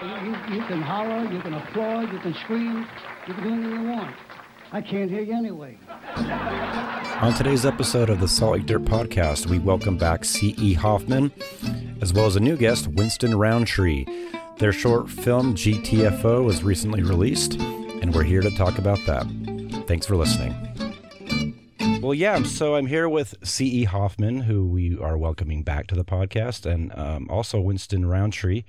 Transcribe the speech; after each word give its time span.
You, 0.00 0.30
you 0.54 0.62
can 0.66 0.80
holler, 0.80 1.28
you 1.28 1.40
can 1.40 1.54
applaud, 1.54 2.12
you 2.12 2.20
can 2.20 2.32
scream, 2.34 2.86
you 3.26 3.34
can 3.34 3.42
do 3.42 3.52
anything 3.52 3.82
you 3.82 3.90
want. 3.90 4.14
I 4.70 4.80
can't 4.80 5.10
hear 5.10 5.22
you 5.22 5.32
anyway. 5.32 5.76
On 7.20 7.34
today's 7.34 7.66
episode 7.66 8.08
of 8.08 8.20
the 8.20 8.28
Salt 8.28 8.52
Lake 8.58 8.66
Dirt 8.66 8.82
Podcast, 8.82 9.46
we 9.46 9.58
welcome 9.58 9.98
back 9.98 10.24
C.E. 10.24 10.74
Hoffman, 10.74 11.32
as 12.00 12.12
well 12.12 12.26
as 12.26 12.36
a 12.36 12.40
new 12.40 12.56
guest, 12.56 12.86
Winston 12.86 13.36
Rowntree. 13.36 14.06
Their 14.58 14.70
short 14.70 15.10
film, 15.10 15.56
GTFO, 15.56 16.44
was 16.44 16.62
recently 16.62 17.02
released, 17.02 17.54
and 17.54 18.14
we're 18.14 18.22
here 18.22 18.42
to 18.42 18.50
talk 18.52 18.78
about 18.78 19.00
that. 19.06 19.26
Thanks 19.88 20.06
for 20.06 20.14
listening. 20.14 20.54
Well, 22.00 22.14
yeah, 22.14 22.40
so 22.44 22.76
I'm 22.76 22.86
here 22.86 23.08
with 23.08 23.34
C.E. 23.42 23.82
Hoffman, 23.82 24.42
who 24.42 24.64
we 24.64 24.96
are 24.96 25.18
welcoming 25.18 25.64
back 25.64 25.88
to 25.88 25.96
the 25.96 26.04
podcast, 26.04 26.66
and 26.66 26.96
um, 26.96 27.26
also 27.28 27.58
Winston 27.58 28.06
Rowntree. 28.06 28.62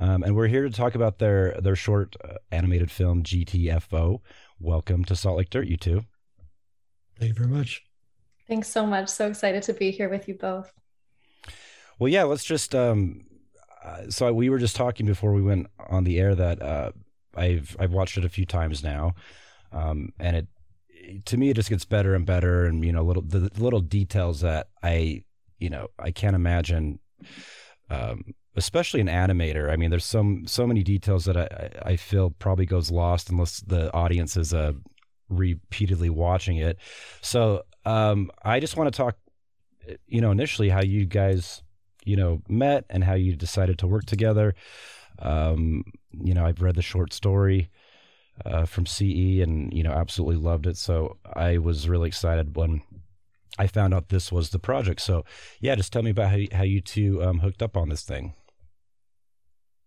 Um, 0.00 0.22
and 0.22 0.36
we're 0.36 0.46
here 0.46 0.62
to 0.62 0.70
talk 0.70 0.94
about 0.94 1.18
their, 1.18 1.58
their 1.60 1.74
short 1.74 2.16
uh, 2.24 2.34
animated 2.52 2.90
film, 2.90 3.24
GTFO. 3.24 4.20
Welcome 4.60 5.04
to 5.06 5.16
Salt 5.16 5.38
Lake 5.38 5.50
Dirt, 5.50 5.66
you 5.66 5.76
two. 5.76 6.04
Thank 7.18 7.30
you 7.30 7.34
very 7.34 7.48
much. 7.48 7.82
Thanks 8.46 8.68
so 8.68 8.86
much. 8.86 9.08
So 9.08 9.26
excited 9.26 9.64
to 9.64 9.72
be 9.72 9.90
here 9.90 10.08
with 10.08 10.28
you 10.28 10.34
both. 10.34 10.72
Well, 11.98 12.08
yeah, 12.08 12.22
let's 12.24 12.44
just. 12.44 12.74
Um, 12.74 13.24
uh, 13.84 14.08
so 14.08 14.32
we 14.32 14.48
were 14.50 14.58
just 14.58 14.76
talking 14.76 15.04
before 15.04 15.32
we 15.32 15.42
went 15.42 15.66
on 15.90 16.04
the 16.04 16.18
air 16.18 16.34
that 16.34 16.62
uh, 16.62 16.92
I've 17.34 17.76
I've 17.78 17.92
watched 17.92 18.16
it 18.16 18.24
a 18.24 18.28
few 18.28 18.46
times 18.46 18.84
now, 18.84 19.14
um, 19.72 20.12
and 20.18 20.36
it 20.36 20.46
to 21.26 21.36
me 21.36 21.50
it 21.50 21.54
just 21.54 21.70
gets 21.70 21.84
better 21.84 22.14
and 22.14 22.24
better, 22.24 22.64
and 22.66 22.84
you 22.84 22.92
know, 22.92 23.02
little 23.02 23.22
the, 23.22 23.40
the 23.40 23.62
little 23.62 23.80
details 23.80 24.40
that 24.40 24.68
I 24.82 25.24
you 25.58 25.70
know 25.70 25.88
I 25.98 26.12
can't 26.12 26.36
imagine. 26.36 27.00
Um, 27.90 28.34
especially 28.56 29.00
an 29.00 29.08
animator. 29.08 29.70
I 29.70 29.76
mean, 29.76 29.90
there's 29.90 30.04
some 30.04 30.46
so 30.46 30.66
many 30.66 30.82
details 30.82 31.24
that 31.26 31.36
I 31.36 31.70
I 31.82 31.96
feel 31.96 32.30
probably 32.30 32.66
goes 32.66 32.90
lost 32.90 33.30
unless 33.30 33.60
the 33.60 33.92
audience 33.94 34.36
is 34.36 34.52
uh, 34.52 34.72
repeatedly 35.28 36.10
watching 36.10 36.56
it. 36.56 36.78
So 37.20 37.62
um, 37.84 38.30
I 38.42 38.60
just 38.60 38.76
want 38.76 38.92
to 38.92 38.96
talk, 38.96 39.16
you 40.06 40.20
know, 40.20 40.30
initially 40.30 40.68
how 40.68 40.82
you 40.82 41.06
guys, 41.06 41.62
you 42.04 42.16
know, 42.16 42.42
met 42.48 42.84
and 42.90 43.04
how 43.04 43.14
you 43.14 43.36
decided 43.36 43.78
to 43.78 43.86
work 43.86 44.04
together. 44.06 44.54
Um, 45.20 45.84
you 46.12 46.34
know, 46.34 46.44
I've 46.44 46.62
read 46.62 46.76
the 46.76 46.82
short 46.82 47.12
story 47.12 47.70
uh, 48.44 48.64
from 48.64 48.86
CE 48.86 49.40
and 49.42 49.72
you 49.72 49.82
know 49.82 49.92
absolutely 49.92 50.36
loved 50.36 50.66
it. 50.66 50.76
So 50.76 51.16
I 51.34 51.58
was 51.58 51.88
really 51.88 52.08
excited 52.08 52.56
when 52.56 52.82
I 53.58 53.66
found 53.66 53.94
out 53.94 54.08
this 54.08 54.30
was 54.30 54.50
the 54.50 54.58
project. 54.58 55.00
So 55.00 55.24
yeah, 55.60 55.74
just 55.74 55.92
tell 55.92 56.02
me 56.02 56.10
about 56.10 56.30
how 56.30 56.38
how 56.52 56.62
you 56.62 56.80
two 56.80 57.22
um, 57.22 57.40
hooked 57.40 57.62
up 57.62 57.76
on 57.76 57.88
this 57.88 58.02
thing. 58.02 58.34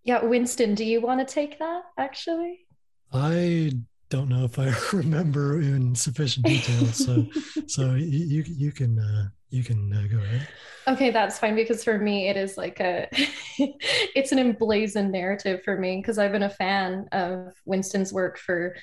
Yeah, 0.03 0.23
Winston, 0.23 0.75
do 0.75 0.83
you 0.83 1.01
want 1.01 1.25
to 1.25 1.31
take 1.31 1.59
that 1.59 1.83
actually? 1.97 2.65
I 3.13 3.71
don't 4.09 4.29
know 4.29 4.43
if 4.45 4.59
I 4.59 4.73
remember 4.95 5.61
in 5.61 5.95
sufficient 5.95 6.45
detail, 6.45 6.85
so 6.87 7.25
so 7.67 7.93
you 7.95 8.43
you 8.47 8.71
can 8.71 8.99
uh, 8.99 9.29
you 9.49 9.63
can 9.63 9.91
uh, 9.93 10.07
go 10.11 10.21
ahead. 10.21 10.47
Okay, 10.87 11.11
that's 11.11 11.37
fine 11.39 11.55
because 11.55 11.83
for 11.83 11.97
me 11.97 12.27
it 12.27 12.37
is 12.37 12.57
like 12.57 12.79
a 12.79 13.07
it's 13.59 14.31
an 14.31 14.39
emblazoned 14.39 15.11
narrative 15.11 15.63
for 15.63 15.77
me 15.77 15.97
because 15.97 16.17
I've 16.17 16.31
been 16.31 16.43
a 16.43 16.49
fan 16.49 17.07
of 17.11 17.53
Winston's 17.65 18.11
work 18.11 18.37
for 18.37 18.75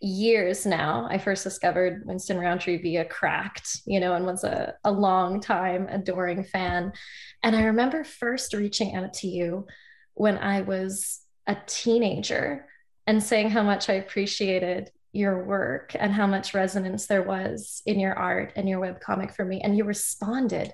years 0.00 0.66
now. 0.66 1.06
I 1.10 1.18
first 1.18 1.44
discovered 1.44 2.02
Winston 2.04 2.38
Rowntree 2.38 2.82
via 2.82 3.04
Cracked, 3.04 3.82
you 3.86 4.00
know, 4.00 4.14
and 4.14 4.26
was 4.26 4.44
a, 4.44 4.74
a 4.84 4.92
long 4.92 5.40
time 5.40 5.88
adoring 5.88 6.44
fan. 6.44 6.92
And 7.42 7.56
I 7.56 7.64
remember 7.64 8.04
first 8.04 8.52
reaching 8.52 8.94
out 8.94 9.14
to 9.14 9.28
you 9.28 9.66
when 10.14 10.38
I 10.38 10.62
was 10.62 11.20
a 11.46 11.56
teenager 11.66 12.66
and 13.06 13.22
saying 13.22 13.50
how 13.50 13.62
much 13.62 13.90
I 13.90 13.94
appreciated 13.94 14.90
your 15.12 15.44
work 15.44 15.94
and 15.98 16.12
how 16.12 16.26
much 16.26 16.54
resonance 16.54 17.06
there 17.06 17.22
was 17.22 17.82
in 17.86 18.00
your 18.00 18.14
art 18.14 18.52
and 18.56 18.68
your 18.68 18.80
webcomic 18.80 19.34
for 19.34 19.44
me. 19.44 19.60
And 19.60 19.76
you 19.76 19.84
responded, 19.84 20.72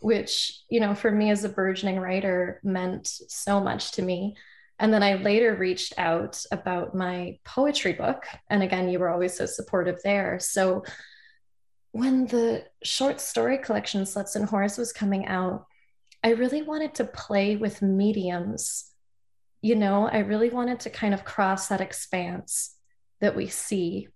which, 0.00 0.60
you 0.68 0.80
know, 0.80 0.94
for 0.94 1.10
me 1.10 1.30
as 1.30 1.44
a 1.44 1.48
burgeoning 1.48 1.98
writer 1.98 2.60
meant 2.62 3.08
so 3.08 3.60
much 3.60 3.92
to 3.92 4.02
me. 4.02 4.36
And 4.78 4.94
then 4.94 5.02
I 5.02 5.14
later 5.14 5.54
reached 5.54 5.94
out 5.98 6.42
about 6.52 6.94
my 6.94 7.38
poetry 7.44 7.92
book. 7.92 8.24
And 8.48 8.62
again, 8.62 8.88
you 8.88 8.98
were 8.98 9.10
always 9.10 9.36
so 9.36 9.44
supportive 9.44 9.98
there. 10.02 10.38
So 10.38 10.84
when 11.92 12.26
the 12.26 12.64
short 12.84 13.20
story 13.20 13.58
collection 13.58 14.02
Sluts 14.02 14.36
and 14.36 14.48
Whores 14.48 14.78
was 14.78 14.92
coming 14.92 15.26
out, 15.26 15.66
I 16.22 16.30
really 16.30 16.62
wanted 16.62 16.94
to 16.96 17.04
play 17.04 17.56
with 17.56 17.82
mediums. 17.82 18.90
You 19.62 19.76
know, 19.76 20.08
I 20.08 20.18
really 20.18 20.50
wanted 20.50 20.80
to 20.80 20.90
kind 20.90 21.14
of 21.14 21.24
cross 21.24 21.68
that 21.68 21.80
expanse 21.80 22.76
that 23.20 23.36
we 23.36 23.46
see 23.46 24.08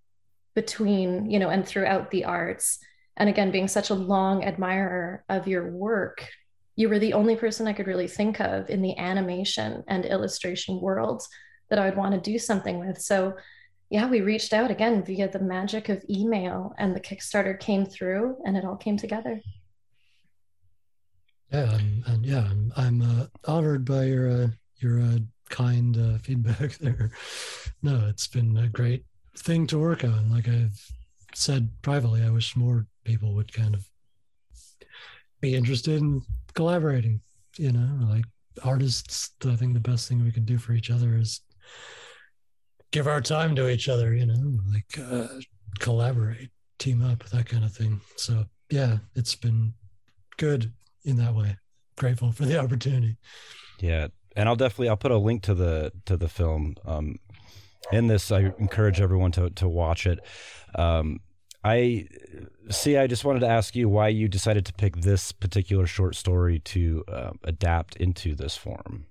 between, 0.54 1.30
you 1.30 1.38
know, 1.38 1.50
and 1.50 1.66
throughout 1.66 2.10
the 2.10 2.24
arts. 2.24 2.78
And 3.16 3.28
again, 3.28 3.50
being 3.50 3.68
such 3.68 3.90
a 3.90 3.94
long 3.94 4.44
admirer 4.44 5.24
of 5.28 5.48
your 5.48 5.70
work, 5.70 6.28
you 6.76 6.88
were 6.88 6.98
the 6.98 7.12
only 7.12 7.36
person 7.36 7.66
I 7.66 7.72
could 7.72 7.86
really 7.86 8.08
think 8.08 8.40
of 8.40 8.68
in 8.68 8.82
the 8.82 8.96
animation 8.98 9.84
and 9.88 10.04
illustration 10.04 10.80
worlds 10.80 11.28
that 11.70 11.78
I 11.78 11.86
would 11.86 11.96
want 11.96 12.14
to 12.14 12.20
do 12.20 12.38
something 12.38 12.78
with. 12.78 13.00
So, 13.00 13.34
yeah, 13.90 14.08
we 14.08 14.22
reached 14.22 14.52
out 14.52 14.70
again 14.70 15.04
via 15.04 15.28
the 15.28 15.38
magic 15.38 15.88
of 15.88 16.04
email, 16.10 16.74
and 16.78 16.96
the 16.96 17.00
Kickstarter 17.00 17.58
came 17.58 17.86
through 17.86 18.36
and 18.44 18.56
it 18.56 18.64
all 18.64 18.76
came 18.76 18.96
together. 18.96 19.40
Yeah, 21.52 21.78
and 22.06 22.26
yeah, 22.26 22.48
I'm, 22.50 22.72
I'm 22.76 23.02
uh, 23.02 23.26
honored 23.46 23.84
by 23.84 24.04
your 24.04 24.28
uh, 24.28 24.48
your 24.78 25.00
uh, 25.00 25.18
kind 25.50 25.96
uh, 25.96 26.18
feedback 26.18 26.72
there. 26.78 27.12
No, 27.82 28.06
it's 28.08 28.26
been 28.26 28.56
a 28.56 28.68
great 28.68 29.04
thing 29.36 29.66
to 29.68 29.78
work 29.78 30.04
on. 30.04 30.30
Like 30.30 30.48
I've 30.48 30.80
said 31.34 31.70
privately, 31.82 32.22
I 32.22 32.30
wish 32.30 32.56
more 32.56 32.86
people 33.04 33.34
would 33.34 33.52
kind 33.52 33.74
of 33.74 33.86
be 35.40 35.54
interested 35.54 36.00
in 36.00 36.22
collaborating. 36.54 37.20
You 37.56 37.72
know, 37.72 38.08
like 38.08 38.24
artists, 38.64 39.30
I 39.46 39.54
think 39.54 39.74
the 39.74 39.80
best 39.80 40.08
thing 40.08 40.24
we 40.24 40.32
can 40.32 40.44
do 40.44 40.58
for 40.58 40.72
each 40.72 40.90
other 40.90 41.16
is 41.16 41.40
give 42.90 43.06
our 43.06 43.20
time 43.20 43.54
to 43.56 43.68
each 43.68 43.88
other. 43.88 44.14
You 44.14 44.26
know, 44.26 44.58
like 44.72 44.98
uh, 44.98 45.40
collaborate, 45.78 46.50
team 46.78 47.02
up, 47.02 47.22
that 47.24 47.46
kind 47.46 47.64
of 47.64 47.72
thing. 47.72 48.00
So 48.16 48.44
yeah, 48.70 48.98
it's 49.14 49.36
been 49.36 49.74
good 50.36 50.72
in 51.04 51.16
that 51.16 51.34
way. 51.34 51.56
Grateful 51.96 52.32
for 52.32 52.44
the 52.44 52.58
opportunity. 52.58 53.16
Yeah, 53.80 54.08
and 54.36 54.48
I'll 54.48 54.56
definitely 54.56 54.88
I'll 54.88 54.96
put 54.96 55.10
a 55.10 55.18
link 55.18 55.42
to 55.42 55.54
the 55.54 55.92
to 56.06 56.16
the 56.16 56.28
film. 56.28 56.76
Um, 56.84 57.18
in 57.92 58.06
this, 58.06 58.32
I 58.32 58.52
encourage 58.58 59.00
everyone 59.00 59.32
to 59.32 59.50
to 59.50 59.68
watch 59.68 60.06
it. 60.06 60.20
Um, 60.74 61.20
I 61.62 62.08
see. 62.70 62.96
I 62.96 63.06
just 63.06 63.24
wanted 63.24 63.40
to 63.40 63.48
ask 63.48 63.74
you 63.74 63.88
why 63.88 64.08
you 64.08 64.28
decided 64.28 64.66
to 64.66 64.72
pick 64.72 64.96
this 64.96 65.32
particular 65.32 65.86
short 65.86 66.14
story 66.14 66.58
to 66.60 67.04
uh, 67.08 67.30
adapt 67.44 67.96
into 67.96 68.34
this 68.34 68.56
form. 68.56 69.06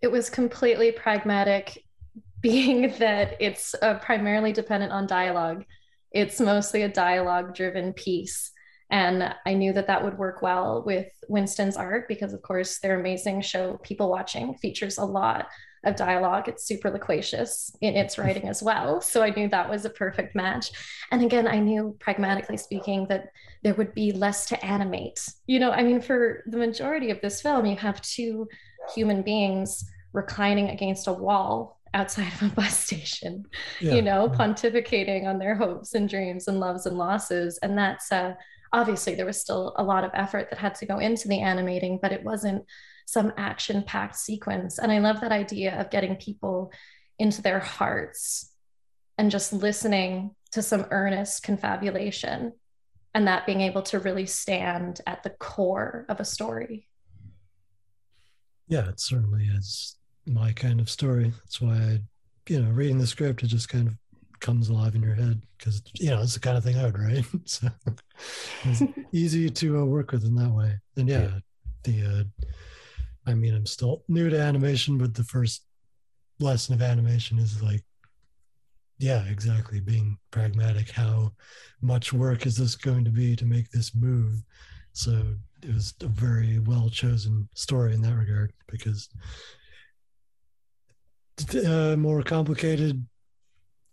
It 0.00 0.10
was 0.10 0.30
completely 0.30 0.92
pragmatic, 0.92 1.84
being 2.40 2.94
that 2.98 3.36
it's 3.40 3.74
uh, 3.82 3.98
primarily 3.98 4.52
dependent 4.52 4.92
on 4.92 5.06
dialogue. 5.06 5.64
It's 6.12 6.40
mostly 6.40 6.82
a 6.82 6.88
dialogue 6.88 7.54
driven 7.54 7.92
piece. 7.92 8.52
And 8.90 9.34
I 9.46 9.54
knew 9.54 9.72
that 9.72 9.86
that 9.86 10.04
would 10.04 10.18
work 10.18 10.42
well 10.42 10.82
with 10.84 11.08
Winston's 11.28 11.76
art 11.76 12.06
because, 12.06 12.32
of 12.32 12.42
course, 12.42 12.78
their 12.78 12.98
amazing 12.98 13.40
show, 13.40 13.78
People 13.82 14.10
Watching, 14.10 14.54
features 14.54 14.98
a 14.98 15.04
lot 15.04 15.48
of 15.84 15.96
dialogue. 15.96 16.48
It's 16.48 16.64
super 16.64 16.90
loquacious 16.90 17.74
in 17.80 17.94
its 17.94 18.18
writing 18.18 18.48
as 18.48 18.62
well. 18.62 19.00
So 19.00 19.22
I 19.22 19.30
knew 19.30 19.48
that 19.48 19.68
was 19.68 19.84
a 19.84 19.90
perfect 19.90 20.34
match. 20.34 20.72
And 21.10 21.22
again, 21.22 21.48
I 21.48 21.58
knew, 21.58 21.96
pragmatically 21.98 22.56
speaking, 22.56 23.06
that 23.08 23.30
there 23.62 23.74
would 23.74 23.94
be 23.94 24.12
less 24.12 24.46
to 24.46 24.64
animate. 24.64 25.26
You 25.46 25.60
know, 25.60 25.70
I 25.70 25.82
mean, 25.82 26.00
for 26.00 26.42
the 26.46 26.58
majority 26.58 27.10
of 27.10 27.20
this 27.20 27.40
film, 27.40 27.66
you 27.66 27.76
have 27.76 28.00
two 28.02 28.48
human 28.94 29.22
beings 29.22 29.84
reclining 30.12 30.68
against 30.70 31.08
a 31.08 31.12
wall 31.12 31.80
outside 31.94 32.32
of 32.32 32.42
a 32.42 32.48
bus 32.54 32.78
station, 32.78 33.46
yeah. 33.80 33.94
you 33.94 34.02
know, 34.02 34.28
pontificating 34.28 35.26
on 35.26 35.38
their 35.38 35.54
hopes 35.54 35.94
and 35.94 36.08
dreams 36.08 36.48
and 36.48 36.60
loves 36.60 36.86
and 36.86 36.98
losses. 36.98 37.58
And 37.62 37.78
that's 37.78 38.12
uh, 38.12 38.34
obviously 38.74 39.14
there 39.14 39.24
was 39.24 39.40
still 39.40 39.72
a 39.76 39.84
lot 39.84 40.04
of 40.04 40.10
effort 40.14 40.50
that 40.50 40.58
had 40.58 40.74
to 40.74 40.84
go 40.84 40.98
into 40.98 41.28
the 41.28 41.40
animating, 41.40 41.98
but 42.02 42.12
it 42.12 42.24
wasn't 42.24 42.64
some 43.06 43.32
action 43.36 43.84
packed 43.84 44.16
sequence. 44.16 44.78
And 44.78 44.90
I 44.90 44.98
love 44.98 45.20
that 45.20 45.30
idea 45.30 45.80
of 45.80 45.90
getting 45.90 46.16
people 46.16 46.72
into 47.18 47.40
their 47.40 47.60
hearts 47.60 48.52
and 49.16 49.30
just 49.30 49.52
listening 49.52 50.34
to 50.50 50.60
some 50.60 50.86
earnest 50.90 51.44
confabulation 51.44 52.52
and 53.14 53.28
that 53.28 53.46
being 53.46 53.60
able 53.60 53.82
to 53.82 54.00
really 54.00 54.26
stand 54.26 55.00
at 55.06 55.22
the 55.22 55.30
core 55.30 56.04
of 56.08 56.18
a 56.18 56.24
story. 56.24 56.88
Yeah, 58.66 58.88
it 58.88 58.98
certainly 58.98 59.44
is 59.44 59.96
my 60.26 60.52
kind 60.52 60.80
of 60.80 60.90
story. 60.90 61.32
That's 61.44 61.60
why 61.60 61.74
I, 61.74 62.00
you 62.48 62.60
know, 62.60 62.70
reading 62.70 62.98
the 62.98 63.06
script, 63.06 63.44
it 63.44 63.48
just 63.48 63.68
kind 63.68 63.86
of 63.86 63.94
comes 64.44 64.68
alive 64.68 64.94
in 64.94 65.02
your 65.02 65.14
head 65.14 65.40
because 65.56 65.82
you 65.94 66.10
know 66.10 66.20
it's 66.20 66.34
the 66.34 66.40
kind 66.40 66.58
of 66.58 66.62
thing 66.62 66.76
I 66.76 66.84
would 66.84 66.98
write. 66.98 67.24
so 67.46 67.68
it's 68.64 68.82
easy 69.12 69.48
to 69.48 69.78
uh, 69.80 69.84
work 69.84 70.12
with 70.12 70.24
in 70.24 70.34
that 70.36 70.50
way. 70.50 70.78
And 70.96 71.08
yeah, 71.08 71.22
yeah. 71.22 71.38
the 71.84 72.20
uh, 72.20 72.44
I 73.26 73.32
mean, 73.32 73.54
I'm 73.54 73.64
still 73.64 74.04
new 74.06 74.28
to 74.28 74.38
animation, 74.38 74.98
but 74.98 75.14
the 75.14 75.24
first 75.24 75.64
lesson 76.40 76.74
of 76.74 76.82
animation 76.82 77.38
is 77.38 77.62
like 77.62 77.82
yeah 78.98 79.24
exactly 79.26 79.80
being 79.80 80.16
pragmatic 80.30 80.90
how 80.90 81.32
much 81.80 82.12
work 82.12 82.46
is 82.46 82.56
this 82.56 82.74
going 82.74 83.04
to 83.04 83.10
be 83.10 83.36
to 83.36 83.44
make 83.44 83.70
this 83.70 83.94
move 83.94 84.42
so 84.92 85.22
it 85.62 85.72
was 85.72 85.94
a 86.02 86.06
very 86.06 86.58
well 86.60 86.88
chosen 86.88 87.48
story 87.54 87.94
in 87.94 88.02
that 88.02 88.16
regard 88.16 88.52
because 88.68 89.08
uh, 91.66 91.96
more 91.96 92.22
complicated 92.22 93.04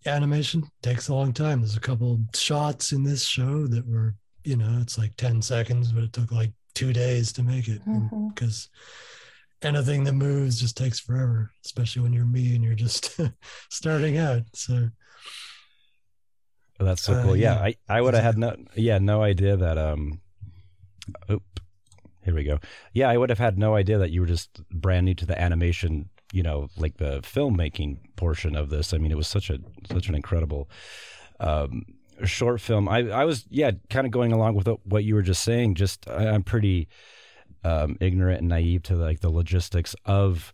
animation 0.05 0.63
takes 0.81 1.07
a 1.07 1.13
long 1.13 1.33
time. 1.33 1.61
There's 1.61 1.77
a 1.77 1.81
couple 1.81 2.19
shots 2.33 2.91
in 2.91 3.03
this 3.03 3.25
show 3.25 3.67
that 3.67 3.87
were 3.87 4.15
you 4.43 4.55
know 4.55 4.79
it's 4.81 4.97
like 4.97 5.15
10 5.17 5.39
seconds 5.43 5.91
but 5.91 6.03
it 6.03 6.13
took 6.13 6.31
like 6.31 6.51
two 6.73 6.93
days 6.93 7.31
to 7.33 7.43
make 7.43 7.67
it. 7.67 7.81
Because 8.33 8.69
mm-hmm. 9.61 9.75
anything 9.75 10.03
that 10.05 10.13
moves 10.13 10.59
just 10.59 10.77
takes 10.77 10.99
forever 10.99 11.51
especially 11.65 12.01
when 12.01 12.13
you're 12.13 12.25
me 12.25 12.55
and 12.55 12.63
you're 12.63 12.73
just 12.73 13.19
starting 13.69 14.17
out. 14.17 14.43
So 14.53 14.89
oh, 16.79 16.85
that's 16.85 17.03
so 17.03 17.21
cool. 17.21 17.31
uh, 17.31 17.35
yeah, 17.35 17.55
yeah, 17.55 17.61
i 17.61 17.97
i 17.97 18.01
would 18.01 18.13
have 18.13 18.23
had 18.23 18.37
no 18.37 18.55
yeah 18.75 18.97
no 18.97 19.21
idea 19.21 19.57
that 19.57 19.77
um 19.77 20.21
oop, 21.29 21.43
here 22.23 22.35
we 22.35 22.43
go. 22.43 22.59
Yeah 22.93 23.09
i 23.09 23.17
would 23.17 23.29
have 23.29 23.39
had 23.39 23.57
no 23.57 23.75
idea 23.75 23.97
that 23.99 24.11
you 24.11 24.21
were 24.21 24.27
just 24.27 24.61
brand 24.71 25.05
new 25.05 25.15
to 25.15 25.25
the 25.25 25.39
animation 25.39 26.09
you 26.31 26.43
know 26.43 26.67
like 26.77 26.97
the 26.97 27.19
filmmaking 27.21 27.97
portion 28.15 28.55
of 28.55 28.69
this 28.69 28.93
i 28.93 28.97
mean 28.97 29.11
it 29.11 29.17
was 29.17 29.27
such 29.27 29.49
a 29.49 29.59
such 29.91 30.07
an 30.07 30.15
incredible 30.15 30.69
um 31.39 31.83
short 32.25 32.61
film. 32.61 32.87
I, 32.87 33.09
I 33.09 33.25
was, 33.25 33.45
yeah, 33.49 33.71
kind 33.89 34.05
of 34.05 34.11
going 34.11 34.31
along 34.31 34.55
with 34.55 34.67
what 34.83 35.03
you 35.03 35.15
were 35.15 35.21
just 35.21 35.43
saying. 35.43 35.75
Just 35.75 36.09
I, 36.09 36.25
am 36.25 36.43
pretty 36.43 36.87
um, 37.63 37.97
ignorant 37.99 38.39
and 38.39 38.49
naive 38.49 38.83
to 38.83 38.95
like 38.95 39.21
the 39.21 39.29
logistics 39.29 39.95
of 40.05 40.53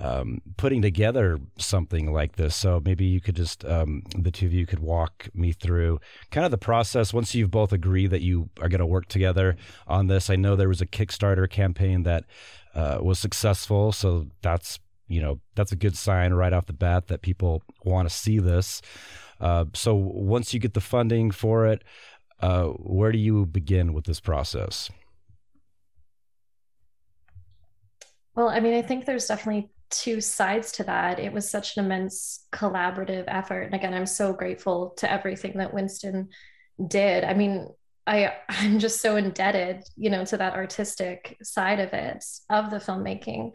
um, 0.00 0.40
putting 0.56 0.80
together 0.80 1.38
something 1.58 2.12
like 2.12 2.36
this. 2.36 2.54
So 2.54 2.80
maybe 2.84 3.04
you 3.04 3.20
could 3.20 3.34
just, 3.34 3.64
um, 3.64 4.02
the 4.16 4.30
two 4.30 4.46
of 4.46 4.52
you 4.52 4.64
could 4.64 4.78
walk 4.78 5.28
me 5.34 5.52
through 5.52 5.98
kind 6.30 6.44
of 6.44 6.50
the 6.50 6.58
process 6.58 7.12
once 7.12 7.34
you've 7.34 7.50
both 7.50 7.72
agree 7.72 8.06
that 8.06 8.20
you 8.20 8.48
are 8.60 8.68
going 8.68 8.78
to 8.78 8.86
work 8.86 9.08
together 9.08 9.56
on 9.86 10.06
this. 10.06 10.30
I 10.30 10.36
know 10.36 10.54
there 10.54 10.68
was 10.68 10.80
a 10.80 10.86
Kickstarter 10.86 11.50
campaign 11.50 12.04
that 12.04 12.24
uh, 12.74 12.98
was 13.02 13.18
successful. 13.18 13.90
So 13.92 14.28
that's, 14.40 14.78
you 15.08 15.20
know, 15.20 15.40
that's 15.54 15.72
a 15.72 15.76
good 15.76 15.96
sign 15.96 16.32
right 16.32 16.52
off 16.52 16.66
the 16.66 16.72
bat 16.72 17.08
that 17.08 17.22
people 17.22 17.62
want 17.84 18.08
to 18.08 18.14
see 18.14 18.38
this. 18.38 18.82
Uh, 19.40 19.66
so 19.74 19.94
once 19.94 20.52
you 20.52 20.60
get 20.60 20.74
the 20.74 20.80
funding 20.80 21.30
for 21.30 21.66
it, 21.66 21.84
uh, 22.40 22.64
where 22.64 23.12
do 23.12 23.18
you 23.18 23.46
begin 23.46 23.92
with 23.92 24.04
this 24.04 24.20
process? 24.20 24.90
Well, 28.34 28.48
I 28.48 28.60
mean, 28.60 28.74
I 28.74 28.82
think 28.82 29.04
there's 29.04 29.26
definitely 29.26 29.70
two 29.90 30.20
sides 30.20 30.72
to 30.72 30.84
that. 30.84 31.18
It 31.18 31.32
was 31.32 31.50
such 31.50 31.76
an 31.76 31.84
immense 31.84 32.46
collaborative 32.52 33.24
effort. 33.26 33.62
And 33.62 33.74
again, 33.74 33.94
I'm 33.94 34.06
so 34.06 34.32
grateful 34.32 34.90
to 34.98 35.10
everything 35.10 35.58
that 35.58 35.74
Winston 35.74 36.28
did. 36.86 37.24
I 37.24 37.34
mean, 37.34 37.68
I 38.06 38.34
I'm 38.48 38.78
just 38.78 39.00
so 39.00 39.16
indebted, 39.16 39.84
you 39.96 40.10
know, 40.10 40.24
to 40.26 40.36
that 40.36 40.54
artistic 40.54 41.36
side 41.42 41.80
of 41.80 41.92
it, 41.92 42.24
of 42.50 42.70
the 42.70 42.78
filmmaking, 42.78 43.52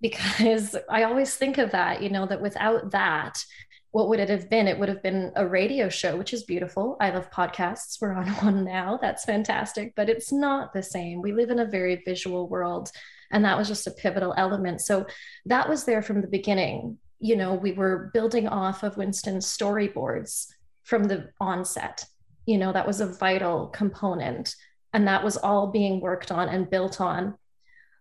because 0.00 0.76
I 0.90 1.04
always 1.04 1.34
think 1.34 1.58
of 1.58 1.70
that, 1.72 2.02
you 2.02 2.10
know, 2.10 2.26
that 2.26 2.40
without 2.40 2.90
that, 2.92 3.42
what 3.90 4.08
would 4.08 4.20
it 4.20 4.28
have 4.28 4.50
been? 4.50 4.68
It 4.68 4.78
would 4.78 4.88
have 4.88 5.02
been 5.02 5.32
a 5.34 5.46
radio 5.46 5.88
show, 5.88 6.16
which 6.16 6.34
is 6.34 6.42
beautiful. 6.44 6.96
I 7.00 7.10
love 7.10 7.30
podcasts. 7.30 8.00
We're 8.00 8.12
on 8.12 8.28
one 8.44 8.64
now. 8.64 8.98
That's 9.00 9.24
fantastic, 9.24 9.94
but 9.96 10.08
it's 10.08 10.32
not 10.32 10.72
the 10.72 10.82
same. 10.82 11.22
We 11.22 11.32
live 11.32 11.50
in 11.50 11.58
a 11.58 11.64
very 11.64 12.02
visual 12.04 12.48
world, 12.48 12.90
and 13.32 13.44
that 13.44 13.56
was 13.56 13.68
just 13.68 13.86
a 13.86 13.92
pivotal 13.92 14.34
element. 14.36 14.82
So 14.82 15.06
that 15.46 15.68
was 15.68 15.84
there 15.84 16.02
from 16.02 16.20
the 16.20 16.28
beginning. 16.28 16.98
You 17.18 17.36
know, 17.36 17.54
we 17.54 17.72
were 17.72 18.10
building 18.12 18.46
off 18.46 18.82
of 18.82 18.96
Winston's 18.96 19.46
storyboards 19.46 20.46
from 20.84 21.04
the 21.04 21.30
onset. 21.40 22.04
You 22.46 22.58
know, 22.58 22.72
that 22.72 22.86
was 22.86 23.00
a 23.00 23.12
vital 23.12 23.68
component, 23.68 24.54
and 24.92 25.08
that 25.08 25.24
was 25.24 25.36
all 25.36 25.68
being 25.68 26.00
worked 26.00 26.30
on 26.30 26.48
and 26.48 26.70
built 26.70 27.00
on. 27.00 27.36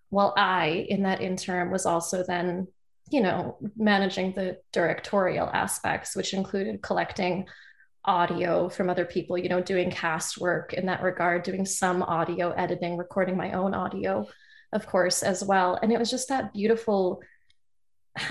While 0.09 0.33
I, 0.37 0.85
in 0.89 1.03
that 1.03 1.21
interim, 1.21 1.71
was 1.71 1.85
also 1.85 2.23
then 2.23 2.67
you 3.09 3.21
know, 3.21 3.57
managing 3.75 4.33
the 4.33 4.57
directorial 4.73 5.49
aspects, 5.53 6.15
which 6.15 6.33
included 6.33 6.81
collecting 6.81 7.47
audio 8.05 8.69
from 8.69 8.89
other 8.89 9.05
people, 9.05 9.37
you 9.37 9.49
know, 9.49 9.61
doing 9.61 9.91
cast 9.91 10.37
work 10.39 10.73
in 10.73 10.85
that 10.85 11.03
regard, 11.03 11.43
doing 11.43 11.65
some 11.65 12.03
audio 12.03 12.51
editing, 12.51 12.97
recording 12.97 13.37
my 13.37 13.51
own 13.53 13.73
audio, 13.73 14.27
of 14.73 14.87
course, 14.87 15.23
as 15.23 15.43
well. 15.43 15.77
And 15.81 15.91
it 15.91 15.99
was 15.99 16.09
just 16.09 16.29
that 16.29 16.53
beautiful. 16.53 17.21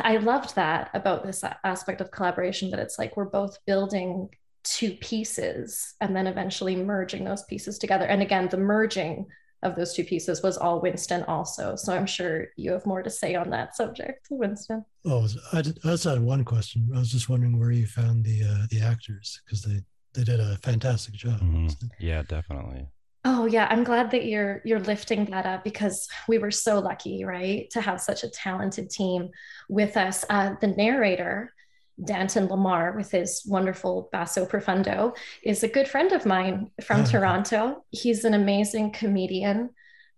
I 0.00 0.16
loved 0.16 0.56
that 0.56 0.90
about 0.94 1.24
this 1.24 1.44
aspect 1.64 2.00
of 2.00 2.10
collaboration 2.10 2.70
that 2.70 2.80
it's 2.80 2.98
like 2.98 3.16
we're 3.16 3.26
both 3.26 3.58
building 3.66 4.28
two 4.64 4.92
pieces 4.94 5.94
and 6.00 6.14
then 6.16 6.26
eventually 6.26 6.74
merging 6.74 7.24
those 7.24 7.44
pieces 7.44 7.78
together. 7.78 8.04
And 8.04 8.20
again, 8.20 8.48
the 8.50 8.56
merging 8.56 9.26
of 9.62 9.74
those 9.74 9.94
two 9.94 10.04
pieces 10.04 10.42
was 10.42 10.56
all 10.56 10.80
Winston 10.80 11.22
also. 11.24 11.76
So 11.76 11.94
I'm 11.94 12.06
sure 12.06 12.48
you 12.56 12.72
have 12.72 12.86
more 12.86 13.02
to 13.02 13.10
say 13.10 13.34
on 13.34 13.50
that 13.50 13.76
subject, 13.76 14.26
Winston. 14.30 14.84
Oh, 15.04 15.26
I, 15.52 15.62
did, 15.62 15.78
I 15.84 15.88
just 15.88 16.04
had 16.04 16.20
one 16.20 16.44
question. 16.44 16.90
I 16.94 16.98
was 16.98 17.10
just 17.10 17.28
wondering 17.28 17.58
where 17.58 17.70
you 17.70 17.86
found 17.86 18.24
the 18.24 18.42
uh, 18.44 18.66
the 18.70 18.80
actors 18.80 19.40
because 19.44 19.62
they 19.62 19.82
they 20.14 20.24
did 20.24 20.40
a 20.40 20.56
fantastic 20.58 21.14
job. 21.14 21.40
Mm-hmm. 21.40 21.86
Yeah, 21.98 22.22
definitely. 22.22 22.86
Oh 23.24 23.46
yeah, 23.46 23.66
I'm 23.70 23.82
glad 23.82 24.12
that 24.12 24.26
you're 24.26 24.62
you're 24.64 24.80
lifting 24.80 25.24
that 25.26 25.46
up 25.46 25.64
because 25.64 26.08
we 26.28 26.38
were 26.38 26.52
so 26.52 26.78
lucky, 26.78 27.24
right, 27.24 27.68
to 27.70 27.80
have 27.80 28.00
such 28.00 28.22
a 28.22 28.30
talented 28.30 28.88
team 28.88 29.30
with 29.68 29.96
us. 29.96 30.24
Uh, 30.30 30.54
the 30.60 30.68
narrator 30.68 31.52
Danton 32.04 32.46
Lamar 32.48 32.92
with 32.96 33.10
his 33.10 33.42
wonderful 33.46 34.08
basso 34.12 34.44
profundo 34.44 35.14
is 35.42 35.62
a 35.62 35.68
good 35.68 35.88
friend 35.88 36.12
of 36.12 36.26
mine 36.26 36.70
from 36.82 37.02
oh. 37.02 37.06
Toronto. 37.06 37.84
He's 37.90 38.24
an 38.24 38.34
amazing 38.34 38.92
comedian, 38.92 39.70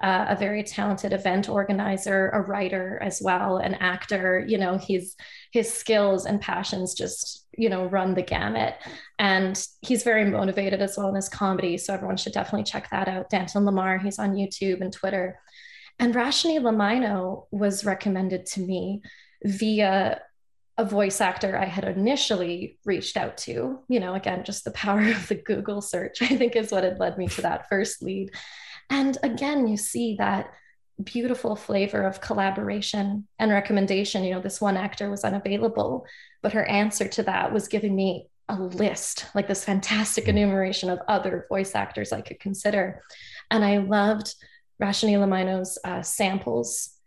uh, 0.02 0.26
a 0.28 0.36
very 0.36 0.64
talented 0.64 1.12
event 1.12 1.48
organizer, 1.48 2.30
a 2.30 2.40
writer 2.40 2.98
as 3.02 3.20
well, 3.22 3.58
an 3.58 3.74
actor. 3.74 4.44
You 4.46 4.58
know, 4.58 4.78
he's 4.78 5.14
his 5.52 5.72
skills 5.72 6.26
and 6.26 6.40
passions 6.40 6.94
just 6.94 7.46
you 7.56 7.68
know 7.68 7.86
run 7.86 8.14
the 8.14 8.22
gamut, 8.22 8.74
and 9.18 9.60
he's 9.82 10.02
very 10.02 10.24
motivated 10.24 10.82
as 10.82 10.96
well 10.96 11.08
in 11.08 11.14
his 11.14 11.28
comedy. 11.28 11.78
So 11.78 11.94
everyone 11.94 12.16
should 12.16 12.32
definitely 12.32 12.64
check 12.64 12.90
that 12.90 13.08
out. 13.08 13.30
Danton 13.30 13.64
Lamar. 13.64 13.98
He's 13.98 14.18
on 14.18 14.34
YouTube 14.34 14.80
and 14.80 14.92
Twitter. 14.92 15.38
And 16.00 16.14
Rashni 16.14 16.60
Lamino 16.60 17.46
was 17.50 17.84
recommended 17.84 18.46
to 18.46 18.60
me 18.60 19.02
via 19.44 20.20
a 20.78 20.84
voice 20.84 21.20
actor 21.20 21.58
I 21.58 21.64
had 21.64 21.84
initially 21.84 22.78
reached 22.84 23.16
out 23.16 23.36
to. 23.38 23.80
You 23.88 24.00
know, 24.00 24.14
again, 24.14 24.44
just 24.44 24.64
the 24.64 24.70
power 24.70 25.00
of 25.00 25.26
the 25.28 25.34
Google 25.34 25.80
search, 25.82 26.22
I 26.22 26.36
think, 26.36 26.56
is 26.56 26.70
what 26.70 26.84
had 26.84 27.00
led 27.00 27.18
me 27.18 27.26
to 27.28 27.42
that 27.42 27.68
first 27.68 28.02
lead. 28.02 28.30
And 28.88 29.18
again, 29.22 29.66
you 29.66 29.76
see 29.76 30.16
that 30.18 30.54
beautiful 31.02 31.54
flavor 31.56 32.02
of 32.04 32.20
collaboration 32.20 33.26
and 33.38 33.50
recommendation. 33.50 34.24
You 34.24 34.34
know, 34.34 34.40
this 34.40 34.60
one 34.60 34.76
actor 34.76 35.10
was 35.10 35.24
unavailable, 35.24 36.06
but 36.42 36.52
her 36.52 36.64
answer 36.64 37.08
to 37.08 37.24
that 37.24 37.52
was 37.52 37.68
giving 37.68 37.94
me 37.94 38.28
a 38.48 38.58
list, 38.58 39.26
like 39.34 39.46
this 39.46 39.64
fantastic 39.64 40.24
hmm. 40.24 40.30
enumeration 40.30 40.90
of 40.90 41.00
other 41.08 41.46
voice 41.48 41.74
actors 41.74 42.12
I 42.12 42.20
could 42.20 42.40
consider. 42.40 43.02
And 43.50 43.64
I 43.64 43.78
loved 43.78 44.34
Rashni 44.80 45.18
Lamino's 45.18 45.76
uh, 45.84 46.02
samples 46.02 46.97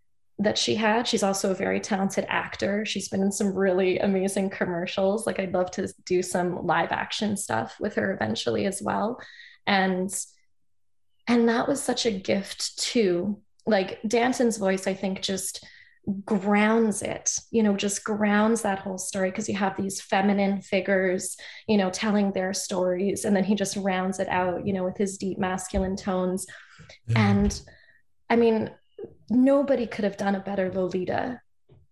that 0.41 0.57
she 0.57 0.75
had. 0.75 1.07
She's 1.07 1.23
also 1.23 1.51
a 1.51 1.55
very 1.55 1.79
talented 1.79 2.25
actor. 2.27 2.85
She's 2.85 3.07
been 3.07 3.21
in 3.21 3.31
some 3.31 3.53
really 3.53 3.99
amazing 3.99 4.49
commercials. 4.49 5.27
Like 5.27 5.39
I'd 5.39 5.53
love 5.53 5.71
to 5.71 5.87
do 6.05 6.23
some 6.23 6.65
live 6.65 6.91
action 6.91 7.37
stuff 7.37 7.75
with 7.79 7.95
her 7.95 8.13
eventually 8.13 8.65
as 8.65 8.81
well. 8.81 9.21
And 9.67 10.13
and 11.27 11.47
that 11.47 11.67
was 11.67 11.81
such 11.81 12.05
a 12.05 12.11
gift 12.11 12.79
too. 12.79 13.39
Like 13.65 13.99
Danton's 14.07 14.57
voice, 14.57 14.87
I 14.87 14.95
think 14.95 15.21
just 15.21 15.63
grounds 16.25 17.03
it, 17.03 17.37
you 17.51 17.61
know, 17.61 17.75
just 17.77 18.03
grounds 18.03 18.63
that 18.63 18.79
whole 18.79 18.97
story 18.97 19.29
because 19.29 19.47
you 19.47 19.55
have 19.55 19.77
these 19.77 20.01
feminine 20.01 20.59
figures, 20.61 21.37
you 21.67 21.77
know, 21.77 21.91
telling 21.91 22.31
their 22.31 22.53
stories. 22.53 23.23
And 23.23 23.35
then 23.35 23.43
he 23.43 23.53
just 23.53 23.77
rounds 23.77 24.19
it 24.19 24.27
out, 24.27 24.65
you 24.65 24.73
know, 24.73 24.83
with 24.83 24.97
his 24.97 25.19
deep 25.19 25.37
masculine 25.37 25.95
tones. 25.95 26.47
Yeah. 27.05 27.29
And 27.29 27.61
I 28.31 28.35
mean, 28.35 28.71
nobody 29.29 29.87
could 29.87 30.03
have 30.03 30.17
done 30.17 30.35
a 30.35 30.39
better 30.39 30.71
Lolita 30.71 31.41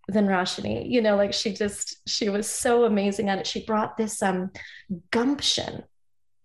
than 0.07 0.27
Rashni. 0.27 0.89
You 0.89 1.01
know, 1.01 1.15
like 1.15 1.33
she 1.33 1.53
just 1.53 1.97
she 2.07 2.29
was 2.29 2.49
so 2.49 2.85
amazing 2.85 3.29
at 3.29 3.39
it. 3.39 3.47
She 3.47 3.65
brought 3.65 3.97
this 3.97 4.21
um 4.21 4.51
gumption 5.11 5.83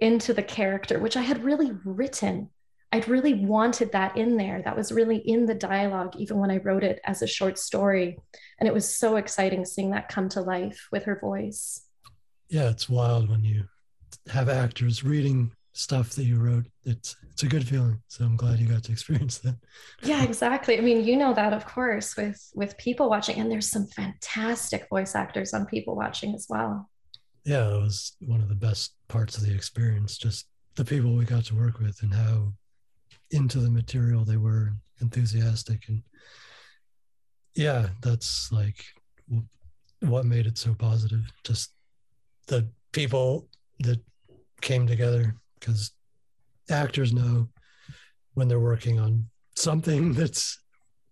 into 0.01 0.35
the 0.35 0.43
character, 0.43 0.99
which 0.99 1.17
I 1.17 1.23
had 1.23 1.45
really 1.45 1.73
written. 1.85 2.51
I'd 2.93 3.09
really 3.09 3.35
wanted 3.35 3.91
that 3.93 4.17
in 4.17 4.37
there. 4.37 4.63
That 4.63 4.77
was 4.77 4.93
really 4.93 5.17
in 5.17 5.47
the 5.47 5.55
dialogue, 5.55 6.15
even 6.17 6.39
when 6.39 6.51
I 6.51 6.59
wrote 6.59 6.85
it 6.85 7.01
as 7.05 7.23
a 7.23 7.27
short 7.27 7.59
story. 7.59 8.19
And 8.61 8.69
it 8.69 8.75
was 8.75 8.89
so 8.89 9.17
exciting 9.17 9.65
seeing 9.65 9.91
that 9.91 10.09
come 10.09 10.29
to 10.31 10.41
life 10.41 10.87
with 10.93 11.05
her 11.05 11.19
voice. 11.19 11.83
Yeah, 12.49 12.71
it's 12.71 12.89
wild 12.89 13.29
when 13.29 13.43
you 13.43 13.65
have 14.29 14.49
actors 14.49 15.03
reading 15.03 15.53
stuff 15.75 16.11
that 16.11 16.25
you 16.25 16.39
wrote. 16.39 16.67
It's 16.85 17.17
it's 17.31 17.43
a 17.43 17.49
good 17.49 17.67
feeling. 17.67 18.01
So 18.09 18.25
I'm 18.25 18.37
glad 18.37 18.59
you 18.59 18.67
got 18.67 18.85
to 18.85 18.93
experience 18.93 19.39
that. 19.39 19.57
Yeah, 20.03 20.23
exactly. 20.23 20.79
I 20.79 20.81
mean, 20.81 21.05
you 21.05 21.17
know 21.17 21.35
that 21.35 21.53
of 21.53 21.67
course 21.67 22.17
with 22.17 22.41
with 22.55 22.79
people 22.79 23.11
watching, 23.11 23.39
and 23.39 23.51
there's 23.51 23.71
some 23.71 23.87
fantastic 23.89 24.89
voice 24.89 25.15
actors 25.15 25.53
on 25.53 25.67
people 25.67 25.95
watching 25.95 26.35
as 26.35 26.47
well. 26.49 26.89
Yeah, 27.45 27.75
it 27.75 27.81
was 27.81 28.17
one 28.21 28.41
of 28.41 28.49
the 28.49 28.55
best 28.55 28.95
parts 29.09 29.37
of 29.37 29.45
the 29.45 29.55
experience. 29.55 30.17
Just 30.17 30.47
the 30.77 30.85
people 30.85 31.13
we 31.13 31.25
got 31.25 31.45
to 31.47 31.55
work 31.55 31.79
with 31.79 32.03
and 32.03 32.15
how 32.15 32.53
into 33.31 33.59
the 33.59 33.71
material 33.71 34.25
they 34.25 34.37
were, 34.37 34.73
enthusiastic, 35.01 35.83
and 35.89 36.03
yeah, 37.55 37.89
that's 38.01 38.51
like 38.53 38.85
what 40.01 40.25
made 40.25 40.47
it 40.47 40.57
so 40.57 40.75
positive. 40.75 41.23
Just 41.43 41.73
the 42.47 42.69
people 42.93 43.49
that 43.81 44.01
came 44.61 44.87
together 44.87 45.35
because 45.65 45.93
actors 46.71 47.13
know 47.13 47.49
when 48.35 48.49
they're 48.49 48.61
working 48.61 48.99
on 48.99 49.27
something 49.57 50.13
that's 50.15 50.59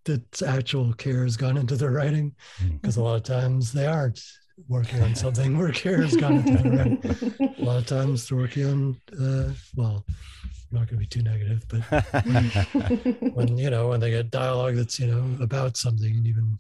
that's 0.04 0.42
actual 0.42 0.92
care 0.94 1.22
has 1.22 1.36
gone 1.36 1.56
into 1.56 1.76
their 1.76 1.92
writing 1.92 2.34
because 2.72 2.96
hmm. 2.96 3.02
a 3.02 3.04
lot 3.04 3.14
of 3.14 3.22
times 3.22 3.72
they 3.72 3.86
aren't 3.86 4.20
working 4.68 5.00
on 5.02 5.14
something 5.14 5.56
where 5.56 5.70
care 5.70 6.02
has 6.02 6.16
gone 6.16 6.38
into 6.38 6.62
their 6.62 6.76
writing. 6.76 7.54
a 7.58 7.62
lot 7.62 7.78
of 7.78 7.86
times 7.86 8.28
they're 8.28 8.38
working 8.38 8.66
on 8.66 9.00
uh, 9.20 9.52
well 9.76 10.04
I'm 10.08 10.78
not 10.78 10.88
going 10.88 10.88
to 10.88 10.96
be 10.96 11.06
too 11.06 11.22
negative 11.22 11.64
but 11.68 13.34
when 13.34 13.56
you 13.56 13.70
know 13.70 13.88
when 13.88 14.00
they 14.00 14.10
get 14.10 14.30
dialogue 14.30 14.74
that's 14.74 14.98
you 14.98 15.06
know 15.06 15.42
about 15.42 15.76
something 15.76 16.16
and 16.16 16.26
even 16.26 16.58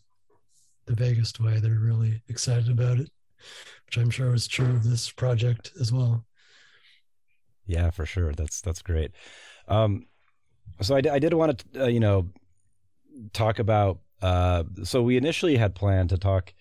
the 0.86 0.94
vaguest 0.94 1.40
way 1.40 1.58
they're 1.58 1.72
really 1.72 2.22
excited 2.28 2.68
about 2.68 2.98
it 2.98 3.10
which 3.86 3.96
i'm 3.96 4.10
sure 4.10 4.34
is 4.34 4.46
true 4.46 4.70
of 4.70 4.88
this 4.88 5.10
project 5.10 5.72
as 5.80 5.92
well 5.92 6.24
yeah, 7.66 7.90
for 7.90 8.06
sure. 8.06 8.32
That's 8.32 8.60
that's 8.60 8.82
great. 8.82 9.12
Um, 9.68 10.06
so 10.80 10.96
I, 10.96 11.02
I 11.12 11.18
did 11.18 11.34
want 11.34 11.58
to, 11.72 11.84
uh, 11.84 11.86
you 11.86 12.00
know, 12.00 12.28
talk 13.32 13.58
about. 13.58 14.00
Uh, 14.20 14.64
so 14.84 15.02
we 15.02 15.16
initially 15.16 15.56
had 15.56 15.74
planned 15.74 16.10
to 16.10 16.18
talk 16.18 16.54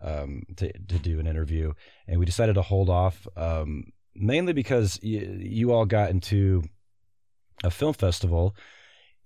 um, 0.00 0.42
to 0.56 0.72
to 0.72 0.98
do 0.98 1.18
an 1.20 1.26
interview, 1.26 1.72
and 2.06 2.18
we 2.18 2.26
decided 2.26 2.54
to 2.54 2.62
hold 2.62 2.88
off 2.88 3.26
um, 3.36 3.92
mainly 4.14 4.52
because 4.52 4.98
y- 5.02 5.26
you 5.38 5.72
all 5.72 5.86
got 5.86 6.10
into 6.10 6.62
a 7.64 7.70
film 7.70 7.94
festival 7.94 8.54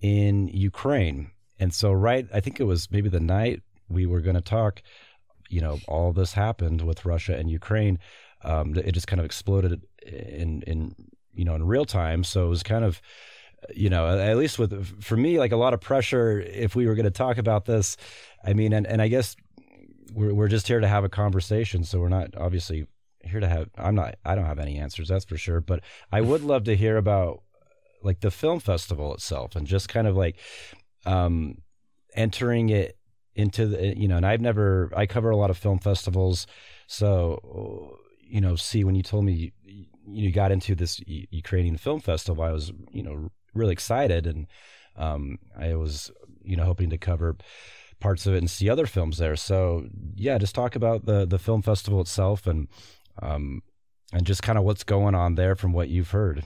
in 0.00 0.48
Ukraine, 0.48 1.30
and 1.58 1.72
so 1.74 1.92
right, 1.92 2.26
I 2.32 2.40
think 2.40 2.60
it 2.60 2.64
was 2.64 2.90
maybe 2.90 3.08
the 3.08 3.20
night 3.20 3.62
we 3.88 4.06
were 4.06 4.20
going 4.20 4.36
to 4.36 4.40
talk. 4.40 4.82
You 5.48 5.60
know, 5.60 5.78
all 5.86 6.12
this 6.12 6.32
happened 6.32 6.82
with 6.82 7.04
Russia 7.04 7.36
and 7.36 7.50
Ukraine. 7.50 7.98
Um, 8.42 8.74
it 8.76 8.92
just 8.92 9.06
kind 9.06 9.20
of 9.20 9.26
exploded 9.26 9.82
in 10.06 10.62
in 10.62 10.94
you 11.34 11.44
know 11.44 11.54
in 11.54 11.64
real 11.64 11.84
time. 11.84 12.24
So 12.24 12.46
it 12.46 12.48
was 12.48 12.62
kind 12.62 12.84
of 12.84 13.00
you 13.74 13.90
know 13.90 14.18
at 14.18 14.36
least 14.36 14.58
with 14.58 15.02
for 15.02 15.16
me 15.16 15.38
like 15.38 15.52
a 15.52 15.56
lot 15.56 15.74
of 15.74 15.80
pressure 15.80 16.40
if 16.40 16.74
we 16.74 16.86
were 16.86 16.94
going 16.94 17.04
to 17.04 17.10
talk 17.10 17.38
about 17.38 17.64
this. 17.64 17.96
I 18.44 18.52
mean, 18.54 18.72
and 18.72 18.86
and 18.86 19.00
I 19.00 19.08
guess 19.08 19.36
we're 20.12 20.34
we're 20.34 20.48
just 20.48 20.68
here 20.68 20.80
to 20.80 20.88
have 20.88 21.04
a 21.04 21.08
conversation. 21.08 21.84
So 21.84 22.00
we're 22.00 22.08
not 22.08 22.36
obviously 22.36 22.86
here 23.20 23.40
to 23.40 23.48
have. 23.48 23.68
I'm 23.76 23.94
not. 23.94 24.16
I 24.24 24.34
don't 24.34 24.46
have 24.46 24.58
any 24.58 24.78
answers. 24.78 25.08
That's 25.08 25.24
for 25.24 25.36
sure. 25.36 25.60
But 25.60 25.80
I 26.10 26.20
would 26.22 26.42
love 26.42 26.64
to 26.64 26.76
hear 26.76 26.96
about 26.96 27.42
like 28.02 28.20
the 28.20 28.30
film 28.30 28.60
festival 28.60 29.14
itself 29.14 29.54
and 29.56 29.66
just 29.66 29.88
kind 29.88 30.06
of 30.06 30.16
like 30.16 30.36
um 31.06 31.58
entering 32.14 32.68
it 32.68 32.96
into 33.34 33.66
the 33.66 33.96
you 33.96 34.08
know 34.08 34.16
and 34.16 34.26
i've 34.26 34.40
never 34.40 34.90
i 34.94 35.06
cover 35.06 35.30
a 35.30 35.36
lot 35.36 35.50
of 35.50 35.56
film 35.56 35.78
festivals 35.78 36.46
so 36.86 37.96
you 38.20 38.40
know 38.40 38.56
see 38.56 38.84
when 38.84 38.94
you 38.94 39.02
told 39.02 39.24
me 39.24 39.52
you 39.64 39.86
got 40.32 40.52
into 40.52 40.74
this 40.74 41.00
Ukrainian 41.06 41.76
film 41.76 42.00
festival, 42.00 42.44
I 42.44 42.52
was 42.52 42.72
you 42.90 43.02
know 43.02 43.30
really 43.54 43.72
excited, 43.72 44.26
and 44.26 44.46
um, 44.96 45.38
I 45.58 45.74
was 45.74 46.10
you 46.42 46.56
know 46.56 46.64
hoping 46.64 46.90
to 46.90 46.98
cover 46.98 47.36
parts 48.00 48.26
of 48.26 48.34
it 48.34 48.38
and 48.38 48.50
see 48.50 48.68
other 48.68 48.86
films 48.86 49.18
there. 49.18 49.36
So 49.36 49.86
yeah, 50.16 50.38
just 50.38 50.54
talk 50.54 50.76
about 50.76 51.06
the 51.06 51.26
the 51.26 51.38
film 51.38 51.62
festival 51.62 52.00
itself 52.00 52.46
and 52.46 52.68
um, 53.20 53.62
and 54.12 54.26
just 54.26 54.42
kind 54.42 54.58
of 54.58 54.64
what's 54.64 54.84
going 54.84 55.14
on 55.14 55.34
there 55.34 55.56
from 55.56 55.72
what 55.72 55.88
you've 55.88 56.10
heard. 56.10 56.44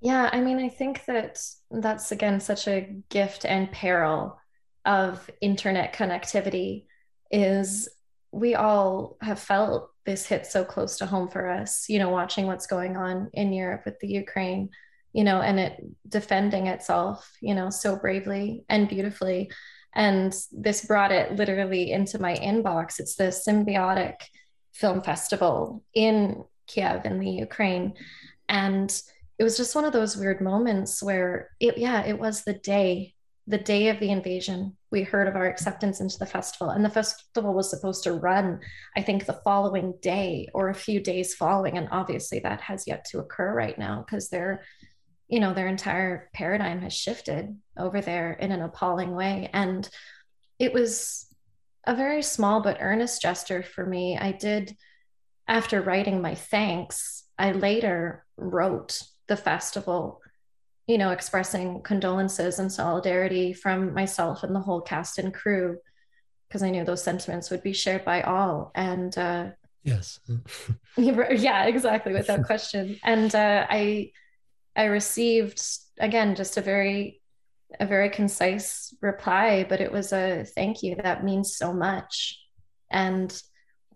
Yeah, 0.00 0.28
I 0.32 0.40
mean, 0.40 0.58
I 0.58 0.68
think 0.68 1.04
that 1.06 1.40
that's 1.70 2.12
again 2.12 2.40
such 2.40 2.68
a 2.68 2.96
gift 3.08 3.44
and 3.44 3.70
peril 3.70 4.38
of 4.84 5.28
internet 5.40 5.94
connectivity 5.94 6.84
is 7.30 7.88
we 8.30 8.54
all 8.54 9.16
have 9.20 9.40
felt 9.40 9.90
this 10.06 10.26
hit 10.26 10.46
so 10.46 10.64
close 10.64 10.98
to 10.98 11.06
home 11.06 11.28
for 11.28 11.48
us, 11.48 11.88
you 11.88 11.98
know, 11.98 12.08
watching 12.08 12.46
what's 12.46 12.66
going 12.66 12.96
on 12.96 13.28
in 13.32 13.52
Europe 13.52 13.82
with 13.84 13.98
the 14.00 14.08
Ukraine, 14.08 14.70
you 15.12 15.24
know, 15.24 15.40
and 15.40 15.58
it 15.58 15.84
defending 16.08 16.68
itself, 16.68 17.30
you 17.40 17.54
know, 17.54 17.70
so 17.70 17.96
bravely 17.96 18.64
and 18.68 18.88
beautifully. 18.88 19.50
And 19.94 20.34
this 20.52 20.84
brought 20.84 21.12
it 21.12 21.36
literally 21.36 21.90
into 21.90 22.20
my 22.20 22.34
inbox. 22.34 23.00
It's 23.00 23.16
the 23.16 23.24
Symbiotic 23.24 24.14
Film 24.72 25.02
Festival 25.02 25.82
in 25.94 26.44
Kiev 26.66 27.04
in 27.04 27.18
the 27.18 27.30
Ukraine. 27.30 27.94
And 28.48 28.90
it 29.38 29.44
was 29.44 29.56
just 29.56 29.74
one 29.74 29.84
of 29.84 29.92
those 29.92 30.16
weird 30.16 30.40
moments 30.40 31.02
where 31.02 31.50
it, 31.60 31.78
yeah, 31.78 32.04
it 32.04 32.18
was 32.18 32.44
the 32.44 32.54
day 32.54 33.14
the 33.48 33.58
day 33.58 33.88
of 33.88 34.00
the 34.00 34.10
invasion, 34.10 34.76
we 34.90 35.02
heard 35.02 35.28
of 35.28 35.36
our 35.36 35.46
acceptance 35.46 36.00
into 36.00 36.18
the 36.18 36.26
festival. 36.26 36.70
And 36.70 36.84
the 36.84 36.90
festival 36.90 37.54
was 37.54 37.70
supposed 37.70 38.02
to 38.04 38.12
run, 38.12 38.60
I 38.96 39.02
think, 39.02 39.24
the 39.24 39.40
following 39.44 39.94
day 40.02 40.48
or 40.52 40.68
a 40.68 40.74
few 40.74 41.00
days 41.00 41.34
following. 41.34 41.78
And 41.78 41.88
obviously, 41.92 42.40
that 42.40 42.60
has 42.62 42.86
yet 42.86 43.04
to 43.10 43.20
occur 43.20 43.54
right 43.54 43.78
now 43.78 44.04
because 44.04 44.30
their, 44.30 44.64
you 45.28 45.38
know, 45.38 45.54
their 45.54 45.68
entire 45.68 46.28
paradigm 46.34 46.80
has 46.80 46.92
shifted 46.92 47.56
over 47.78 48.00
there 48.00 48.32
in 48.32 48.50
an 48.50 48.62
appalling 48.62 49.14
way. 49.14 49.48
And 49.52 49.88
it 50.58 50.72
was 50.72 51.26
a 51.86 51.94
very 51.94 52.22
small 52.22 52.62
but 52.62 52.78
earnest 52.80 53.22
gesture 53.22 53.62
for 53.62 53.86
me. 53.86 54.18
I 54.18 54.32
did, 54.32 54.76
after 55.46 55.80
writing 55.80 56.20
my 56.20 56.34
thanks, 56.34 57.24
I 57.38 57.52
later 57.52 58.24
wrote 58.36 59.02
the 59.28 59.36
festival 59.36 60.20
you 60.86 60.98
know, 60.98 61.10
expressing 61.10 61.82
condolences 61.82 62.58
and 62.58 62.72
solidarity 62.72 63.52
from 63.52 63.92
myself 63.92 64.42
and 64.42 64.54
the 64.54 64.60
whole 64.60 64.80
cast 64.80 65.18
and 65.18 65.34
crew, 65.34 65.78
because 66.48 66.62
I 66.62 66.70
knew 66.70 66.84
those 66.84 67.02
sentiments 67.02 67.50
would 67.50 67.62
be 67.62 67.72
shared 67.72 68.04
by 68.04 68.22
all. 68.22 68.70
And 68.74 69.16
uh, 69.18 69.50
yes, 69.82 70.20
yeah, 70.96 71.64
exactly, 71.64 72.12
without 72.12 72.42
question. 72.46 72.98
And 73.02 73.34
uh, 73.34 73.66
I, 73.68 74.12
I 74.76 74.84
received 74.84 75.60
again 75.98 76.36
just 76.36 76.56
a 76.56 76.60
very, 76.60 77.20
a 77.80 77.86
very 77.86 78.10
concise 78.10 78.94
reply, 79.02 79.66
but 79.68 79.80
it 79.80 79.90
was 79.90 80.12
a 80.12 80.44
thank 80.44 80.84
you 80.84 80.94
that 80.96 81.24
means 81.24 81.56
so 81.56 81.72
much, 81.72 82.40
and 82.92 83.42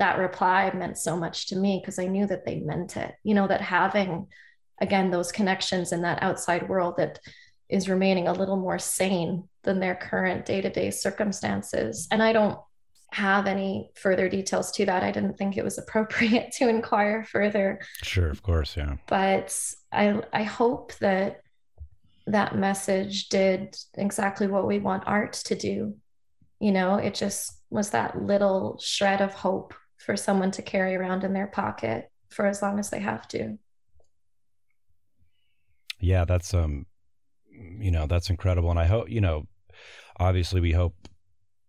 that 0.01 0.19
reply 0.19 0.73
meant 0.75 0.99
so 0.99 1.17
much 1.17 1.49
to 1.49 1.57
me 1.57 1.81
because 1.81 2.01
I 2.01 2.07
knew 2.07 2.27
that 2.27 2.45
they 2.45 2.59
meant 2.59 2.97
it. 2.97 3.15
You 3.23 3.35
know 3.35 3.47
that 3.47 3.61
having 3.61 4.27
again 4.81 5.11
those 5.11 5.33
connections 5.33 5.93
in 5.93 6.03
that 6.03 6.23
outside 6.23 6.69
world 6.69 6.95
that 6.97 7.19
is 7.69 7.89
remaining 7.89 8.27
a 8.29 8.33
little 8.33 8.57
more 8.57 8.79
sane 8.79 9.49
than 9.63 9.79
their 9.79 9.95
current 9.95 10.45
day-to-day 10.45 10.91
circumstances. 10.91 12.09
And 12.11 12.23
i 12.23 12.33
don't 12.33 12.59
have 13.13 13.47
any 13.47 13.91
further 13.97 14.29
details 14.29 14.71
to 14.73 14.87
that. 14.87 15.03
I 15.03 15.11
didn't 15.11 15.37
think 15.37 15.57
it 15.57 15.65
was 15.65 15.79
appropriate 15.79 16.53
to 16.59 16.69
inquire 16.69 17.25
further. 17.25 17.81
Sure 18.03 18.31
of 18.31 18.43
course 18.43 18.77
yeah. 18.77 18.97
But 19.07 19.57
i 19.93 20.21
i 20.33 20.43
hope 20.43 20.95
that 20.99 21.41
that 22.27 22.55
message 22.55 23.29
did 23.29 23.77
exactly 23.95 24.47
what 24.47 24.67
we 24.67 24.79
want 24.79 25.05
art 25.07 25.33
to 25.33 25.55
do. 25.55 25.97
You 26.61 26.73
know 26.73 26.97
it 26.97 27.15
just 27.15 27.61
was 27.71 27.91
that 27.91 28.21
little 28.23 28.79
shred 28.81 29.21
of 29.21 29.33
hope 29.35 29.75
for 29.99 30.17
someone 30.17 30.51
to 30.53 30.63
carry 30.63 30.97
around 30.97 31.25
in 31.25 31.33
their 31.33 31.47
pocket 31.47 32.11
for 32.31 32.47
as 32.47 32.63
long 32.63 32.79
as 32.79 32.91
they 32.91 33.01
have 33.01 33.27
to 33.29 33.59
yeah, 36.01 36.25
that's 36.25 36.55
um, 36.55 36.87
you 37.51 37.91
know, 37.91 38.07
that's 38.07 38.31
incredible, 38.31 38.71
and 38.71 38.79
I 38.79 38.87
hope 38.87 39.11
you 39.11 39.21
know, 39.21 39.47
obviously 40.19 40.61
we 40.61 40.73
hope, 40.73 40.95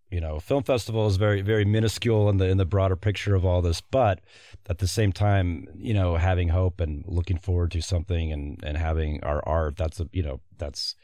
you 0.10 0.22
know, 0.22 0.40
film 0.40 0.64
festival 0.64 1.08
is 1.08 1.18
very 1.18 1.42
very 1.42 1.66
minuscule 1.66 2.30
in 2.30 2.38
the 2.38 2.48
in 2.48 2.58
the 2.58 2.66
broader 2.66 2.96
picture 2.96 3.36
of 3.36 3.46
all 3.46 3.62
this, 3.62 3.82
but 3.82 4.22
at 4.70 4.80
the 4.80 4.88
same 4.88 5.12
time, 5.12 5.68
you 5.76 5.94
know, 5.94 6.16
having 6.16 6.50
hope 6.50 6.80
and 6.80 7.04
looking 7.08 7.38
forward 7.38 7.72
to 7.72 7.82
something 7.82 8.32
and 8.32 8.60
and 8.64 8.78
having 8.78 9.24
our 9.24 9.44
art, 9.48 9.78
that's 9.78 10.00
a 10.00 10.10
you 10.12 10.24
know, 10.24 10.40
that's 10.58 10.96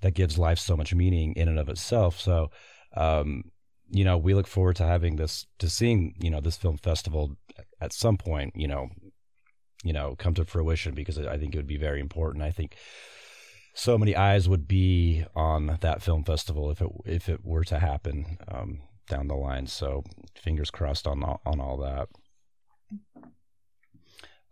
that 0.00 0.14
gives 0.14 0.38
life 0.38 0.58
so 0.58 0.76
much 0.76 0.94
meaning 0.94 1.32
in 1.34 1.48
and 1.48 1.58
of 1.58 1.68
itself. 1.68 2.18
So, 2.18 2.50
um, 2.96 3.44
you 3.90 4.04
know, 4.04 4.16
we 4.16 4.34
look 4.34 4.46
forward 4.46 4.76
to 4.76 4.84
having 4.84 5.16
this 5.16 5.46
to 5.58 5.68
seeing 5.68 6.14
you 6.20 6.30
know 6.30 6.40
this 6.40 6.56
film 6.56 6.78
festival 6.78 7.36
at 7.80 7.92
some 7.92 8.16
point, 8.16 8.54
you 8.54 8.68
know, 8.68 8.88
you 9.82 9.92
know, 9.92 10.14
come 10.18 10.34
to 10.34 10.44
fruition 10.44 10.94
because 10.94 11.18
I 11.18 11.38
think 11.38 11.54
it 11.54 11.58
would 11.58 11.66
be 11.66 11.76
very 11.76 12.00
important. 12.00 12.44
I 12.44 12.50
think 12.50 12.76
so 13.74 13.96
many 13.96 14.16
eyes 14.16 14.48
would 14.48 14.66
be 14.66 15.24
on 15.34 15.78
that 15.80 16.02
film 16.02 16.24
festival 16.24 16.70
if 16.70 16.80
it 16.80 16.88
if 17.06 17.28
it 17.28 17.44
were 17.44 17.64
to 17.64 17.78
happen 17.78 18.38
um, 18.48 18.80
down 19.08 19.28
the 19.28 19.34
line. 19.34 19.66
So 19.66 20.04
fingers 20.34 20.70
crossed 20.70 21.06
on 21.06 21.22
all, 21.22 21.40
on 21.46 21.60
all 21.60 21.76
that. 21.78 22.08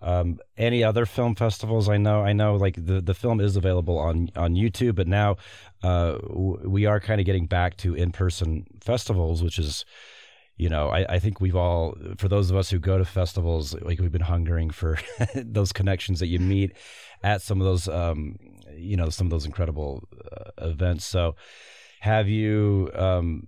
Um, 0.00 0.38
any 0.56 0.84
other 0.84 1.06
film 1.06 1.34
festivals? 1.34 1.88
I 1.88 1.96
know, 1.96 2.22
I 2.22 2.32
know, 2.32 2.54
like 2.54 2.76
the, 2.76 3.00
the 3.00 3.14
film 3.14 3.40
is 3.40 3.56
available 3.56 3.98
on 3.98 4.30
on 4.36 4.54
YouTube, 4.54 4.94
but 4.94 5.08
now 5.08 5.36
uh, 5.82 6.12
w- 6.18 6.68
we 6.68 6.86
are 6.86 7.00
kind 7.00 7.20
of 7.20 7.26
getting 7.26 7.46
back 7.46 7.76
to 7.78 7.94
in 7.94 8.12
person 8.12 8.66
festivals, 8.80 9.42
which 9.42 9.58
is, 9.58 9.84
you 10.58 10.68
know, 10.68 10.88
I, 10.88 11.14
I 11.14 11.18
think 11.20 11.40
we've 11.40 11.56
all, 11.56 11.96
for 12.18 12.28
those 12.28 12.50
of 12.50 12.56
us 12.56 12.68
who 12.68 12.80
go 12.80 12.98
to 12.98 13.04
festivals, 13.04 13.74
like 13.80 14.00
we've 14.00 14.12
been 14.12 14.20
hungering 14.20 14.70
for 14.70 14.98
those 15.34 15.72
connections 15.72 16.18
that 16.18 16.26
you 16.26 16.40
meet 16.40 16.72
at 17.22 17.42
some 17.42 17.60
of 17.60 17.64
those, 17.64 17.88
um, 17.88 18.36
you 18.74 18.96
know, 18.96 19.08
some 19.08 19.28
of 19.28 19.30
those 19.30 19.46
incredible 19.46 20.02
uh, 20.36 20.66
events. 20.66 21.06
So, 21.06 21.36
have 22.00 22.28
you? 22.28 22.90
Um, 22.94 23.46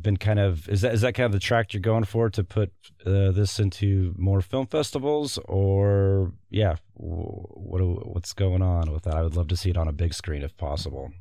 been 0.00 0.16
kind 0.16 0.40
of 0.40 0.68
is 0.68 0.80
that 0.80 0.94
is 0.94 1.02
that 1.02 1.14
kind 1.14 1.26
of 1.26 1.32
the 1.32 1.38
track 1.38 1.72
you're 1.72 1.80
going 1.80 2.02
for 2.02 2.28
to 2.28 2.42
put 2.42 2.72
uh, 3.06 3.30
this 3.30 3.60
into 3.60 4.12
more 4.18 4.40
film 4.40 4.66
festivals 4.66 5.38
or 5.44 6.32
yeah 6.50 6.74
what 6.94 7.80
what's 8.04 8.32
going 8.32 8.62
on 8.62 8.90
with 8.90 9.04
that 9.04 9.14
I 9.14 9.22
would 9.22 9.36
love 9.36 9.46
to 9.48 9.56
see 9.56 9.70
it 9.70 9.76
on 9.76 9.86
a 9.86 9.92
big 9.92 10.12
screen 10.12 10.42
if 10.42 10.56
possible 10.56 11.12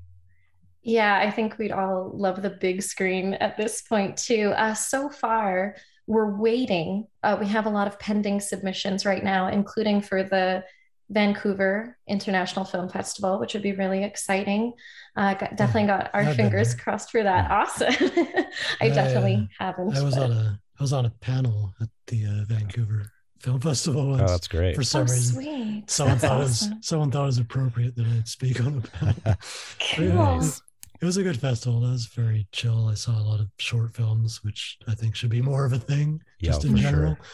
yeah 0.85 1.19
I 1.19 1.31
think 1.31 1.57
we'd 1.57 1.71
all 1.71 2.11
love 2.13 2.41
the 2.41 2.49
big 2.49 2.81
screen 2.81 3.33
at 3.35 3.57
this 3.57 3.81
point 3.81 4.17
too 4.17 4.53
uh, 4.55 4.73
so 4.73 5.09
far 5.09 5.75
we're 6.07 6.37
waiting 6.37 7.07
uh, 7.23 7.35
we 7.39 7.47
have 7.47 7.65
a 7.65 7.69
lot 7.69 7.87
of 7.87 7.99
pending 7.99 8.39
submissions 8.39 9.05
right 9.05 9.23
now 9.23 9.47
including 9.47 10.01
for 10.01 10.23
the 10.23 10.63
Vancouver 11.09 11.97
International 12.07 12.65
Film 12.65 12.89
Festival, 12.89 13.39
which 13.39 13.53
would 13.53 13.61
be 13.61 13.73
really 13.73 14.03
exciting. 14.03 14.73
Uh, 15.15 15.35
got, 15.35 15.55
definitely 15.55 15.87
got 15.87 16.09
our 16.13 16.33
fingers 16.33 16.73
crossed 16.73 17.11
for 17.11 17.21
that. 17.21 17.51
Awesome. 17.51 17.93
I 18.81 18.89
definitely 18.89 19.47
haven't. 19.57 19.95
I 19.95 20.01
was 20.01 20.15
but... 20.15 20.23
on 20.23 20.31
a 20.31 20.59
I 20.77 20.83
was 20.83 20.91
on 20.91 21.05
a 21.05 21.09
panel 21.09 21.73
at 21.79 21.89
the 22.07 22.25
uh, 22.25 22.45
Vancouver 22.47 23.11
Film 23.39 23.61
Festival. 23.61 24.09
Once. 24.09 24.23
Oh, 24.23 24.27
that's 24.27 24.47
great. 24.47 24.75
For 24.75 24.83
some 24.83 25.01
oh, 25.01 25.03
reason, 25.03 25.35
sweet. 25.35 25.83
someone 25.87 26.17
that's 26.17 26.27
thought 26.27 26.41
awesome. 26.41 26.71
it 26.71 26.75
was 26.77 26.87
someone 26.87 27.11
thought 27.11 27.23
it 27.23 27.27
was 27.27 27.37
appropriate 27.37 27.95
that 27.95 28.07
I'd 28.07 28.27
speak 28.27 28.59
on 28.59 28.83
a 28.83 29.13
panel. 29.13 29.37
cool. 29.95 30.41
Yeah, 30.95 31.01
it, 31.01 31.03
it 31.03 31.05
was 31.05 31.17
a 31.17 31.23
good 31.23 31.39
festival. 31.39 31.85
It 31.85 31.91
was 31.91 32.07
very 32.07 32.47
chill. 32.51 32.87
I 32.87 32.93
saw 32.93 33.19
a 33.19 33.23
lot 33.23 33.39
of 33.39 33.47
short 33.57 33.95
films, 33.95 34.43
which 34.43 34.77
I 34.87 34.95
think 34.95 35.15
should 35.15 35.29
be 35.29 35.41
more 35.41 35.65
of 35.65 35.73
a 35.73 35.79
thing, 35.79 36.21
yeah, 36.39 36.51
just 36.51 36.65
in 36.65 36.75
general. 36.77 37.15
Sure. 37.15 37.25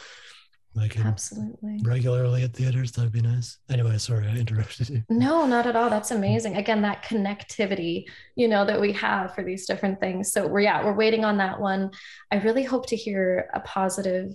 like 0.73 0.97
absolutely. 0.99 1.79
regularly 1.83 2.43
at 2.43 2.53
theaters 2.53 2.91
that'd 2.93 3.11
be 3.11 3.21
nice. 3.21 3.57
Anyway 3.69 3.97
sorry 3.97 4.27
i 4.27 4.35
interrupted 4.35 4.89
you. 4.89 5.03
No 5.09 5.45
not 5.45 5.67
at 5.67 5.75
all. 5.75 5.89
That's 5.89 6.11
amazing. 6.11 6.55
Again 6.55 6.81
that 6.83 7.03
connectivity 7.03 8.05
you 8.35 8.47
know 8.47 8.65
that 8.65 8.79
we 8.79 8.93
have 8.93 9.35
for 9.35 9.43
these 9.43 9.65
different 9.65 9.99
things. 9.99 10.31
So 10.31 10.47
we're 10.47 10.61
yeah 10.61 10.83
we're 10.83 10.93
waiting 10.93 11.25
on 11.25 11.37
that 11.37 11.59
one. 11.59 11.91
I 12.31 12.37
really 12.37 12.63
hope 12.63 12.87
to 12.87 12.95
hear 12.95 13.49
a 13.53 13.59
positive 13.59 14.33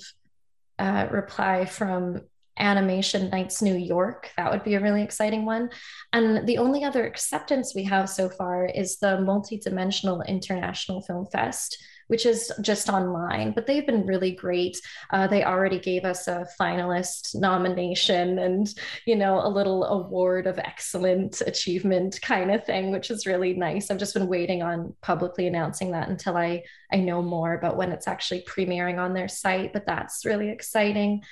uh, 0.79 1.09
reply 1.11 1.65
from 1.65 2.21
animation 2.59 3.29
nights 3.31 3.63
new 3.63 3.77
york 3.77 4.31
that 4.37 4.51
would 4.51 4.65
be 4.65 4.75
a 4.75 4.81
really 4.81 5.03
exciting 5.03 5.45
one 5.45 5.69
and 6.13 6.47
the 6.47 6.59
only 6.59 6.85
other 6.85 7.05
acceptance 7.07 7.75
we 7.75 7.85
have 7.85 8.09
so 8.09 8.29
far 8.29 8.67
is 8.67 8.99
the 8.99 9.19
multidimensional 9.19 10.27
international 10.27 11.03
film 11.03 11.27
fest 11.27 11.79
which 12.09 12.27
is 12.27 12.53
just 12.61 12.89
online. 12.89 13.53
But 13.53 13.67
they've 13.67 13.87
been 13.87 14.07
really 14.07 14.33
great. 14.33 14.77
Uh, 15.11 15.27
they 15.27 15.45
already 15.45 15.79
gave 15.79 16.05
us 16.05 16.29
a 16.29 16.47
finalist 16.61 17.35
nomination 17.35 18.39
and, 18.39 18.73
you 19.07 19.17
know, 19.17 19.41
a 19.45 19.49
little 19.49 19.85
award 19.85 20.47
of 20.47 20.59
excellent 20.59 21.43
achievement 21.47 22.21
kind 22.23 22.51
of 22.51 22.65
thing, 22.65 22.93
which 22.93 23.11
is 23.11 23.27
really 23.27 23.55
nice. 23.55 23.91
I've 23.91 23.99
just 23.99 24.15
been 24.15 24.29
waiting 24.29 24.63
on 24.63 24.95
publicly 25.03 25.47
announcing 25.47 25.93
that 25.93 26.09
until 26.09 26.37
I, 26.37 26.63
I 26.93 26.99
know 26.99 27.23
more 27.23 27.55
about 27.55 27.77
when 27.77 27.93
it's 27.93 28.09
actually 28.09 28.45
premiering 28.49 28.99
on 28.99 29.15
their 29.15 29.29
site. 29.29 29.73
But 29.73 29.87
that's 29.87 30.25
really 30.25 30.51
exciting. 30.51 31.23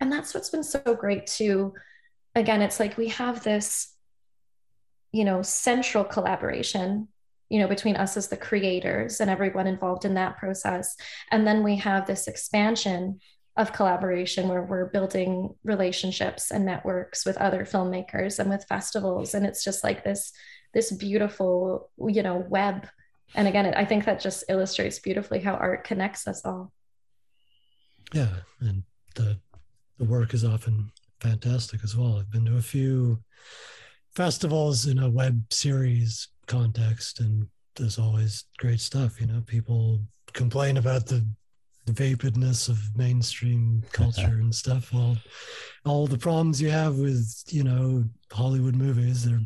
And 0.00 0.12
that's 0.12 0.34
what's 0.34 0.50
been 0.50 0.64
so 0.64 0.80
great 0.80 1.26
too. 1.26 1.74
Again, 2.34 2.62
it's 2.62 2.78
like 2.78 2.96
we 2.96 3.08
have 3.08 3.42
this 3.42 3.94
you 5.12 5.24
know 5.24 5.40
central 5.40 6.04
collaboration 6.04 7.08
you 7.48 7.58
know 7.58 7.66
between 7.66 7.96
us 7.96 8.16
as 8.18 8.28
the 8.28 8.36
creators 8.36 9.20
and 9.20 9.30
everyone 9.30 9.66
involved 9.66 10.04
in 10.04 10.14
that 10.14 10.36
process. 10.36 10.96
And 11.30 11.46
then 11.46 11.62
we 11.62 11.76
have 11.76 12.06
this 12.06 12.28
expansion 12.28 13.20
of 13.56 13.72
collaboration 13.72 14.48
where 14.48 14.62
we're 14.62 14.90
building 14.90 15.54
relationships 15.64 16.52
and 16.52 16.64
networks 16.64 17.26
with 17.26 17.36
other 17.38 17.64
filmmakers 17.64 18.38
and 18.38 18.48
with 18.48 18.64
festivals. 18.68 19.34
And 19.34 19.44
it's 19.44 19.64
just 19.64 19.82
like 19.82 20.04
this 20.04 20.32
this 20.74 20.92
beautiful 20.92 21.90
you 21.98 22.22
know 22.22 22.44
web. 22.48 22.86
And 23.34 23.48
again 23.48 23.74
i 23.74 23.84
think 23.84 24.04
that 24.04 24.20
just 24.20 24.44
illustrates 24.48 24.98
beautifully 24.98 25.40
how 25.40 25.54
art 25.54 25.84
connects 25.84 26.28
us 26.28 26.44
all. 26.44 26.72
Yeah. 28.12 28.36
And 28.60 28.84
the 29.14 29.38
the 29.98 30.04
work 30.04 30.34
is 30.34 30.44
often 30.44 30.90
fantastic 31.20 31.80
as 31.82 31.96
well 31.96 32.18
i've 32.18 32.30
been 32.30 32.44
to 32.44 32.56
a 32.56 32.62
few 32.62 33.18
festivals 34.14 34.86
in 34.86 34.98
a 34.98 35.10
web 35.10 35.42
series 35.50 36.28
context 36.46 37.20
and 37.20 37.46
there's 37.76 37.98
always 37.98 38.44
great 38.58 38.80
stuff 38.80 39.20
you 39.20 39.26
know 39.26 39.42
people 39.46 40.00
complain 40.32 40.76
about 40.76 41.06
the, 41.06 41.24
the 41.86 41.92
vapidness 41.92 42.68
of 42.68 42.78
mainstream 42.96 43.82
culture 43.92 44.38
and 44.40 44.54
stuff 44.54 44.92
well 44.92 45.16
all 45.84 46.06
the 46.06 46.18
problems 46.18 46.60
you 46.60 46.70
have 46.70 46.96
with 46.96 47.42
you 47.48 47.64
know 47.64 48.04
hollywood 48.32 48.76
movies 48.76 49.24
they're 49.24 49.40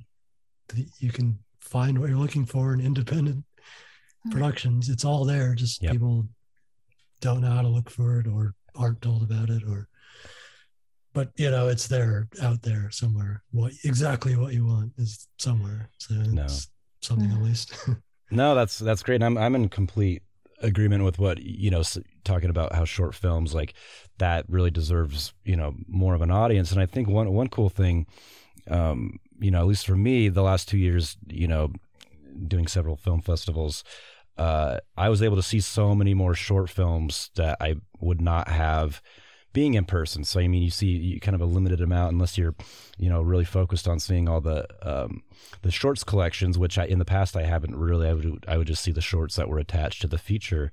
you 0.98 1.10
can 1.10 1.38
find 1.60 1.98
what 1.98 2.08
you're 2.08 2.18
looking 2.18 2.46
for 2.46 2.72
in 2.72 2.80
independent 2.80 3.36
mm-hmm. 3.36 4.30
productions 4.30 4.88
it's 4.88 5.04
all 5.04 5.24
there 5.24 5.54
just 5.54 5.82
yep. 5.82 5.92
people 5.92 6.26
don't 7.20 7.40
know 7.40 7.50
how 7.50 7.62
to 7.62 7.68
look 7.68 7.90
for 7.90 8.20
it 8.20 8.26
or 8.26 8.54
aren't 8.74 9.00
told 9.02 9.22
about 9.22 9.50
it 9.50 9.62
or 9.68 9.88
but 11.12 11.30
you 11.36 11.50
know 11.50 11.68
it's 11.68 11.88
there 11.88 12.28
out 12.42 12.62
there 12.62 12.90
somewhere. 12.90 13.42
What 13.50 13.72
exactly 13.84 14.36
what 14.36 14.52
you 14.52 14.66
want 14.66 14.92
is 14.98 15.28
somewhere. 15.38 15.90
So 15.98 16.14
no. 16.14 16.46
something 17.00 17.30
at 17.30 17.42
least. 17.42 17.74
no, 18.30 18.54
that's 18.54 18.78
that's 18.78 19.02
great. 19.02 19.22
I'm 19.22 19.36
I'm 19.36 19.54
in 19.54 19.68
complete 19.68 20.22
agreement 20.60 21.04
with 21.04 21.18
what 21.18 21.42
you 21.42 21.70
know 21.70 21.82
talking 22.24 22.50
about 22.50 22.72
how 22.74 22.84
short 22.84 23.14
films 23.14 23.54
like 23.54 23.74
that 24.18 24.44
really 24.48 24.70
deserves 24.70 25.32
you 25.44 25.56
know 25.56 25.74
more 25.88 26.14
of 26.14 26.22
an 26.22 26.30
audience. 26.30 26.70
And 26.70 26.80
i 26.80 26.86
think 26.86 27.08
one 27.08 27.32
one 27.32 27.48
cool 27.48 27.68
thing 27.68 28.06
um 28.70 29.18
you 29.38 29.50
know 29.50 29.60
at 29.60 29.66
least 29.66 29.86
for 29.86 29.96
me 29.96 30.28
the 30.28 30.42
last 30.42 30.68
two 30.68 30.78
years 30.78 31.16
you 31.26 31.48
know 31.48 31.72
doing 32.46 32.66
several 32.66 32.96
film 32.96 33.20
festivals 33.20 33.84
uh 34.38 34.78
i 34.96 35.08
was 35.08 35.22
able 35.22 35.36
to 35.36 35.42
see 35.42 35.60
so 35.60 35.94
many 35.94 36.14
more 36.14 36.34
short 36.34 36.70
films 36.70 37.30
that 37.34 37.56
i 37.60 37.74
would 38.00 38.20
not 38.20 38.48
have 38.48 39.02
being 39.52 39.74
in 39.74 39.84
person. 39.84 40.24
So 40.24 40.40
I 40.40 40.48
mean, 40.48 40.62
you 40.62 40.70
see 40.70 40.86
you 40.86 41.20
kind 41.20 41.34
of 41.34 41.40
a 41.40 41.46
limited 41.46 41.80
amount 41.80 42.12
unless 42.12 42.38
you're, 42.38 42.54
you 42.98 43.08
know, 43.08 43.22
really 43.22 43.44
focused 43.44 43.86
on 43.86 43.98
seeing 43.98 44.28
all 44.28 44.40
the 44.40 44.66
um, 44.82 45.22
the 45.62 45.70
shorts 45.70 46.04
collections, 46.04 46.58
which 46.58 46.78
I 46.78 46.86
in 46.86 46.98
the 46.98 47.04
past 47.04 47.36
I 47.36 47.42
haven't 47.42 47.76
really. 47.76 48.08
I 48.08 48.14
would 48.14 48.44
I 48.48 48.56
would 48.56 48.66
just 48.66 48.82
see 48.82 48.92
the 48.92 49.00
shorts 49.00 49.36
that 49.36 49.48
were 49.48 49.58
attached 49.58 50.02
to 50.02 50.08
the 50.08 50.18
feature 50.18 50.72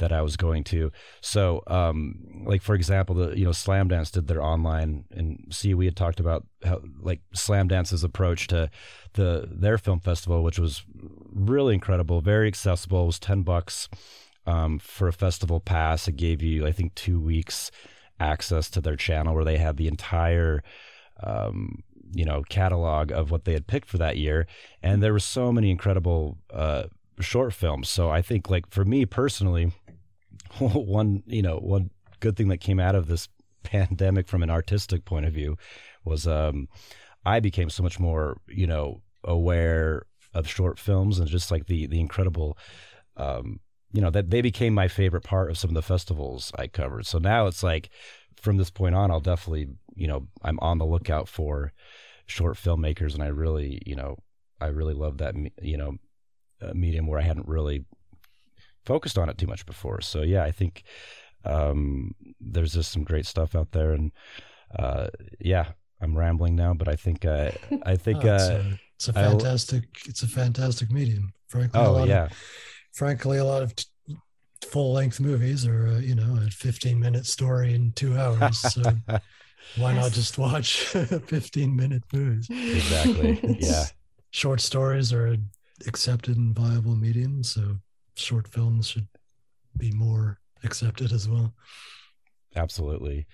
that 0.00 0.12
I 0.12 0.22
was 0.22 0.36
going 0.36 0.64
to. 0.64 0.90
So, 1.20 1.62
um, 1.66 2.44
like 2.44 2.62
for 2.62 2.74
example, 2.74 3.14
the 3.14 3.38
you 3.38 3.44
know 3.44 3.50
Slamdance 3.50 4.10
did 4.10 4.26
their 4.26 4.42
online, 4.42 5.04
and 5.10 5.46
see 5.50 5.72
we 5.72 5.84
had 5.84 5.96
talked 5.96 6.20
about 6.20 6.46
how 6.64 6.82
like 7.00 7.20
Slamdance's 7.34 8.02
approach 8.04 8.48
to 8.48 8.70
the 9.14 9.48
their 9.50 9.78
film 9.78 10.00
festival, 10.00 10.42
which 10.42 10.58
was 10.58 10.82
really 11.32 11.74
incredible, 11.74 12.20
very 12.20 12.48
accessible. 12.48 13.04
It 13.04 13.06
was 13.06 13.18
ten 13.18 13.42
bucks 13.42 13.88
um, 14.46 14.78
for 14.78 15.06
a 15.06 15.12
festival 15.12 15.60
pass. 15.60 16.08
It 16.08 16.16
gave 16.16 16.42
you 16.42 16.66
I 16.66 16.72
think 16.72 16.94
two 16.94 17.20
weeks 17.20 17.70
access 18.20 18.70
to 18.70 18.80
their 18.80 18.96
channel 18.96 19.34
where 19.34 19.44
they 19.44 19.58
had 19.58 19.76
the 19.76 19.88
entire 19.88 20.62
um, 21.22 21.82
you 22.12 22.24
know 22.24 22.42
catalog 22.48 23.10
of 23.10 23.30
what 23.30 23.44
they 23.44 23.52
had 23.52 23.66
picked 23.66 23.88
for 23.88 23.98
that 23.98 24.16
year. 24.16 24.46
And 24.82 25.02
there 25.02 25.12
were 25.12 25.18
so 25.18 25.52
many 25.52 25.70
incredible 25.70 26.38
uh, 26.52 26.84
short 27.20 27.52
films. 27.52 27.88
So 27.88 28.10
i 28.10 28.22
think 28.22 28.50
like 28.50 28.70
for 28.70 28.84
me 28.84 29.06
personally 29.06 29.72
one 30.58 31.22
you 31.26 31.42
know 31.42 31.58
one 31.58 31.90
good 32.20 32.36
thing 32.36 32.48
that 32.48 32.58
came 32.58 32.80
out 32.80 32.94
of 32.94 33.06
this 33.06 33.28
pandemic 33.62 34.26
from 34.26 34.42
an 34.42 34.50
artistic 34.50 35.04
point 35.04 35.26
of 35.26 35.32
view 35.32 35.56
was 36.04 36.26
um, 36.26 36.68
i 37.24 37.40
became 37.40 37.70
so 37.70 37.82
much 37.82 38.00
more 38.00 38.38
you 38.48 38.66
know 38.66 39.02
aware 39.24 40.06
of 40.32 40.48
short 40.48 40.78
films 40.78 41.18
and 41.18 41.28
just 41.28 41.50
like 41.50 41.66
the 41.66 41.86
the 41.86 42.00
incredible 42.00 42.56
um, 43.16 43.60
you 43.92 44.00
know 44.00 44.10
that 44.10 44.30
they 44.30 44.40
became 44.40 44.74
my 44.74 44.88
favorite 44.88 45.24
part 45.24 45.50
of 45.50 45.58
some 45.58 45.70
of 45.70 45.74
the 45.74 45.82
festivals 45.82 46.52
I 46.58 46.66
covered. 46.66 47.06
So 47.06 47.18
now 47.18 47.46
it's 47.46 47.62
like 47.62 47.90
from 48.36 48.56
this 48.56 48.70
point 48.70 48.94
on, 48.94 49.10
I'll 49.10 49.20
definitely 49.20 49.68
you 49.94 50.06
know 50.06 50.28
I'm 50.42 50.58
on 50.60 50.78
the 50.78 50.86
lookout 50.86 51.28
for 51.28 51.72
short 52.26 52.56
filmmakers, 52.56 53.14
and 53.14 53.22
I 53.22 53.28
really 53.28 53.82
you 53.84 53.96
know 53.96 54.18
I 54.60 54.66
really 54.66 54.94
love 54.94 55.18
that 55.18 55.34
you 55.62 55.76
know 55.76 55.96
medium 56.74 57.06
where 57.06 57.20
I 57.20 57.24
hadn't 57.24 57.48
really 57.48 57.84
focused 58.84 59.18
on 59.18 59.28
it 59.28 59.38
too 59.38 59.46
much 59.46 59.66
before. 59.66 60.00
So 60.00 60.22
yeah, 60.22 60.44
I 60.44 60.50
think 60.50 60.84
um, 61.44 62.14
there's 62.40 62.72
just 62.72 62.92
some 62.92 63.04
great 63.04 63.26
stuff 63.26 63.54
out 63.54 63.72
there, 63.72 63.92
and 63.92 64.12
uh, 64.78 65.08
yeah, 65.38 65.72
I'm 66.00 66.16
rambling 66.16 66.56
now, 66.56 66.74
but 66.74 66.88
I 66.88 66.96
think 66.96 67.24
uh, 67.24 67.50
I 67.84 67.96
think 67.96 68.24
oh, 68.24 68.34
it's, 68.34 68.44
uh, 68.44 68.62
a, 68.64 68.78
it's 68.94 69.08
a 69.08 69.12
fantastic 69.12 69.82
I'll, 69.82 70.10
it's 70.10 70.22
a 70.22 70.28
fantastic 70.28 70.90
medium. 70.90 71.32
Frankly, 71.48 71.80
oh 71.80 72.04
yeah. 72.04 72.26
Of, 72.26 72.32
frankly, 72.92 73.38
a 73.38 73.44
lot 73.44 73.62
of 73.62 73.74
t- 73.76 73.84
full 74.64 74.92
length 74.92 75.20
movies 75.20 75.66
are, 75.66 75.88
uh, 75.88 75.98
you 75.98 76.14
know 76.14 76.38
a 76.46 76.50
15 76.50 76.98
minute 76.98 77.26
story 77.26 77.74
in 77.74 77.92
two 77.92 78.18
hours. 78.18 78.58
So 78.58 78.82
why 79.76 79.94
not 79.94 80.12
just 80.12 80.38
watch 80.38 80.80
15 80.84 81.76
minute 81.76 82.02
movies? 82.12 82.48
exactly. 82.50 83.40
yeah. 83.60 83.84
Short 84.30 84.60
stories 84.60 85.12
are 85.12 85.36
accepted 85.86 86.36
and 86.36 86.54
viable 86.54 86.94
medium, 86.94 87.42
so 87.42 87.78
short 88.14 88.46
films 88.46 88.88
should 88.88 89.08
be 89.76 89.90
more 89.92 90.38
accepted 90.62 91.12
as 91.12 91.28
well. 91.28 91.52
Absolutely. 92.54 93.26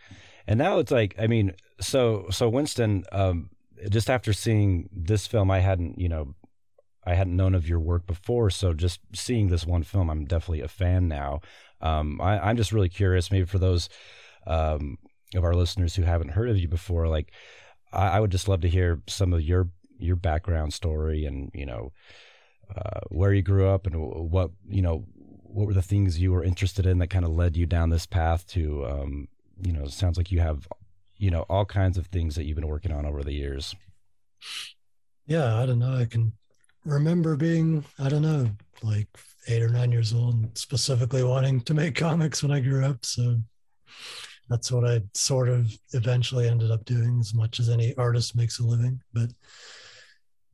And 0.46 0.58
now 0.58 0.78
it's 0.78 0.92
like, 0.92 1.14
I 1.18 1.26
mean, 1.26 1.52
so 1.80 2.26
so 2.30 2.48
Winston, 2.48 3.04
um, 3.12 3.50
just 3.90 4.08
after 4.08 4.32
seeing 4.32 4.88
this 4.92 5.26
film, 5.26 5.50
I 5.50 5.60
hadn't, 5.60 5.98
you 5.98 6.08
know, 6.08 6.34
I 7.06 7.14
hadn't 7.14 7.36
known 7.36 7.54
of 7.54 7.68
your 7.68 7.80
work 7.80 8.06
before. 8.06 8.50
So 8.50 8.72
just 8.72 9.00
seeing 9.14 9.48
this 9.48 9.66
one 9.66 9.82
film, 9.82 10.10
I'm 10.10 10.24
definitely 10.24 10.62
a 10.62 10.68
fan 10.68 11.08
now. 11.08 11.40
Um, 11.80 12.20
I, 12.20 12.38
I'm 12.38 12.56
just 12.56 12.72
really 12.72 12.88
curious, 12.88 13.30
maybe 13.30 13.46
for 13.46 13.58
those 13.58 13.88
um, 14.46 14.98
of 15.34 15.44
our 15.44 15.54
listeners 15.54 15.94
who 15.94 16.02
haven't 16.02 16.30
heard 16.30 16.48
of 16.48 16.58
you 16.58 16.68
before, 16.68 17.08
like 17.08 17.32
I, 17.92 18.08
I 18.08 18.20
would 18.20 18.32
just 18.32 18.48
love 18.48 18.62
to 18.62 18.68
hear 18.68 19.00
some 19.06 19.32
of 19.32 19.42
your 19.42 19.68
your 19.98 20.16
background 20.16 20.74
story 20.74 21.24
and 21.24 21.50
you 21.54 21.64
know 21.64 21.90
uh, 22.76 23.00
where 23.08 23.32
you 23.32 23.40
grew 23.40 23.66
up 23.66 23.86
and 23.86 23.96
what 23.96 24.50
you 24.68 24.82
know 24.82 25.06
what 25.16 25.66
were 25.66 25.72
the 25.72 25.80
things 25.80 26.20
you 26.20 26.32
were 26.32 26.44
interested 26.44 26.84
in 26.84 26.98
that 26.98 27.06
kind 27.08 27.24
of 27.24 27.30
led 27.30 27.56
you 27.56 27.64
down 27.64 27.88
this 27.88 28.04
path 28.04 28.46
to 28.46 28.84
um, 28.86 29.26
you 29.62 29.72
know 29.72 29.86
sounds 29.86 30.18
like 30.18 30.30
you 30.30 30.38
have 30.38 30.68
you 31.16 31.30
know 31.30 31.46
all 31.48 31.64
kinds 31.64 31.96
of 31.96 32.08
things 32.08 32.34
that 32.34 32.44
you've 32.44 32.56
been 32.56 32.66
working 32.68 32.92
on 32.92 33.06
over 33.06 33.22
the 33.22 33.32
years 33.32 33.74
Yeah, 35.26 35.60
I 35.60 35.66
don't 35.66 35.78
know. 35.78 35.94
I 35.94 36.04
can 36.04 36.32
remember 36.86 37.36
being, 37.36 37.84
I 37.98 38.08
don't 38.08 38.22
know, 38.22 38.48
like 38.82 39.08
eight 39.48 39.62
or 39.62 39.68
nine 39.68 39.92
years 39.92 40.12
old, 40.14 40.34
and 40.34 40.58
specifically 40.58 41.22
wanting 41.22 41.60
to 41.62 41.74
make 41.74 41.94
comics 41.96 42.42
when 42.42 42.52
I 42.52 42.60
grew 42.60 42.84
up. 42.84 43.04
So 43.04 43.38
that's 44.48 44.70
what 44.70 44.88
I 44.88 45.02
sort 45.14 45.48
of 45.48 45.76
eventually 45.92 46.48
ended 46.48 46.70
up 46.70 46.84
doing, 46.84 47.18
as 47.20 47.34
much 47.34 47.58
as 47.60 47.68
any 47.68 47.94
artist 47.96 48.36
makes 48.36 48.60
a 48.60 48.64
living. 48.64 49.00
But 49.12 49.30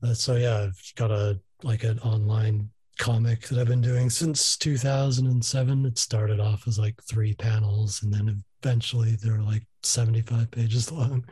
uh, 0.03 0.14
so 0.14 0.37
yeah, 0.37 0.62
I've 0.62 0.92
got 0.97 1.11
a 1.11 1.38
like 1.62 1.85
an 1.85 1.99
online 2.01 2.71
comic 2.99 3.49
that 3.49 3.59
I've 3.59 3.68
been 3.68 3.81
doing 3.81 4.11
since 4.11 4.57
2007. 4.57 5.87
It 5.87 5.99
started 5.99 6.40
off 6.40 6.66
as 6.66 6.79
like 6.79 7.01
three 7.05 7.35
panels, 7.35 8.03
and 8.03 8.12
then 8.12 8.42
eventually 8.62 9.16
they're 9.16 9.42
like 9.42 9.66
75 9.83 10.51
pages 10.51 10.90
long, 10.92 11.25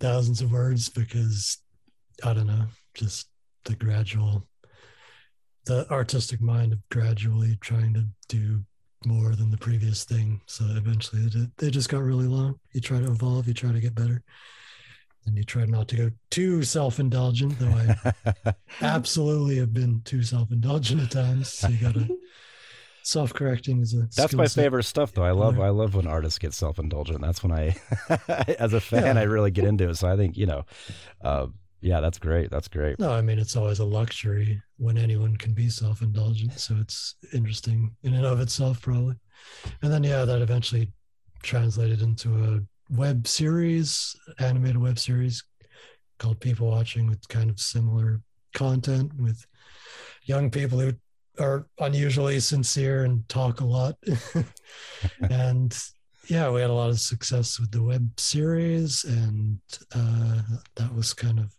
thousands 0.00 0.42
of 0.42 0.52
words 0.52 0.88
because 0.88 1.58
I 2.22 2.34
don't 2.34 2.46
know, 2.46 2.66
just 2.94 3.28
the 3.64 3.74
gradual, 3.76 4.46
the 5.66 5.90
artistic 5.90 6.40
mind 6.40 6.72
of 6.72 6.78
gradually 6.90 7.56
trying 7.60 7.94
to 7.94 8.06
do 8.28 8.64
more 9.04 9.34
than 9.34 9.50
the 9.50 9.56
previous 9.58 10.04
thing. 10.04 10.40
So 10.46 10.64
eventually 10.70 11.22
they, 11.28 11.46
they 11.58 11.70
just 11.70 11.88
got 11.88 12.02
really 12.02 12.26
long. 12.26 12.58
You 12.72 12.80
try 12.80 12.98
to 13.00 13.10
evolve, 13.10 13.48
you 13.48 13.54
try 13.54 13.72
to 13.72 13.80
get 13.80 13.94
better. 13.94 14.22
And 15.24 15.36
you 15.36 15.44
try 15.44 15.64
not 15.66 15.86
to 15.88 15.96
go 15.96 16.10
too 16.30 16.64
self 16.64 16.98
indulgent, 16.98 17.56
though 17.60 17.68
I 17.68 18.54
absolutely 18.80 19.56
have 19.58 19.72
been 19.72 20.02
too 20.04 20.24
self 20.24 20.50
indulgent 20.50 21.00
at 21.00 21.10
times. 21.12 21.52
So 21.52 21.68
you 21.68 21.78
got 21.78 21.94
to 21.94 22.18
self 23.04 23.32
correcting 23.32 23.80
is 23.80 23.94
a 23.94 24.08
that's 24.16 24.32
my 24.34 24.46
set. 24.46 24.62
favorite 24.62 24.84
stuff 24.84 25.10
though 25.12 25.24
i 25.24 25.32
love 25.32 25.58
i 25.58 25.70
love 25.70 25.96
when 25.96 26.06
artists 26.06 26.38
get 26.38 26.54
self-indulgent 26.54 27.20
that's 27.20 27.42
when 27.42 27.50
i 27.50 27.74
as 28.60 28.72
a 28.74 28.80
fan 28.80 29.16
Yeah. 29.16 29.20
i 29.22 29.24
really 29.24 29.50
get 29.50 29.64
into 29.64 29.88
it 29.88 29.96
so 29.96 30.06
i 30.06 30.16
think 30.16 30.36
you 30.36 30.46
know 30.46 30.64
uh, 31.20 31.48
yeah 31.82 32.00
that's 32.00 32.18
great 32.18 32.50
that's 32.50 32.68
great 32.68 32.98
No, 32.98 33.12
I 33.12 33.20
mean 33.20 33.38
it's 33.38 33.56
always 33.56 33.80
a 33.80 33.84
luxury 33.84 34.62
when 34.78 34.96
anyone 34.96 35.36
can 35.36 35.52
be 35.52 35.68
self-indulgent. 35.68 36.58
So 36.58 36.76
it's 36.80 37.16
interesting 37.32 37.94
in 38.02 38.14
and 38.14 38.24
of 38.24 38.40
itself, 38.40 38.80
probably. 38.80 39.16
And 39.82 39.92
then 39.92 40.04
yeah, 40.04 40.24
that 40.24 40.40
eventually 40.40 40.90
translated 41.42 42.02
into 42.02 42.42
a 42.44 42.60
web 42.94 43.26
series, 43.26 44.16
animated 44.38 44.76
web 44.76 44.98
series 44.98 45.42
called 46.18 46.40
People 46.40 46.68
Watching, 46.68 47.08
with 47.08 47.26
kind 47.28 47.50
of 47.50 47.58
similar 47.58 48.20
content 48.54 49.12
with 49.18 49.44
young 50.24 50.50
people 50.50 50.78
who 50.78 50.92
are 51.40 51.66
unusually 51.80 52.38
sincere 52.40 53.04
and 53.04 53.28
talk 53.28 53.60
a 53.60 53.64
lot. 53.64 53.96
and 55.30 55.76
yeah, 56.28 56.50
we 56.50 56.60
had 56.60 56.70
a 56.70 56.74
lot 56.74 56.90
of 56.90 57.00
success 57.00 57.58
with 57.58 57.70
the 57.70 57.82
web 57.82 58.08
series, 58.18 59.04
and 59.04 59.58
uh, 59.94 60.42
that 60.76 60.94
was 60.94 61.12
kind 61.12 61.38
of 61.40 61.52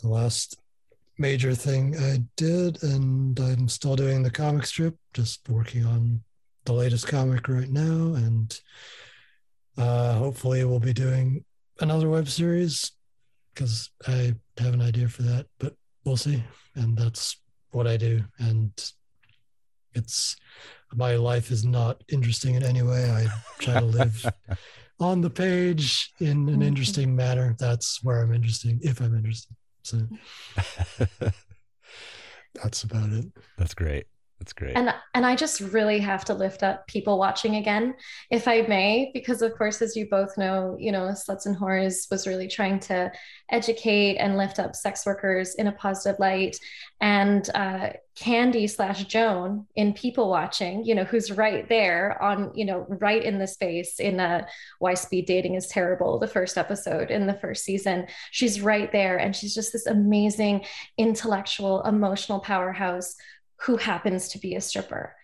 the 0.00 0.08
last 0.08 0.58
major 1.18 1.54
thing 1.54 1.96
I 1.98 2.22
did, 2.36 2.82
and 2.82 3.38
I'm 3.40 3.68
still 3.68 3.96
doing 3.96 4.22
the 4.22 4.30
comic 4.30 4.66
strip, 4.66 4.96
just 5.14 5.48
working 5.48 5.84
on 5.84 6.22
the 6.64 6.72
latest 6.72 7.08
comic 7.08 7.48
right 7.48 7.70
now, 7.70 8.14
and 8.14 8.60
uh, 9.76 10.14
hopefully 10.14 10.64
we'll 10.64 10.80
be 10.80 10.92
doing 10.92 11.44
another 11.80 12.08
web 12.08 12.28
series 12.28 12.92
because 13.54 13.90
I 14.06 14.34
have 14.58 14.74
an 14.74 14.82
idea 14.82 15.08
for 15.08 15.22
that, 15.22 15.46
but 15.58 15.74
we'll 16.04 16.16
see. 16.16 16.42
And 16.74 16.96
that's 16.96 17.40
what 17.70 17.86
I 17.86 17.96
do, 17.96 18.22
and 18.38 18.70
it's 19.94 20.36
my 20.94 21.16
life 21.16 21.50
is 21.50 21.64
not 21.64 22.02
interesting 22.08 22.54
in 22.54 22.62
any 22.62 22.82
way. 22.82 23.10
I 23.10 23.26
try 23.58 23.74
to 23.74 23.84
live 23.84 24.32
on 25.00 25.20
the 25.20 25.30
page 25.30 26.12
in 26.20 26.48
an 26.48 26.60
Mhm. 26.60 26.66
interesting 26.66 27.14
manner. 27.16 27.56
That's 27.58 28.02
where 28.02 28.22
I'm 28.22 28.32
interesting, 28.32 28.78
if 28.82 29.00
I'm 29.00 29.14
interested. 29.16 29.54
So 29.88 30.06
that's 32.54 32.82
about 32.82 33.08
it. 33.10 33.24
that's 33.56 33.72
great 33.72 34.06
that's 34.38 34.52
great 34.52 34.76
And 34.76 34.94
and 35.14 35.26
I 35.26 35.34
just 35.34 35.60
really 35.60 35.98
have 35.98 36.24
to 36.26 36.34
lift 36.34 36.62
up 36.62 36.86
people 36.86 37.18
watching 37.18 37.56
again, 37.56 37.94
if 38.30 38.46
I 38.46 38.62
may, 38.62 39.10
because 39.12 39.42
of 39.42 39.56
course, 39.56 39.82
as 39.82 39.96
you 39.96 40.08
both 40.08 40.38
know, 40.38 40.76
you 40.78 40.92
know, 40.92 41.08
Sluts 41.08 41.46
and 41.46 41.56
Whores 41.56 42.10
was 42.10 42.26
really 42.26 42.46
trying 42.46 42.78
to 42.80 43.10
educate 43.50 44.16
and 44.16 44.36
lift 44.36 44.58
up 44.58 44.76
sex 44.76 45.04
workers 45.04 45.56
in 45.56 45.66
a 45.66 45.72
positive 45.72 46.20
light. 46.20 46.56
And 47.00 47.48
uh, 47.54 47.90
Candy 48.16 48.66
slash 48.66 49.04
Joan 49.04 49.66
in 49.76 49.92
People 49.92 50.28
Watching, 50.28 50.84
you 50.84 50.94
know, 50.94 51.04
who's 51.04 51.30
right 51.30 51.68
there 51.68 52.20
on, 52.20 52.50
you 52.54 52.64
know, 52.64 52.86
right 52.88 53.22
in 53.22 53.38
the 53.38 53.46
space 53.46 54.00
in 54.00 54.18
uh, 54.18 54.44
Why 54.80 54.94
Speed 54.94 55.26
Dating 55.26 55.54
is 55.54 55.68
Terrible, 55.68 56.18
the 56.18 56.26
first 56.26 56.58
episode 56.58 57.10
in 57.10 57.26
the 57.26 57.34
first 57.34 57.64
season. 57.64 58.06
She's 58.32 58.60
right 58.60 58.90
there, 58.90 59.18
and 59.18 59.34
she's 59.34 59.54
just 59.54 59.72
this 59.72 59.86
amazing 59.86 60.64
intellectual, 60.96 61.82
emotional 61.82 62.40
powerhouse 62.40 63.14
who 63.62 63.76
happens 63.76 64.28
to 64.28 64.38
be 64.38 64.54
a 64.54 64.60
stripper. 64.60 65.14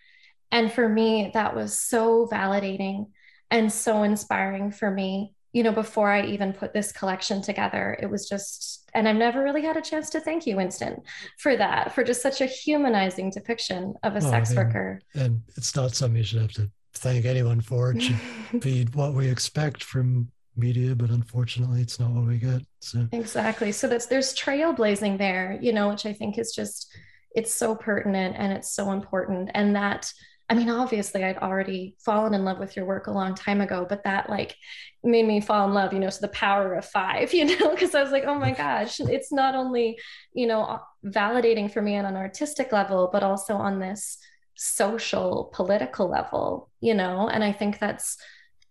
And 0.51 0.71
for 0.71 0.87
me, 0.87 1.31
that 1.33 1.55
was 1.55 1.77
so 1.77 2.27
validating 2.27 3.07
and 3.51 3.71
so 3.71 4.03
inspiring 4.03 4.71
for 4.71 4.89
me. 4.89 5.33
You 5.53 5.63
know, 5.63 5.71
before 5.71 6.11
I 6.11 6.25
even 6.25 6.51
put 6.51 6.73
this 6.73 6.91
collection 6.91 7.41
together, 7.41 7.97
it 8.01 8.07
was 8.07 8.27
just, 8.27 8.89
and 8.93 9.07
I've 9.07 9.15
never 9.15 9.41
really 9.41 9.61
had 9.61 9.77
a 9.77 9.81
chance 9.81 10.09
to 10.11 10.19
thank 10.19 10.45
you, 10.45 10.57
Winston, 10.57 11.01
for 11.37 11.55
that, 11.55 11.95
for 11.95 12.03
just 12.03 12.21
such 12.21 12.41
a 12.41 12.45
humanizing 12.45 13.29
depiction 13.29 13.93
of 14.03 14.17
a 14.17 14.21
sex 14.21 14.51
I 14.51 14.55
mean, 14.55 14.65
worker. 14.65 15.01
And 15.13 15.41
it's 15.55 15.73
not 15.75 15.95
something 15.95 16.17
you 16.17 16.23
should 16.23 16.41
have 16.41 16.51
to 16.53 16.69
thank 16.93 17.23
anyone 17.25 17.61
for. 17.61 17.91
It 17.91 18.01
should 18.01 18.19
be 18.59 18.85
what 18.93 19.13
we 19.13 19.29
expect 19.29 19.81
from 19.81 20.29
media, 20.57 20.93
but 20.93 21.09
unfortunately, 21.09 21.81
it's 21.81 21.99
not 21.99 22.11
what 22.11 22.25
we 22.25 22.37
get. 22.37 22.61
So 22.79 23.07
Exactly. 23.13 23.71
So 23.71 23.87
that's 23.87 24.07
there's 24.07 24.35
trailblazing 24.35 25.17
there, 25.17 25.57
you 25.61 25.73
know, 25.73 25.89
which 25.89 26.05
I 26.05 26.13
think 26.13 26.37
is 26.37 26.53
just 26.53 26.93
it's 27.35 27.53
so 27.53 27.75
pertinent 27.75 28.35
and 28.37 28.53
it's 28.53 28.71
so 28.71 28.91
important. 28.91 29.51
And 29.53 29.75
that 29.75 30.11
I 30.47 30.53
mean, 30.53 30.69
obviously 30.69 31.23
I'd 31.23 31.39
already 31.39 31.95
fallen 31.99 32.35
in 32.35 32.45
love 32.45 32.59
with 32.59 32.75
your 32.75 32.85
work 32.85 33.07
a 33.07 33.11
long 33.11 33.33
time 33.33 33.61
ago, 33.61 33.85
but 33.87 34.03
that 34.03 34.29
like 34.29 34.55
made 35.03 35.25
me 35.25 35.41
fall 35.41 35.67
in 35.67 35.73
love, 35.73 35.91
you 35.91 35.99
know, 35.99 36.09
to 36.09 36.21
the 36.21 36.27
power 36.27 36.75
of 36.75 36.85
five, 36.85 37.33
you 37.33 37.45
know, 37.45 37.71
because 37.71 37.95
I 37.95 38.03
was 38.03 38.11
like, 38.11 38.25
oh 38.25 38.37
my 38.37 38.51
gosh, 38.51 38.99
it's 38.99 39.31
not 39.31 39.55
only, 39.55 39.97
you 40.33 40.45
know, 40.45 40.79
validating 41.05 41.71
for 41.71 41.81
me 41.81 41.97
on 41.97 42.05
an 42.05 42.15
artistic 42.15 42.71
level, 42.71 43.09
but 43.11 43.23
also 43.23 43.55
on 43.55 43.79
this 43.79 44.19
social, 44.55 45.51
political 45.53 46.07
level, 46.09 46.69
you 46.79 46.93
know, 46.93 47.27
and 47.27 47.43
I 47.43 47.51
think 47.51 47.79
that's 47.79 48.17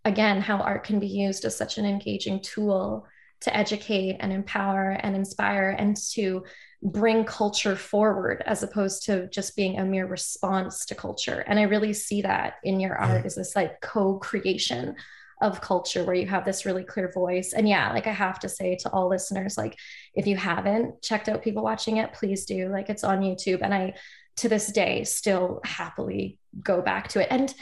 again 0.05 0.41
how 0.41 0.59
art 0.59 0.85
can 0.85 1.01
be 1.01 1.09
used 1.09 1.45
as 1.45 1.57
such 1.57 1.79
an 1.79 1.87
engaging 1.87 2.41
tool 2.41 3.07
to 3.45 3.57
educate 3.57 4.17
and 4.21 4.33
empower 4.33 4.91
and 4.91 5.15
inspire 5.17 5.71
and 5.71 5.97
to 6.13 6.45
bring 6.83 7.25
culture 7.25 7.77
forward 7.77 8.43
as 8.47 8.63
opposed 8.63 9.05
to 9.07 9.27
just 9.29 9.57
being 9.57 9.79
a 9.79 9.85
mere 9.85 10.07
response 10.07 10.85
to 10.87 10.95
culture. 10.95 11.43
And 11.47 11.59
i 11.59 11.63
really 11.63 11.93
see 11.93 12.21
that 12.23 12.55
in 12.63 12.81
your 12.81 12.97
art 12.97 13.23
Yeah. 13.23 13.27
is 13.27 13.35
this 13.37 13.57
like 13.57 13.81
co-creation 13.81 14.95
of 15.41 15.61
culture 15.61 16.05
where 16.05 16.15
you 16.15 16.27
have 16.27 16.45
this 16.45 16.65
really 16.65 16.85
clear 16.85 17.11
voice. 17.13 17.53
And 17.55 17.69
yeah 17.69 17.93
like 17.93 18.07
i 18.07 18.13
have 18.13 18.39
to 18.41 18.49
say 18.49 18.77
to 18.77 18.91
all 18.91 19.09
listeners 19.09 19.57
like 19.59 19.79
if 20.15 20.27
you 20.27 20.37
haven't 20.37 21.03
checked 21.03 21.29
out 21.29 21.43
people 21.43 21.63
watching 21.63 21.97
it 21.99 22.13
please 22.13 22.45
do. 22.45 22.69
Like 22.69 22.89
it's 22.91 23.05
on 23.05 23.21
youtube. 23.21 23.61
And 23.63 23.75
i 23.75 23.95
to 24.37 24.49
this 24.49 24.67
day 24.73 25.05
still 25.05 25.61
happily 25.65 26.39
go 26.63 26.83
back 26.83 27.09
to 27.09 27.21
it. 27.23 27.29
And 27.31 27.55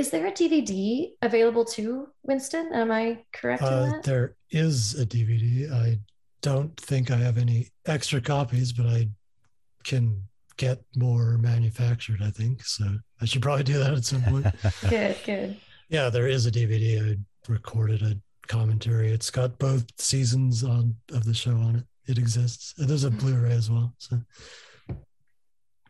is 0.00 0.10
there 0.10 0.26
a 0.26 0.32
dvd 0.32 1.10
available 1.22 1.64
too 1.64 2.08
winston 2.22 2.70
am 2.72 2.90
i 2.90 3.18
correct 3.32 3.62
in 3.62 3.68
uh, 3.68 3.86
that 3.86 4.02
there 4.02 4.34
is 4.50 4.98
a 4.98 5.06
DVD. 5.06 5.70
I 5.70 5.98
don't 6.42 6.76
think 6.78 7.10
I 7.10 7.16
have 7.16 7.38
any 7.38 7.68
extra 7.86 8.20
copies, 8.20 8.72
but 8.72 8.86
I 8.86 9.08
can 9.84 10.22
get 10.56 10.82
more 10.96 11.38
manufactured. 11.38 12.20
I 12.22 12.30
think 12.30 12.64
so. 12.64 12.84
I 13.20 13.24
should 13.24 13.42
probably 13.42 13.64
do 13.64 13.78
that 13.78 13.94
at 13.94 14.04
some 14.04 14.22
point. 14.22 14.46
good, 14.88 15.16
good. 15.24 15.56
Yeah, 15.88 16.10
there 16.10 16.28
is 16.28 16.46
a 16.46 16.50
DVD. 16.50 17.12
I 17.12 17.16
recorded 17.48 18.02
a 18.02 18.16
commentary. 18.46 19.10
It's 19.10 19.30
got 19.30 19.58
both 19.58 19.86
seasons 19.98 20.64
on 20.64 20.96
of 21.12 21.24
the 21.24 21.34
show 21.34 21.52
on 21.52 21.76
it. 21.76 21.84
It 22.10 22.18
exists. 22.18 22.74
There's 22.76 23.04
a 23.04 23.10
Blu-ray 23.10 23.52
as 23.52 23.70
well. 23.70 23.94
So 23.98 24.20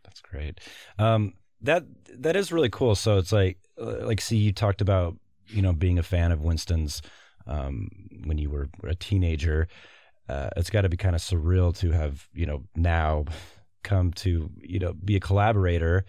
that's 0.02 0.20
great. 0.20 0.60
Um, 0.98 1.34
that 1.62 1.84
that 2.18 2.36
is 2.36 2.52
really 2.52 2.70
cool. 2.70 2.94
So 2.94 3.18
it's 3.18 3.32
like 3.32 3.58
like 3.80 4.20
see 4.20 4.36
you 4.36 4.52
talked 4.52 4.80
about 4.80 5.16
you 5.48 5.62
know 5.62 5.72
being 5.72 5.98
a 5.98 6.02
fan 6.02 6.32
of 6.32 6.42
Winston's 6.42 7.02
um, 7.46 7.88
when 8.24 8.38
you 8.38 8.50
were 8.50 8.68
a 8.84 8.94
teenager. 8.94 9.68
Uh, 10.28 10.48
it's 10.56 10.70
got 10.70 10.82
to 10.82 10.88
be 10.88 10.96
kind 10.96 11.16
of 11.16 11.20
surreal 11.20 11.76
to 11.78 11.90
have 11.90 12.28
you 12.32 12.46
know 12.46 12.62
now 12.76 13.24
come 13.82 14.12
to 14.12 14.50
you 14.58 14.78
know 14.78 14.92
be 14.92 15.16
a 15.16 15.20
collaborator 15.20 16.04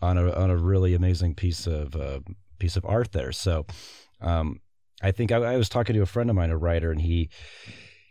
on 0.00 0.18
a 0.18 0.30
on 0.32 0.50
a 0.50 0.56
really 0.56 0.94
amazing 0.94 1.34
piece 1.34 1.66
of 1.66 1.94
uh, 1.96 2.20
piece 2.58 2.76
of 2.76 2.84
art 2.84 3.12
there. 3.12 3.32
So 3.32 3.66
um, 4.20 4.60
I 5.02 5.12
think 5.12 5.32
I, 5.32 5.36
I, 5.36 5.56
was 5.56 5.68
talking 5.68 5.94
to 5.94 6.02
a 6.02 6.06
friend 6.06 6.30
of 6.30 6.36
mine, 6.36 6.50
a 6.50 6.56
writer, 6.56 6.90
and 6.90 7.00
he 7.00 7.30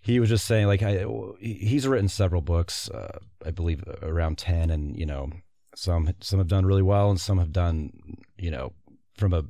he 0.01 0.19
was 0.19 0.29
just 0.29 0.45
saying 0.45 0.67
like 0.67 0.81
I, 0.81 1.05
he's 1.39 1.87
written 1.87 2.07
several 2.07 2.41
books, 2.41 2.89
uh, 2.89 3.19
I 3.45 3.51
believe 3.51 3.83
around 4.01 4.37
ten, 4.37 4.69
and 4.69 4.97
you 4.97 5.05
know 5.05 5.29
some 5.75 6.09
some 6.21 6.39
have 6.39 6.47
done 6.47 6.65
really 6.65 6.81
well, 6.81 7.09
and 7.09 7.19
some 7.19 7.37
have 7.37 7.51
done 7.51 7.91
you 8.37 8.51
know 8.51 8.73
from 9.15 9.33
a 9.33 9.43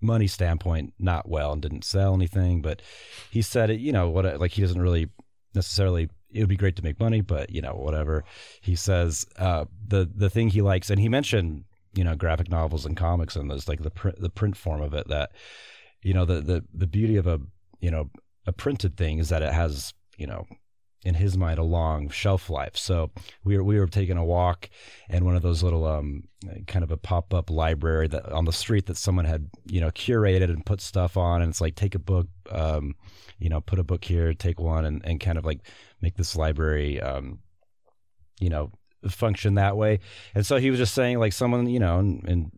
money 0.00 0.26
standpoint 0.26 0.94
not 0.98 1.28
well 1.28 1.52
and 1.52 1.62
didn't 1.62 1.84
sell 1.84 2.14
anything. 2.14 2.62
But 2.62 2.82
he 3.30 3.42
said 3.42 3.70
it, 3.70 3.80
you 3.80 3.92
know 3.92 4.08
what 4.08 4.40
like 4.40 4.52
he 4.52 4.62
doesn't 4.62 4.80
really 4.80 5.10
necessarily 5.54 6.08
it 6.32 6.40
would 6.40 6.48
be 6.48 6.56
great 6.56 6.76
to 6.76 6.84
make 6.84 7.00
money, 7.00 7.20
but 7.20 7.50
you 7.50 7.60
know, 7.60 7.74
whatever. 7.74 8.24
He 8.60 8.76
says 8.76 9.26
uh, 9.36 9.64
the 9.86 10.08
the 10.14 10.30
thing 10.30 10.48
he 10.48 10.62
likes, 10.62 10.90
and 10.90 11.00
he 11.00 11.08
mentioned 11.08 11.64
you 11.94 12.04
know 12.04 12.14
graphic 12.14 12.50
novels 12.50 12.86
and 12.86 12.96
comics, 12.96 13.36
and 13.36 13.50
there's 13.50 13.68
like 13.68 13.82
the 13.82 13.90
print 13.90 14.20
the 14.20 14.30
print 14.30 14.56
form 14.56 14.80
of 14.80 14.94
it 14.94 15.08
that 15.08 15.32
you 16.02 16.14
know 16.14 16.24
the 16.24 16.40
the 16.40 16.64
the 16.72 16.86
beauty 16.86 17.16
of 17.16 17.26
a 17.26 17.40
you 17.80 17.90
know 17.90 18.10
a 18.46 18.52
printed 18.52 18.96
thing 18.96 19.18
is 19.18 19.28
that 19.28 19.42
it 19.42 19.52
has 19.52 19.92
you 20.16 20.26
know 20.26 20.46
in 21.04 21.14
his 21.14 21.36
mind 21.36 21.58
a 21.58 21.64
long 21.64 22.10
shelf 22.10 22.50
life. 22.50 22.76
So 22.76 23.10
we 23.44 23.56
were 23.56 23.64
we 23.64 23.78
were 23.78 23.86
taking 23.86 24.16
a 24.16 24.24
walk 24.24 24.68
and 25.08 25.24
one 25.24 25.34
of 25.34 25.42
those 25.42 25.62
little 25.62 25.86
um 25.86 26.24
kind 26.66 26.82
of 26.82 26.90
a 26.90 26.96
pop 26.96 27.32
up 27.32 27.50
library 27.50 28.08
that 28.08 28.30
on 28.32 28.44
the 28.44 28.52
street 28.52 28.86
that 28.86 28.96
someone 28.96 29.24
had 29.24 29.48
you 29.66 29.80
know 29.80 29.90
curated 29.90 30.44
and 30.44 30.64
put 30.64 30.80
stuff 30.80 31.16
on 31.16 31.42
and 31.42 31.50
it's 31.50 31.60
like 31.60 31.74
take 31.74 31.94
a 31.94 31.98
book 31.98 32.28
um 32.50 32.94
you 33.38 33.48
know 33.48 33.60
put 33.60 33.78
a 33.78 33.84
book 33.84 34.04
here 34.04 34.32
take 34.34 34.60
one 34.60 34.84
and, 34.84 35.04
and 35.04 35.20
kind 35.20 35.38
of 35.38 35.44
like 35.44 35.60
make 36.00 36.16
this 36.16 36.36
library 36.36 37.00
um 37.00 37.38
you 38.40 38.48
know 38.48 38.70
function 39.08 39.54
that 39.54 39.76
way 39.76 40.00
and 40.34 40.46
so 40.46 40.56
he 40.56 40.70
was 40.70 40.78
just 40.78 40.94
saying 40.94 41.18
like 41.18 41.32
someone 41.32 41.66
you 41.66 41.78
know 41.78 41.98
and, 41.98 42.26
and 42.28 42.52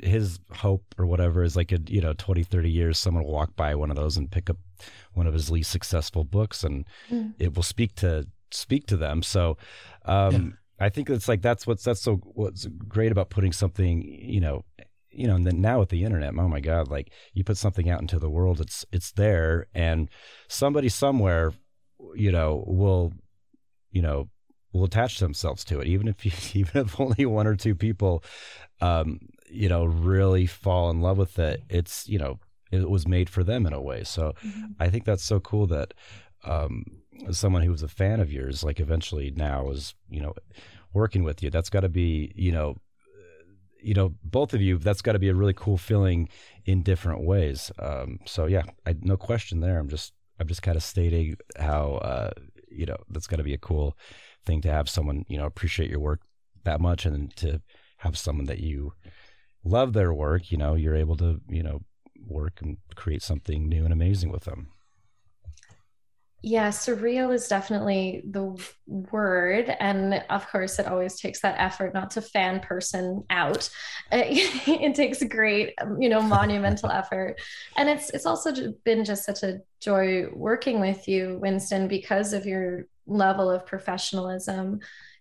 his 0.00 0.38
hope 0.52 0.94
or 0.96 1.06
whatever 1.06 1.42
is 1.42 1.56
like 1.56 1.72
a 1.72 1.78
you 1.88 2.00
know 2.00 2.12
20 2.12 2.44
30 2.44 2.70
years 2.70 2.98
someone 2.98 3.24
will 3.24 3.32
walk 3.32 3.56
by 3.56 3.74
one 3.74 3.90
of 3.90 3.96
those 3.96 4.16
and 4.16 4.30
pick 4.30 4.48
up 4.48 4.56
one 5.14 5.26
of 5.26 5.34
his 5.34 5.50
least 5.50 5.70
successful 5.70 6.24
books 6.24 6.62
and 6.62 6.84
mm. 7.10 7.32
it 7.38 7.54
will 7.56 7.62
speak 7.62 7.94
to 7.96 8.26
speak 8.50 8.86
to 8.86 8.96
them 8.96 9.22
so 9.22 9.56
um, 10.04 10.56
yeah. 10.78 10.86
i 10.86 10.88
think 10.88 11.10
it's 11.10 11.28
like 11.28 11.42
that's 11.42 11.66
what's 11.66 11.82
that's 11.82 12.00
so 12.00 12.16
what's 12.34 12.66
great 12.86 13.10
about 13.10 13.30
putting 13.30 13.52
something 13.52 14.02
you 14.02 14.40
know 14.40 14.64
you 15.10 15.26
know 15.26 15.34
and 15.34 15.46
then 15.46 15.60
now 15.60 15.80
with 15.80 15.88
the 15.88 16.04
internet 16.04 16.32
oh 16.38 16.48
my 16.48 16.60
god 16.60 16.88
like 16.88 17.10
you 17.34 17.42
put 17.42 17.56
something 17.56 17.90
out 17.90 18.00
into 18.00 18.18
the 18.18 18.30
world 18.30 18.60
it's 18.60 18.84
it's 18.92 19.12
there 19.12 19.66
and 19.74 20.08
somebody 20.46 20.88
somewhere 20.88 21.52
you 22.14 22.30
know 22.30 22.64
will 22.66 23.12
you 23.90 24.00
know 24.00 24.28
will 24.72 24.84
attach 24.84 25.18
themselves 25.18 25.64
to 25.64 25.80
it 25.80 25.88
even 25.88 26.06
if 26.06 26.24
you, 26.24 26.32
even 26.60 26.86
if 26.86 27.00
only 27.00 27.26
one 27.26 27.46
or 27.46 27.56
two 27.56 27.74
people 27.74 28.22
um, 28.80 29.18
you 29.50 29.68
know, 29.68 29.84
really 29.84 30.46
fall 30.46 30.90
in 30.90 31.00
love 31.00 31.18
with 31.18 31.38
it, 31.38 31.62
it's, 31.68 32.08
you 32.08 32.18
know, 32.18 32.38
it 32.70 32.90
was 32.90 33.08
made 33.08 33.30
for 33.30 33.42
them 33.42 33.66
in 33.66 33.72
a 33.72 33.80
way. 33.80 34.04
So 34.04 34.34
mm-hmm. 34.44 34.72
I 34.78 34.90
think 34.90 35.04
that's 35.04 35.24
so 35.24 35.40
cool 35.40 35.66
that 35.68 35.94
um, 36.44 36.84
someone 37.30 37.62
who 37.62 37.70
was 37.70 37.82
a 37.82 37.88
fan 37.88 38.20
of 38.20 38.32
yours, 38.32 38.62
like 38.62 38.80
eventually 38.80 39.32
now 39.34 39.70
is, 39.70 39.94
you 40.08 40.20
know, 40.20 40.34
working 40.92 41.24
with 41.24 41.42
you. 41.42 41.50
That's 41.50 41.70
got 41.70 41.80
to 41.80 41.88
be, 41.88 42.32
you 42.34 42.52
know, 42.52 42.76
you 43.80 43.94
know, 43.94 44.14
both 44.24 44.54
of 44.54 44.60
you, 44.60 44.78
that's 44.78 45.02
got 45.02 45.12
to 45.12 45.18
be 45.18 45.28
a 45.28 45.34
really 45.34 45.54
cool 45.54 45.78
feeling 45.78 46.28
in 46.64 46.82
different 46.82 47.22
ways. 47.22 47.70
Um, 47.78 48.18
so 48.26 48.46
yeah, 48.46 48.64
I, 48.84 48.96
no 49.00 49.16
question 49.16 49.60
there. 49.60 49.78
I'm 49.78 49.88
just, 49.88 50.12
I'm 50.40 50.48
just 50.48 50.62
kind 50.62 50.76
of 50.76 50.82
stating 50.82 51.36
how, 51.58 51.94
uh, 51.94 52.30
you 52.70 52.86
know, 52.86 52.96
that's 53.08 53.26
got 53.26 53.36
to 53.36 53.44
be 53.44 53.54
a 53.54 53.58
cool 53.58 53.96
thing 54.44 54.60
to 54.62 54.70
have 54.70 54.88
someone, 54.88 55.24
you 55.28 55.38
know, 55.38 55.46
appreciate 55.46 55.90
your 55.90 56.00
work 56.00 56.20
that 56.64 56.80
much 56.80 57.06
and 57.06 57.34
to 57.36 57.60
have 57.98 58.18
someone 58.18 58.46
that 58.46 58.60
you 58.60 58.92
love 59.64 59.92
their 59.92 60.12
work, 60.12 60.50
you 60.50 60.58
know, 60.58 60.74
you're 60.74 60.96
able 60.96 61.16
to, 61.16 61.40
you 61.48 61.62
know, 61.62 61.82
work 62.26 62.60
and 62.60 62.78
create 62.94 63.22
something 63.22 63.68
new 63.68 63.84
and 63.84 63.92
amazing 63.92 64.30
with 64.30 64.44
them. 64.44 64.68
Yeah, 66.40 66.68
surreal 66.68 67.34
is 67.34 67.48
definitely 67.48 68.22
the 68.24 68.56
word. 68.86 69.74
And 69.80 70.22
of 70.30 70.48
course, 70.48 70.78
it 70.78 70.86
always 70.86 71.18
takes 71.18 71.40
that 71.40 71.56
effort 71.58 71.94
not 71.94 72.12
to 72.12 72.22
fan 72.22 72.60
person 72.60 73.24
out. 73.28 73.68
it 74.12 74.94
takes 74.94 75.20
a 75.20 75.26
great, 75.26 75.74
um, 75.80 76.00
you 76.00 76.08
know, 76.08 76.22
monumental 76.22 76.90
effort. 76.92 77.40
And 77.76 77.88
it's 77.88 78.10
it's 78.10 78.24
also 78.24 78.72
been 78.84 79.04
just 79.04 79.24
such 79.24 79.42
a 79.42 79.58
joy 79.80 80.26
working 80.32 80.78
with 80.78 81.08
you, 81.08 81.38
Winston, 81.40 81.88
because 81.88 82.32
of 82.32 82.46
your 82.46 82.86
level 83.06 83.50
of 83.50 83.66
professionalism. 83.66 84.78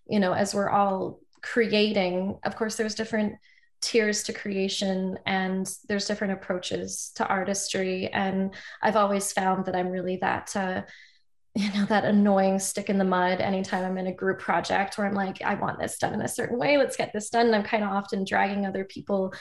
You 0.07 0.19
know, 0.19 0.33
as 0.33 0.53
we're 0.53 0.69
all 0.69 1.19
creating, 1.41 2.37
of 2.43 2.55
course, 2.55 2.75
there's 2.75 2.95
different 2.95 3.33
tiers 3.81 4.23
to 4.23 4.33
creation 4.33 5.17
and 5.25 5.71
there's 5.87 6.07
different 6.07 6.33
approaches 6.33 7.11
to 7.15 7.27
artistry. 7.27 8.07
And 8.07 8.53
i've 8.81 8.95
always 8.95 9.31
found 9.31 9.65
that 9.65 9.75
i'm 9.75 9.89
really 9.89 10.17
that 10.17 10.55
uh, 10.55 10.81
you 11.55 11.71
know 11.73 11.85
that 11.85 12.05
annoying 12.05 12.59
stick 12.59 12.87
in 12.87 12.99
the 12.99 13.03
mud 13.03 13.41
anytime 13.41 13.83
i'm 13.83 13.97
in 13.97 14.07
a 14.07 14.13
group 14.13 14.37
project 14.39 14.95
where 14.95 15.07
i'm 15.07 15.15
like 15.15 15.41
i 15.41 15.55
want 15.55 15.79
this 15.79 15.97
done 15.97 16.13
in 16.13 16.21
a 16.21 16.27
certain 16.27 16.59
way. 16.59 16.77
Let's 16.77 16.97
get 16.97 17.13
this 17.13 17.29
done. 17.29 17.47
And 17.47 17.55
i'm 17.55 17.63
kind 17.63 17.83
of 17.83 17.89
often 17.89 18.25
dragging 18.25 18.65
other 18.65 18.85
people 18.85 19.33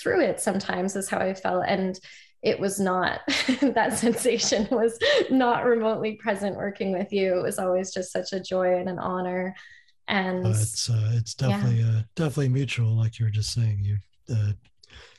through 0.00 0.20
it 0.20 0.40
sometimes 0.40 0.94
is 0.96 1.08
how 1.08 1.18
i 1.18 1.34
felt. 1.34 1.64
And 1.66 1.98
it 2.42 2.60
was 2.60 2.78
not 2.78 3.20
that 3.60 3.98
sensation 3.98 4.68
was 4.70 4.98
not 5.30 5.64
remotely 5.64 6.12
present 6.12 6.56
working 6.56 6.92
with 6.92 7.12
you. 7.12 7.38
It 7.38 7.42
was 7.42 7.58
always 7.58 7.92
just 7.92 8.12
such 8.12 8.32
a 8.32 8.40
joy 8.40 8.78
and 8.78 8.88
an 8.88 8.98
honor 8.98 9.54
and 10.08 10.46
uh, 10.46 10.50
it's 10.50 10.90
uh, 10.90 11.10
it's 11.14 11.34
definitely 11.34 11.80
yeah. 11.80 11.98
uh, 11.98 12.02
definitely 12.16 12.48
mutual 12.48 12.96
like 12.96 13.18
you 13.18 13.26
were 13.26 13.30
just 13.30 13.52
saying. 13.52 13.80
You 13.82 13.96
uh, 14.34 14.52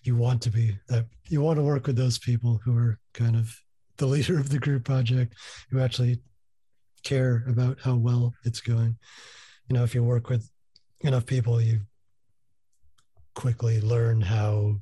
you 0.04 0.16
want 0.16 0.42
to 0.44 0.50
be 0.50 0.78
that 0.90 1.06
you 1.28 1.42
want 1.42 1.58
to 1.58 1.64
work 1.64 1.88
with 1.88 1.96
those 1.96 2.20
people 2.20 2.60
who 2.64 2.78
are 2.78 3.00
kind 3.14 3.36
of 3.36 3.56
the 3.98 4.06
leader 4.06 4.40
of 4.40 4.50
the 4.50 4.60
group 4.60 4.84
project 4.84 5.34
who 5.70 5.80
actually 5.80 6.20
care 7.04 7.44
about 7.48 7.80
how 7.82 7.96
well 7.96 8.34
it's 8.44 8.62
going. 8.62 8.98
You 9.70 9.76
know 9.76 9.84
if 9.84 9.96
you 9.96 10.04
work 10.04 10.30
with 10.30 10.50
enough 11.02 11.26
people 11.26 11.62
you 11.62 11.82
quickly 13.36 13.82
learn 13.82 14.22
how 14.22 14.76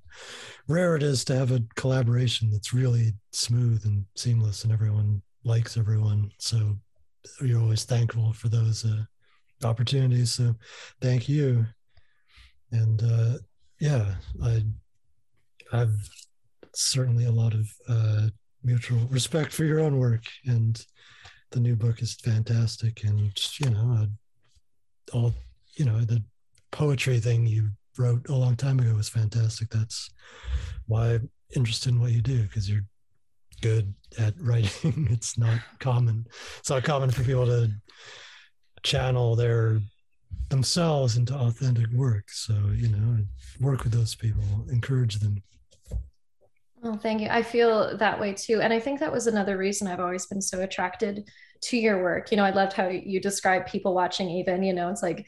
rare 0.67 0.95
it 0.95 1.03
is 1.03 1.25
to 1.25 1.35
have 1.35 1.51
a 1.51 1.63
collaboration 1.75 2.49
that's 2.51 2.73
really 2.73 3.13
smooth 3.31 3.83
and 3.83 4.05
seamless 4.15 4.63
and 4.63 4.71
everyone 4.71 5.21
likes 5.43 5.75
everyone. 5.75 6.31
So 6.37 6.77
you're 7.41 7.59
always 7.59 7.83
thankful 7.83 8.31
for 8.33 8.49
those 8.49 8.85
uh, 8.85 9.03
opportunities. 9.65 10.33
So 10.33 10.55
thank 11.01 11.27
you. 11.29 11.65
And 12.71 13.01
uh, 13.03 13.37
yeah, 13.79 14.15
I 14.43 14.63
I've 15.71 16.09
certainly 16.75 17.25
a 17.25 17.31
lot 17.31 17.53
of 17.53 17.71
uh, 17.87 18.27
mutual 18.63 18.99
respect 19.09 19.51
for 19.51 19.63
your 19.63 19.79
own 19.79 19.99
work, 19.99 20.23
and 20.45 20.83
the 21.51 21.59
new 21.59 21.75
book 21.75 22.01
is 22.01 22.15
fantastic. 22.15 23.03
And 23.03 23.31
you 23.59 23.69
know, 23.69 24.07
all 25.13 25.33
you 25.75 25.85
know, 25.85 25.99
the 25.99 26.23
poetry 26.71 27.19
thing 27.19 27.45
you 27.45 27.69
wrote 27.97 28.27
a 28.29 28.35
long 28.35 28.55
time 28.55 28.79
ago 28.79 28.95
was 28.95 29.09
fantastic. 29.09 29.69
That's 29.69 30.09
why 30.87 31.15
I'm 31.15 31.29
interested 31.55 31.89
in 31.89 31.99
what 31.99 32.11
you 32.11 32.21
do 32.21 32.43
because 32.43 32.69
you're 32.69 32.85
good 33.61 33.93
at 34.19 34.33
writing. 34.39 35.07
it's 35.11 35.37
not 35.37 35.59
common. 35.79 36.25
It's 36.59 36.69
not 36.69 36.83
common 36.83 37.11
for 37.11 37.23
people 37.23 37.45
to 37.45 37.71
channel 38.83 39.35
their 39.35 39.79
themselves 40.49 41.17
into 41.17 41.33
authentic 41.33 41.89
work. 41.91 42.29
So, 42.29 42.53
you 42.75 42.89
know, 42.89 43.17
work 43.59 43.83
with 43.83 43.93
those 43.93 44.13
people, 44.15 44.43
encourage 44.69 45.15
them. 45.15 45.41
Well, 46.81 46.97
thank 46.97 47.21
you. 47.21 47.27
I 47.31 47.43
feel 47.43 47.97
that 47.97 48.19
way 48.19 48.33
too. 48.33 48.61
And 48.61 48.73
I 48.73 48.79
think 48.79 48.99
that 48.99 49.11
was 49.11 49.27
another 49.27 49.57
reason 49.57 49.87
I've 49.87 50.01
always 50.01 50.25
been 50.25 50.41
so 50.41 50.61
attracted 50.61 51.29
to 51.63 51.77
your 51.77 52.03
work. 52.03 52.29
You 52.29 52.37
know, 52.37 52.43
I 52.43 52.51
loved 52.51 52.73
how 52.73 52.87
you 52.87 53.21
describe 53.21 53.65
people 53.65 53.95
watching, 53.95 54.29
even, 54.29 54.63
you 54.63 54.73
know, 54.73 54.89
it's 54.89 55.01
like 55.01 55.25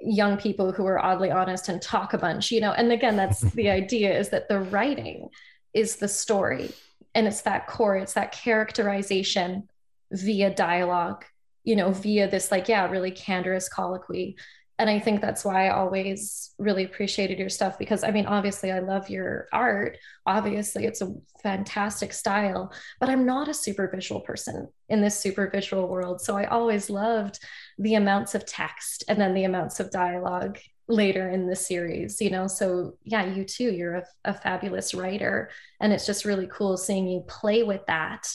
young 0.00 0.36
people 0.36 0.70
who 0.70 0.86
are 0.86 1.02
oddly 1.02 1.30
honest 1.30 1.70
and 1.70 1.80
talk 1.80 2.12
a 2.12 2.18
bunch, 2.18 2.52
you 2.52 2.60
know. 2.60 2.72
And 2.72 2.92
again, 2.92 3.16
that's 3.16 3.40
the 3.40 3.70
idea 3.80 4.16
is 4.16 4.28
that 4.28 4.48
the 4.48 4.60
writing 4.60 5.30
is 5.72 5.96
the 5.96 6.08
story 6.08 6.70
and 7.14 7.26
it's 7.26 7.42
that 7.42 7.66
core, 7.66 7.96
it's 7.96 8.12
that 8.12 8.32
characterization 8.32 9.68
via 10.12 10.54
dialogue 10.54 11.24
you 11.68 11.76
know, 11.76 11.92
via 11.92 12.26
this 12.26 12.50
like, 12.50 12.66
yeah, 12.66 12.88
really 12.88 13.10
candorous 13.10 13.68
colloquy. 13.68 14.38
and 14.78 14.88
I 14.88 14.98
think 14.98 15.20
that's 15.20 15.44
why 15.44 15.66
I 15.66 15.74
always 15.74 16.54
really 16.58 16.84
appreciated 16.84 17.38
your 17.38 17.50
stuff 17.50 17.78
because 17.78 18.02
I 18.02 18.10
mean, 18.10 18.24
obviously, 18.24 18.72
I 18.72 18.78
love 18.78 19.10
your 19.10 19.48
art. 19.52 19.98
Obviously, 20.24 20.86
it's 20.86 21.02
a 21.02 21.12
fantastic 21.42 22.14
style, 22.14 22.72
but 23.00 23.10
I'm 23.10 23.26
not 23.26 23.48
a 23.48 23.54
super 23.54 23.86
visual 23.94 24.22
person 24.22 24.68
in 24.88 25.02
this 25.02 25.20
super 25.20 25.50
visual 25.50 25.88
world. 25.88 26.22
So 26.22 26.38
I 26.38 26.44
always 26.46 26.88
loved 26.88 27.38
the 27.78 27.96
amounts 27.96 28.34
of 28.34 28.46
text 28.46 29.04
and 29.06 29.20
then 29.20 29.34
the 29.34 29.44
amounts 29.44 29.78
of 29.78 29.90
dialogue 29.90 30.58
later 30.88 31.28
in 31.28 31.48
the 31.48 31.56
series, 31.56 32.18
you 32.18 32.30
know. 32.30 32.46
So, 32.46 32.94
yeah, 33.04 33.26
you 33.26 33.44
too, 33.44 33.70
you're 33.74 33.96
a, 33.96 34.04
a 34.24 34.32
fabulous 34.32 34.94
writer. 34.94 35.50
And 35.80 35.92
it's 35.92 36.06
just 36.06 36.24
really 36.24 36.48
cool 36.50 36.78
seeing 36.78 37.06
you 37.06 37.24
play 37.28 37.62
with 37.62 37.84
that, 37.88 38.26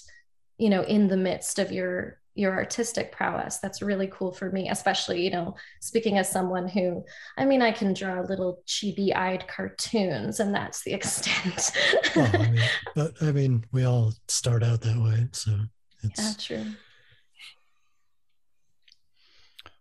you 0.60 0.70
know, 0.70 0.84
in 0.84 1.08
the 1.08 1.18
midst 1.18 1.58
of 1.58 1.72
your 1.72 2.20
your 2.36 2.54
artistic 2.54 3.12
prowess. 3.12 3.60
That's 3.60 3.82
really 3.82 4.10
cool 4.12 4.32
for 4.32 4.50
me 4.52 4.70
especially 4.70 5.24
you 5.24 5.32
know 5.32 5.56
speaking 5.82 6.18
as 6.18 6.30
someone 6.30 6.68
who 6.68 7.04
i 7.38 7.46
mean 7.46 7.62
i 7.62 7.72
can 7.72 7.94
draw 7.94 8.22
little 8.22 8.62
chibi-eyed 8.68 9.48
cartoons 9.48 10.40
and 10.40 10.54
that's 10.54 10.84
the 10.84 10.94
extent. 11.00 11.72
Well, 12.16 12.30
I 12.34 12.38
mean, 12.38 12.62
but 12.96 13.14
i 13.22 13.32
mean 13.32 13.66
we 13.72 13.86
all 13.86 14.14
start 14.28 14.64
out 14.64 14.82
that 14.82 15.02
way 15.02 15.28
so 15.32 15.58
it's 16.04 16.20
yeah 16.50 16.58
true. 16.58 16.72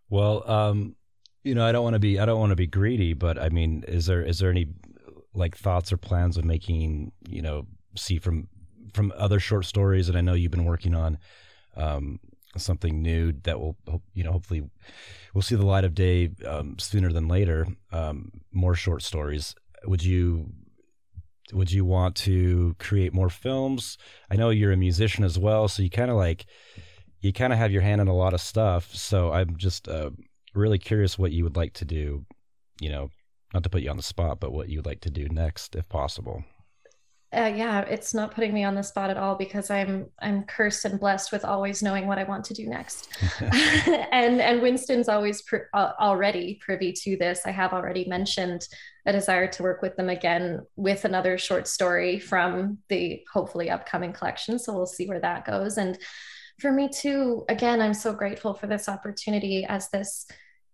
Well 0.09 0.49
um 0.49 0.95
you 1.43 1.55
know 1.55 1.65
i 1.65 1.71
don't 1.71 1.83
want 1.83 1.95
to 1.95 1.99
be 1.99 2.19
i 2.19 2.25
don't 2.25 2.39
want 2.39 2.51
to 2.51 2.55
be 2.55 2.67
greedy 2.67 3.13
but 3.13 3.39
i 3.39 3.49
mean 3.49 3.83
is 3.87 4.05
there 4.05 4.21
is 4.21 4.39
there 4.39 4.51
any 4.51 4.67
like 5.33 5.57
thoughts 5.57 5.91
or 5.91 5.97
plans 5.97 6.37
of 6.37 6.45
making 6.45 7.11
you 7.27 7.41
know 7.41 7.65
see 7.97 8.19
from 8.19 8.47
from 8.93 9.11
other 9.17 9.39
short 9.39 9.65
stories 9.65 10.07
that 10.07 10.15
i 10.15 10.21
know 10.21 10.33
you've 10.33 10.51
been 10.51 10.65
working 10.65 10.93
on 10.93 11.17
um 11.75 12.19
something 12.59 13.01
new 13.01 13.33
that 13.43 13.59
will 13.59 13.77
you 14.13 14.23
know 14.23 14.31
hopefully 14.31 14.63
we'll 15.33 15.41
see 15.41 15.55
the 15.55 15.65
light 15.65 15.83
of 15.83 15.95
day 15.95 16.29
um, 16.45 16.77
sooner 16.79 17.11
than 17.11 17.27
later. 17.27 17.67
Um, 17.91 18.31
more 18.51 18.75
short 18.75 19.01
stories. 19.01 19.55
Would 19.85 20.03
you 20.03 20.51
would 21.51 21.71
you 21.71 21.85
want 21.85 22.15
to 22.15 22.75
create 22.79 23.13
more 23.13 23.29
films? 23.29 23.97
I 24.29 24.35
know 24.35 24.49
you're 24.49 24.71
a 24.71 24.77
musician 24.77 25.23
as 25.23 25.37
well 25.37 25.67
so 25.67 25.83
you 25.83 25.89
kind 25.89 26.11
of 26.11 26.17
like 26.17 26.45
you 27.19 27.31
kind 27.31 27.53
of 27.53 27.59
have 27.59 27.71
your 27.71 27.81
hand 27.81 28.01
in 28.01 28.07
a 28.07 28.15
lot 28.15 28.33
of 28.33 28.41
stuff. 28.41 28.93
So 28.95 29.31
i'm 29.31 29.57
just 29.57 29.87
uh, 29.87 30.11
really 30.53 30.79
curious 30.79 31.17
what 31.17 31.31
you 31.31 31.43
would 31.43 31.55
like 31.55 31.73
to 31.73 31.85
do 31.85 32.25
you 32.79 32.89
know 32.89 33.09
not 33.53 33.63
to 33.63 33.69
put 33.69 33.81
you 33.81 33.89
on 33.89 33.97
the 33.97 34.03
spot 34.03 34.39
but 34.39 34.51
what 34.51 34.69
you 34.69 34.77
would 34.77 34.85
like 34.85 35.01
to 35.01 35.11
do 35.11 35.27
next 35.29 35.75
if 35.75 35.87
possible 35.89 36.43
uh, 37.35 37.53
yeah, 37.55 37.81
it's 37.81 38.13
not 38.13 38.33
putting 38.33 38.53
me 38.53 38.63
on 38.63 38.75
the 38.75 38.83
spot 38.83 39.09
at 39.09 39.17
all 39.17 39.35
because 39.35 39.69
I'm 39.69 40.07
I'm 40.19 40.43
cursed 40.43 40.85
and 40.85 40.99
blessed 40.99 41.31
with 41.31 41.43
always 41.43 41.81
knowing 41.81 42.07
what 42.07 42.19
I 42.19 42.23
want 42.23 42.45
to 42.45 42.53
do 42.53 42.67
next. 42.67 43.09
and 43.41 44.39
and 44.39 44.61
Winston's 44.61 45.09
always 45.09 45.41
pr- 45.41 45.69
uh, 45.73 45.93
already 45.99 46.59
privy 46.61 46.93
to 47.03 47.17
this. 47.17 47.41
I 47.45 47.51
have 47.51 47.73
already 47.73 48.05
mentioned 48.05 48.67
a 49.05 49.11
desire 49.11 49.47
to 49.47 49.63
work 49.63 49.81
with 49.81 49.95
them 49.95 50.09
again 50.09 50.61
with 50.75 51.05
another 51.05 51.37
short 51.37 51.67
story 51.67 52.19
from 52.19 52.77
the 52.89 53.21
hopefully 53.31 53.69
upcoming 53.69 54.13
collection. 54.13 54.59
So 54.59 54.73
we'll 54.73 54.85
see 54.85 55.07
where 55.07 55.19
that 55.19 55.45
goes. 55.45 55.77
And 55.77 55.97
for 56.59 56.71
me 56.71 56.87
too, 56.87 57.45
again, 57.49 57.81
I'm 57.81 57.93
so 57.93 58.13
grateful 58.13 58.53
for 58.53 58.67
this 58.67 58.87
opportunity 58.87 59.65
as 59.65 59.89
this, 59.89 60.27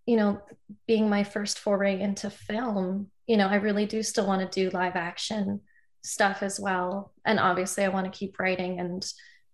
you 0.06 0.16
know, 0.16 0.40
being 0.86 1.08
my 1.08 1.24
first 1.24 1.58
foray 1.58 2.00
into 2.00 2.30
film. 2.30 3.10
You 3.26 3.36
know, 3.38 3.48
I 3.48 3.56
really 3.56 3.86
do 3.86 4.02
still 4.02 4.26
want 4.26 4.40
to 4.40 4.70
do 4.70 4.76
live 4.76 4.96
action 4.96 5.60
stuff 6.02 6.42
as 6.42 6.58
well. 6.58 7.12
And 7.24 7.38
obviously, 7.38 7.84
I 7.84 7.88
want 7.88 8.10
to 8.10 8.18
keep 8.18 8.38
writing 8.38 8.80
and 8.80 9.04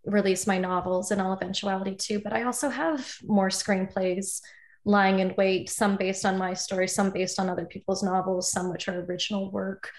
release 0.04 0.46
my 0.46 0.58
novels 0.58 1.10
in 1.10 1.20
all 1.20 1.32
eventuality 1.32 1.94
too. 1.94 2.20
But 2.20 2.32
I 2.32 2.44
also 2.44 2.68
have 2.68 3.16
more 3.24 3.48
screenplays 3.48 4.40
lying 4.84 5.18
in 5.18 5.34
wait, 5.36 5.68
some 5.68 5.96
based 5.96 6.24
on 6.24 6.38
my 6.38 6.54
story, 6.54 6.86
some 6.86 7.10
based 7.10 7.40
on 7.40 7.50
other 7.50 7.66
people's 7.66 8.02
novels, 8.02 8.50
some 8.50 8.70
which 8.70 8.88
are 8.88 9.00
original 9.00 9.50
work, 9.50 9.90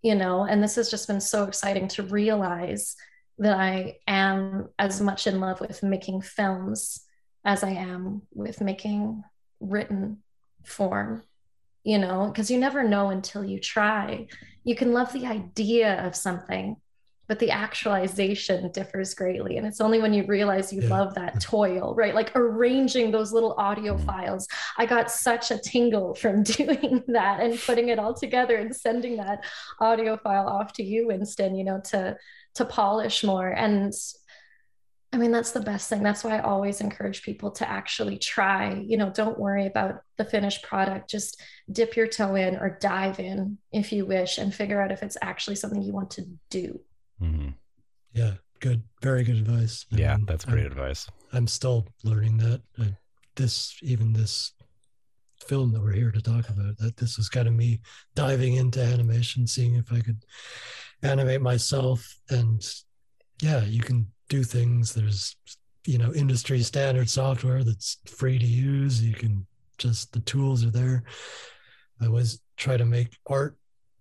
you 0.00 0.14
know. 0.14 0.44
And 0.44 0.62
this 0.62 0.76
has 0.76 0.90
just 0.90 1.08
been 1.08 1.20
so 1.20 1.44
exciting 1.44 1.88
to 1.88 2.04
realize 2.04 2.94
that 3.38 3.58
I 3.58 3.98
am 4.06 4.68
as 4.78 5.00
much 5.00 5.26
in 5.26 5.40
love 5.40 5.60
with 5.60 5.82
making 5.82 6.22
films 6.22 7.04
as 7.44 7.64
I 7.64 7.70
am 7.70 8.22
with 8.32 8.60
making 8.60 9.22
written 9.60 10.18
form 10.64 11.24
you 11.88 11.96
know, 11.96 12.26
because 12.26 12.50
you 12.50 12.58
never 12.58 12.86
know 12.86 13.08
until 13.08 13.42
you 13.42 13.58
try. 13.58 14.26
You 14.62 14.76
can 14.76 14.92
love 14.92 15.10
the 15.14 15.24
idea 15.24 16.04
of 16.04 16.14
something, 16.14 16.76
but 17.28 17.38
the 17.38 17.50
actualization 17.50 18.70
differs 18.72 19.14
greatly. 19.14 19.56
And 19.56 19.66
it's 19.66 19.80
only 19.80 19.98
when 19.98 20.12
you 20.12 20.26
realize 20.26 20.70
you 20.70 20.82
yeah. 20.82 20.90
love 20.90 21.14
that 21.14 21.40
toil, 21.40 21.94
right? 21.94 22.14
Like 22.14 22.36
arranging 22.36 23.10
those 23.10 23.32
little 23.32 23.54
audio 23.56 23.96
mm. 23.96 24.04
files. 24.04 24.46
I 24.76 24.84
got 24.84 25.10
such 25.10 25.50
a 25.50 25.56
tingle 25.56 26.14
from 26.14 26.42
doing 26.58 27.02
that 27.08 27.40
and 27.40 27.58
putting 27.58 27.88
it 27.88 27.98
all 27.98 28.12
together 28.12 28.56
and 28.56 28.76
sending 28.76 29.16
that 29.16 29.42
audio 29.80 30.18
file 30.18 30.46
off 30.46 30.74
to 30.74 30.82
you, 30.82 31.06
Winston, 31.06 31.54
you 31.54 31.64
know, 31.64 31.80
to 31.86 32.18
to 32.56 32.66
polish 32.66 33.24
more. 33.24 33.48
And 33.48 33.94
I 35.10 35.16
mean, 35.16 35.32
that's 35.32 35.52
the 35.52 35.60
best 35.60 35.88
thing. 35.88 36.02
That's 36.02 36.22
why 36.22 36.36
I 36.36 36.42
always 36.42 36.82
encourage 36.82 37.22
people 37.22 37.50
to 37.52 37.68
actually 37.68 38.18
try. 38.18 38.74
You 38.74 38.98
know, 38.98 39.10
don't 39.10 39.38
worry 39.38 39.66
about 39.66 40.02
the 40.18 40.24
finished 40.24 40.62
product. 40.62 41.08
Just 41.08 41.40
dip 41.72 41.96
your 41.96 42.06
toe 42.06 42.34
in 42.34 42.56
or 42.56 42.76
dive 42.78 43.18
in 43.18 43.56
if 43.72 43.90
you 43.90 44.04
wish 44.04 44.36
and 44.36 44.54
figure 44.54 44.82
out 44.82 44.92
if 44.92 45.02
it's 45.02 45.16
actually 45.22 45.56
something 45.56 45.80
you 45.80 45.94
want 45.94 46.10
to 46.12 46.26
do. 46.50 46.80
Mm-hmm. 47.22 47.50
Yeah, 48.12 48.32
good. 48.60 48.82
Very 49.02 49.24
good 49.24 49.36
advice. 49.36 49.86
I 49.92 49.96
yeah, 49.96 50.16
mean, 50.16 50.26
that's 50.26 50.44
great 50.44 50.66
I'm, 50.66 50.72
advice. 50.72 51.08
I'm 51.32 51.46
still 51.46 51.86
learning 52.04 52.36
that. 52.38 52.60
Uh, 52.78 52.84
this, 53.34 53.78
even 53.82 54.12
this 54.12 54.52
film 55.46 55.72
that 55.72 55.80
we're 55.80 55.92
here 55.92 56.10
to 56.10 56.20
talk 56.20 56.50
about, 56.50 56.76
that 56.78 56.96
this 56.98 57.16
was 57.16 57.30
kind 57.30 57.48
of 57.48 57.54
me 57.54 57.80
diving 58.14 58.56
into 58.56 58.82
animation, 58.82 59.46
seeing 59.46 59.76
if 59.76 59.90
I 59.90 60.00
could 60.00 60.22
animate 61.02 61.40
myself. 61.40 62.18
And 62.28 62.62
yeah, 63.40 63.64
you 63.64 63.80
can 63.80 64.08
do 64.28 64.42
things. 64.42 64.94
There's, 64.94 65.36
you 65.86 65.98
know, 65.98 66.12
industry 66.12 66.60
standard 66.62 67.08
software 67.08 67.64
that's 67.64 67.98
free 68.06 68.38
to 68.38 68.46
use. 68.46 69.02
You 69.02 69.14
can 69.14 69.46
just, 69.78 70.12
the 70.12 70.20
tools 70.20 70.64
are 70.64 70.70
there. 70.70 71.04
I 72.00 72.06
always 72.06 72.40
try 72.56 72.76
to 72.76 72.84
make 72.84 73.16
art 73.26 73.56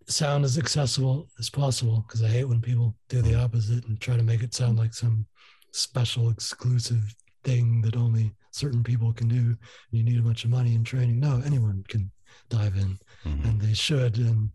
sound 0.07 0.45
as 0.45 0.57
accessible 0.57 1.27
as 1.39 1.49
possible 1.49 2.05
because 2.07 2.23
I 2.23 2.27
hate 2.27 2.45
when 2.45 2.61
people 2.61 2.95
do 3.09 3.21
the 3.21 3.35
opposite 3.35 3.85
and 3.85 3.99
try 3.99 4.15
to 4.15 4.23
make 4.23 4.41
it 4.41 4.53
sound 4.53 4.77
like 4.77 4.93
some 4.93 5.25
special 5.71 6.29
exclusive 6.29 7.15
thing 7.43 7.81
that 7.81 7.95
only 7.95 8.33
certain 8.51 8.83
people 8.83 9.13
can 9.13 9.27
do. 9.27 9.35
And 9.35 9.57
you 9.91 10.03
need 10.03 10.19
a 10.19 10.23
bunch 10.23 10.43
of 10.43 10.49
money 10.49 10.75
and 10.75 10.85
training. 10.85 11.19
No, 11.19 11.41
anyone 11.45 11.83
can 11.87 12.11
dive 12.49 12.75
in 12.75 12.97
mm-hmm. 13.25 13.47
and 13.47 13.61
they 13.61 13.73
should. 13.73 14.17
And 14.17 14.49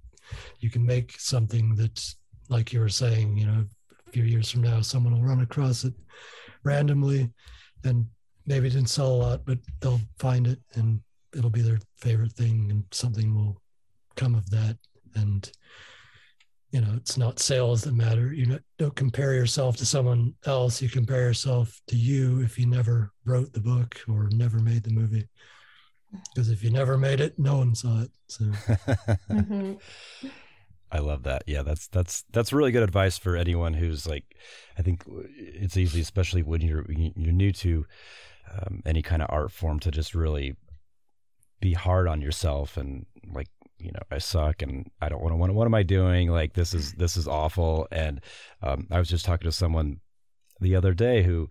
you 0.61 0.71
can 0.71 0.85
make 0.85 1.19
something 1.19 1.75
that's 1.77 2.17
like 2.49 2.73
you 2.73 2.81
were 2.81 2.89
saying, 2.89 3.37
you 3.37 3.47
know, 3.47 3.65
few 4.13 4.25
years 4.25 4.51
from 4.51 4.63
now, 4.63 4.81
someone 4.81 5.15
will 5.15 5.27
run 5.27 5.41
across 5.41 5.85
it 5.85 5.95
randomly 6.65 7.31
and 7.85 8.07
maybe 8.47 8.69
didn't 8.69 8.91
sell 8.91 9.09
a 9.09 9.15
lot, 9.15 9.45
but 9.45 9.59
they'll 9.81 10.01
find 10.19 10.47
it 10.47 10.61
and 10.75 11.01
it'll 11.37 11.51
be 11.51 11.63
their 11.63 11.79
favorite 11.99 12.33
thing 12.33 12.69
and 12.71 12.85
something 12.91 13.35
will 13.35 13.61
come 14.17 14.35
of 14.35 14.49
that. 14.51 14.77
And, 15.15 15.51
you 16.71 16.81
know, 16.81 16.93
it's 16.97 17.17
not 17.17 17.39
sales 17.39 17.83
that 17.83 17.95
matter. 17.95 18.33
You 18.33 18.59
don't 18.79 18.97
compare 18.97 19.35
yourself 19.35 19.77
to 19.79 19.87
someone 19.87 20.35
else. 20.47 20.83
You 20.83 20.89
compare 20.89 21.23
yourself 21.23 21.81
to 21.89 21.97
you 21.97 22.41
if 22.43 22.59
you 22.59 22.67
never 22.67 23.13
wrote 23.25 23.53
the 23.53 23.61
book 23.61 24.01
or 24.09 24.29
never 24.33 24.59
made 24.59 24.85
the 24.85 24.95
movie. 24.95 25.29
Because 26.35 26.51
if 26.51 26.63
you 26.63 26.71
never 26.71 26.99
made 26.99 27.21
it, 27.21 27.39
no 27.39 27.59
one 27.59 27.75
saw 27.75 28.03
it. 28.03 28.11
So. 28.29 28.45
mm-hmm. 29.31 29.75
I 30.93 30.99
love 30.99 31.23
that. 31.23 31.45
Yeah, 31.47 31.63
that's 31.63 31.89
that's 31.89 32.25
that's 32.33 32.53
really 32.53 32.71
good 32.71 32.83
advice 32.83 33.17
for 33.17 33.35
anyone 33.35 33.73
who's 33.73 34.07
like, 34.07 34.37
I 34.79 34.83
think 34.83 35.03
it's 35.37 35.79
easy, 35.79 36.03
especially 36.03 36.43
when 36.43 36.61
you're 36.61 36.85
you're 36.89 37.33
new 37.33 37.51
to 37.53 37.87
um, 38.53 38.83
any 38.85 39.01
kind 39.01 39.23
of 39.23 39.29
art 39.31 39.51
form, 39.51 39.81
to 39.81 39.91
just 39.91 40.15
really 40.15 40.55
be 41.61 41.73
hard 41.73 42.09
on 42.09 42.21
yourself 42.21 42.77
and 42.77 43.07
like 43.33 43.49
you 43.79 43.91
know 43.93 44.01
I 44.11 44.19
suck 44.19 44.61
and 44.61 44.91
I 45.01 45.09
don't 45.09 45.23
want 45.23 45.33
to. 45.33 45.37
What, 45.37 45.51
what 45.55 45.67
am 45.67 45.75
I 45.75 45.83
doing? 45.83 46.31
Like 46.31 46.53
this 46.53 46.75
is 46.75 46.93
this 46.93 47.17
is 47.17 47.27
awful. 47.27 47.89
And 47.91 48.21
um, 48.63 48.87
I 48.91 48.99
was 48.99 49.09
just 49.09 49.25
talking 49.25 49.49
to 49.49 49.53
someone 49.53 50.01
the 50.61 50.77
other 50.77 50.93
day 50.93 51.23
who 51.23 51.49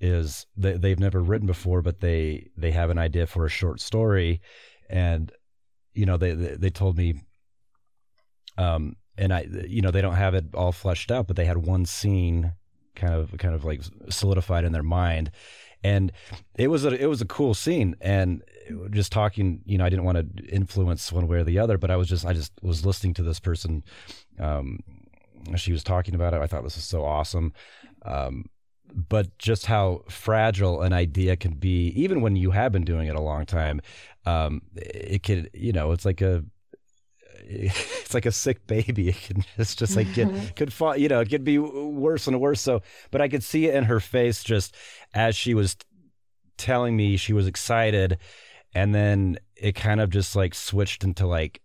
is 0.00 0.46
they, 0.56 0.74
they've 0.74 1.00
never 1.00 1.20
written 1.20 1.48
before, 1.48 1.82
but 1.82 2.00
they 2.00 2.50
they 2.56 2.70
have 2.70 2.90
an 2.90 2.98
idea 2.98 3.26
for 3.26 3.46
a 3.46 3.50
short 3.50 3.80
story, 3.80 4.40
and 4.88 5.32
you 5.92 6.06
know 6.06 6.16
they 6.16 6.34
they, 6.34 6.54
they 6.54 6.70
told 6.70 6.96
me 6.96 7.14
um, 8.58 8.96
and 9.18 9.32
I, 9.32 9.46
you 9.66 9.82
know, 9.82 9.90
they 9.90 10.02
don't 10.02 10.14
have 10.14 10.34
it 10.34 10.46
all 10.54 10.72
fleshed 10.72 11.10
out, 11.10 11.26
but 11.26 11.36
they 11.36 11.44
had 11.44 11.58
one 11.58 11.86
scene 11.86 12.52
kind 12.94 13.14
of, 13.14 13.36
kind 13.38 13.54
of 13.54 13.64
like 13.64 13.82
solidified 14.08 14.64
in 14.64 14.72
their 14.72 14.82
mind, 14.82 15.30
and 15.84 16.12
it 16.56 16.68
was 16.68 16.84
a, 16.84 16.88
it 16.88 17.06
was 17.06 17.20
a 17.20 17.26
cool 17.26 17.54
scene. 17.54 17.96
And 18.00 18.42
just 18.90 19.12
talking, 19.12 19.60
you 19.64 19.78
know, 19.78 19.84
I 19.84 19.88
didn't 19.88 20.04
want 20.04 20.36
to 20.36 20.44
influence 20.46 21.12
one 21.12 21.28
way 21.28 21.38
or 21.38 21.44
the 21.44 21.58
other, 21.58 21.78
but 21.78 21.90
I 21.90 21.96
was 21.96 22.08
just, 22.08 22.26
I 22.26 22.32
just 22.32 22.52
was 22.62 22.84
listening 22.84 23.14
to 23.14 23.22
this 23.22 23.38
person. 23.38 23.84
Um, 24.40 24.80
she 25.54 25.70
was 25.70 25.84
talking 25.84 26.14
about 26.14 26.34
it. 26.34 26.40
I 26.40 26.46
thought 26.46 26.64
this 26.64 26.74
was 26.74 26.84
so 26.84 27.04
awesome. 27.04 27.52
Um, 28.02 28.46
but 28.92 29.36
just 29.38 29.66
how 29.66 30.02
fragile 30.08 30.82
an 30.82 30.92
idea 30.92 31.36
can 31.36 31.54
be, 31.54 31.88
even 31.88 32.20
when 32.20 32.34
you 32.34 32.50
have 32.50 32.72
been 32.72 32.84
doing 32.84 33.08
it 33.08 33.14
a 33.14 33.20
long 33.20 33.46
time. 33.46 33.80
Um, 34.24 34.62
it 34.74 35.22
could, 35.22 35.50
you 35.54 35.72
know, 35.72 35.92
it's 35.92 36.04
like 36.04 36.20
a 36.20 36.44
it's 37.48 38.14
like 38.14 38.26
a 38.26 38.32
sick 38.32 38.66
baby. 38.66 39.08
It 39.10 39.16
can 39.22 39.44
just 39.56 39.78
just 39.78 39.96
like 39.96 40.12
get 40.12 40.30
Mm-hmm. 40.30 40.54
could 40.56 40.72
fall, 40.72 40.96
you 40.96 41.08
know, 41.08 41.20
it 41.20 41.28
could 41.30 41.44
be 41.44 41.58
worse 41.58 42.26
and 42.26 42.40
worse. 42.40 42.60
So, 42.60 42.82
but 43.10 43.20
I 43.20 43.28
could 43.28 43.42
see 43.44 43.66
it 43.66 43.74
in 43.74 43.84
her 43.84 44.00
face 44.00 44.42
just 44.42 44.74
as 45.14 45.36
she 45.36 45.54
was 45.54 45.76
telling 46.56 46.96
me 46.96 47.16
she 47.16 47.32
was 47.32 47.46
excited, 47.46 48.18
and 48.74 48.94
then 48.94 49.38
it 49.56 49.74
kind 49.74 50.00
of 50.00 50.10
just 50.10 50.36
like 50.36 50.54
switched 50.54 51.04
into 51.04 51.26
like 51.26 51.60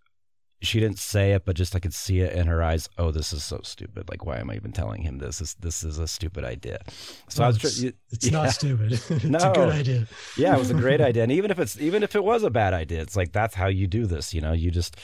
she 0.64 0.80
didn't 0.80 0.99
say 0.99 1.32
it, 1.32 1.43
but 1.45 1.55
just 1.55 1.76
I 1.76 1.80
could 1.80 1.93
see 1.93 2.20
it 2.20 2.34
in 2.34 2.45
her 2.47 2.62
eyes. 2.62 2.88
Oh, 2.97 3.09
this 3.12 3.34
is 3.34 3.43
so 3.43 3.59
stupid. 3.64 4.09
Like, 4.09 4.26
why 4.26 4.38
am 4.38 4.49
I 4.51 4.55
even 4.55 4.72
telling 4.72 5.01
him 5.01 5.18
this? 5.18 5.39
This 5.39 5.53
this 5.55 5.84
is 5.84 5.97
a 5.97 6.07
stupid 6.07 6.43
idea. 6.43 6.80
So 7.30 7.43
I 7.43 7.47
was, 7.47 7.57
it's, 7.64 7.82
tr- 7.82 7.88
it's 8.12 8.26
yeah. 8.28 8.32
not 8.32 8.49
stupid. 8.51 8.91
it's 9.09 9.24
No. 9.24 9.39
a 9.39 9.53
good 9.55 9.70
idea. 9.74 10.07
yeah, 10.38 10.55
it 10.55 10.59
was 10.59 10.70
a 10.70 10.76
great 10.76 11.01
idea. 11.01 11.24
And 11.24 11.32
even 11.32 11.49
if 11.51 11.57
it's 11.59 11.80
even 11.80 12.03
if 12.03 12.16
it 12.16 12.24
was 12.24 12.43
a 12.43 12.49
bad 12.51 12.74
idea, 12.74 13.01
it's 13.01 13.16
like 13.16 13.32
that's 13.32 13.55
how 13.55 13.68
you 13.68 13.88
do 13.88 14.05
this. 14.05 14.34
You 14.34 14.41
know, 14.41 14.53
you 14.53 14.70
just 14.72 14.97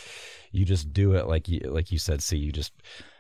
you 0.52 0.64
just 0.64 0.94
do 0.94 1.14
it 1.16 1.28
like 1.28 1.48
you 1.50 1.60
like 1.66 1.92
you 1.92 1.98
said. 1.98 2.22
See, 2.22 2.38
you 2.38 2.52
just 2.52 2.72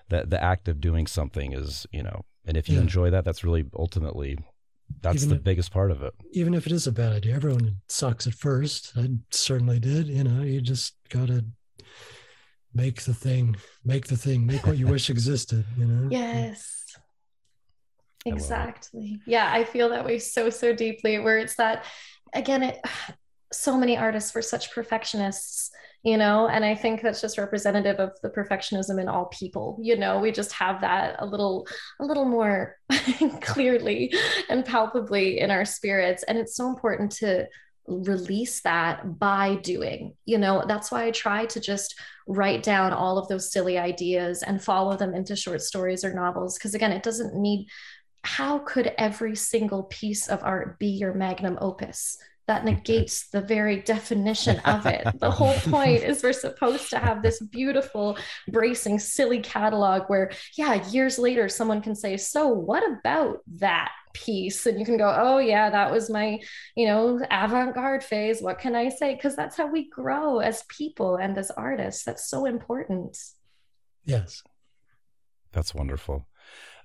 the 0.09 0.23
the 0.27 0.41
act 0.41 0.67
of 0.67 0.79
doing 0.79 1.07
something 1.07 1.53
is 1.53 1.87
you 1.91 2.03
know, 2.03 2.23
and 2.45 2.55
if 2.55 2.69
you 2.69 2.75
Yeah. 2.75 2.81
enjoy 2.81 3.09
that, 3.09 3.25
that's 3.25 3.43
really 3.43 3.65
ultimately 3.75 4.37
that's 5.01 5.17
Even 5.17 5.29
the 5.29 5.35
if- 5.35 5.43
biggest 5.43 5.71
part 5.71 5.89
of 5.91 6.01
it. 6.03 6.13
Even 6.33 6.53
if 6.53 6.65
it 6.67 6.71
is 6.71 6.85
a 6.87 6.91
bad 6.91 7.13
idea, 7.13 7.35
everyone 7.35 7.77
sucks 7.89 8.27
at 8.27 8.33
first. 8.35 8.93
I 8.95 9.09
certainly 9.31 9.79
did. 9.79 10.07
You 10.07 10.23
know, 10.23 10.43
you 10.43 10.61
just 10.61 10.93
gotta 11.09 11.43
make 12.77 13.01
the 13.01 13.13
thing, 13.13 13.57
make 13.83 14.07
the 14.07 14.15
thing, 14.15 14.45
make 14.45 14.65
what 14.65 14.77
you 14.77 14.87
wish 14.95 15.09
existed. 15.09 15.65
You 15.77 15.85
know. 15.85 16.09
Yes. 16.09 16.85
I 18.25 18.29
love 18.29 18.37
it. 18.37 18.43
Exactly. 18.43 19.19
Yeah, 19.25 19.51
I 19.51 19.63
feel 19.63 19.89
that 19.89 20.05
way 20.05 20.19
so, 20.19 20.49
so 20.49 20.73
deeply. 20.73 21.19
Where 21.19 21.39
it's 21.39 21.55
that, 21.55 21.85
again, 22.33 22.63
it, 22.63 22.79
so 23.51 23.77
many 23.77 23.97
artists 23.97 24.35
were 24.35 24.41
such 24.41 24.73
perfectionists, 24.73 25.71
you 26.03 26.17
know, 26.17 26.49
and 26.49 26.65
I 26.65 26.75
think 26.75 27.01
that's 27.01 27.21
just 27.21 27.37
representative 27.37 27.97
of 27.97 28.11
the 28.21 28.29
perfectionism 28.29 28.99
in 29.01 29.07
all 29.07 29.27
people. 29.27 29.79
You 29.81 29.97
know, 29.97 30.19
we 30.19 30.33
just 30.33 30.51
have 30.51 30.81
that 30.81 31.15
a 31.19 31.25
little, 31.25 31.65
a 32.01 32.05
little 32.05 32.25
more 32.25 32.75
clearly 33.41 34.13
and 34.49 34.65
palpably 34.65 35.39
in 35.39 35.49
our 35.49 35.63
spirits. 35.63 36.23
And 36.23 36.37
it's 36.37 36.57
so 36.57 36.67
important 36.67 37.13
to 37.13 37.47
release 37.87 38.61
that 38.61 39.17
by 39.17 39.55
doing 39.55 40.13
you 40.25 40.37
know? 40.37 40.63
That's 40.67 40.91
why 40.91 41.05
i 41.05 41.11
try 41.11 41.45
to 41.47 41.59
just 41.59 41.99
write 42.27 42.61
down 42.63 42.91
all 42.93 43.17
of 43.17 43.27
those 43.27 43.51
silly 43.51 43.77
ideas 43.77 44.43
and 44.43 44.61
follow 44.61 44.97
them 44.97 45.13
into 45.13 45.35
short 45.35 45.61
stories 45.61 46.03
or 46.03 46.13
novels 46.13 46.57
because 46.57 46.75
again 46.75 46.91
it 46.91 47.03
doesn't 47.03 47.35
need 47.35 47.67
how 48.23 48.59
could 48.59 48.91
every 48.97 49.35
single 49.35 49.83
piece 49.83 50.27
of 50.27 50.43
art 50.43 50.77
be 50.79 50.87
your 50.87 51.13
magnum 51.13 51.57
opus 51.61 52.17
that 52.47 52.63
negates 52.63 53.27
the 53.29 53.41
very 53.41 53.81
definition 53.81 54.59
of 54.59 54.85
it. 54.85 55.05
The 55.19 55.31
whole 55.31 55.55
point 55.71 56.03
is 56.03 56.23
we're 56.23 56.31
supposed 56.31 56.89
to 56.91 56.99
have 56.99 57.21
this 57.21 57.41
beautiful 57.41 58.17
bracing 58.47 58.99
silly 58.99 59.39
catalog 59.39 60.03
where 60.07 60.31
yeah 60.55 60.87
years 60.89 61.17
later 61.17 61.49
someone 61.49 61.81
can 61.81 61.95
say 61.95 62.17
so 62.17 62.47
what 62.47 62.83
about 62.87 63.39
that 63.57 63.91
piece? 64.13 64.65
And 64.65 64.79
you 64.79 64.85
can 64.85 64.97
go 64.97 65.13
oh 65.17 65.39
yeah 65.39 65.69
that 65.69 65.91
was 65.91 66.09
my 66.09 66.39
you 66.75 66.87
know 66.87 67.19
avant-garde 67.31 68.03
phase. 68.03 68.41
What 68.41 68.59
can 68.59 68.75
i 68.75 68.89
say? 68.89 69.15
Because 69.15 69.35
that's 69.35 69.57
how 69.57 69.67
we 69.67 69.89
grow 69.89 70.39
as 70.39 70.63
people 70.69 71.15
and 71.15 71.37
as 71.37 71.51
artists. 71.51 72.03
That's 72.03 72.29
so 72.29 72.45
important. 72.45 73.17
Yes. 74.05 74.43
That's 75.51 75.73
wonderful. 75.73 76.27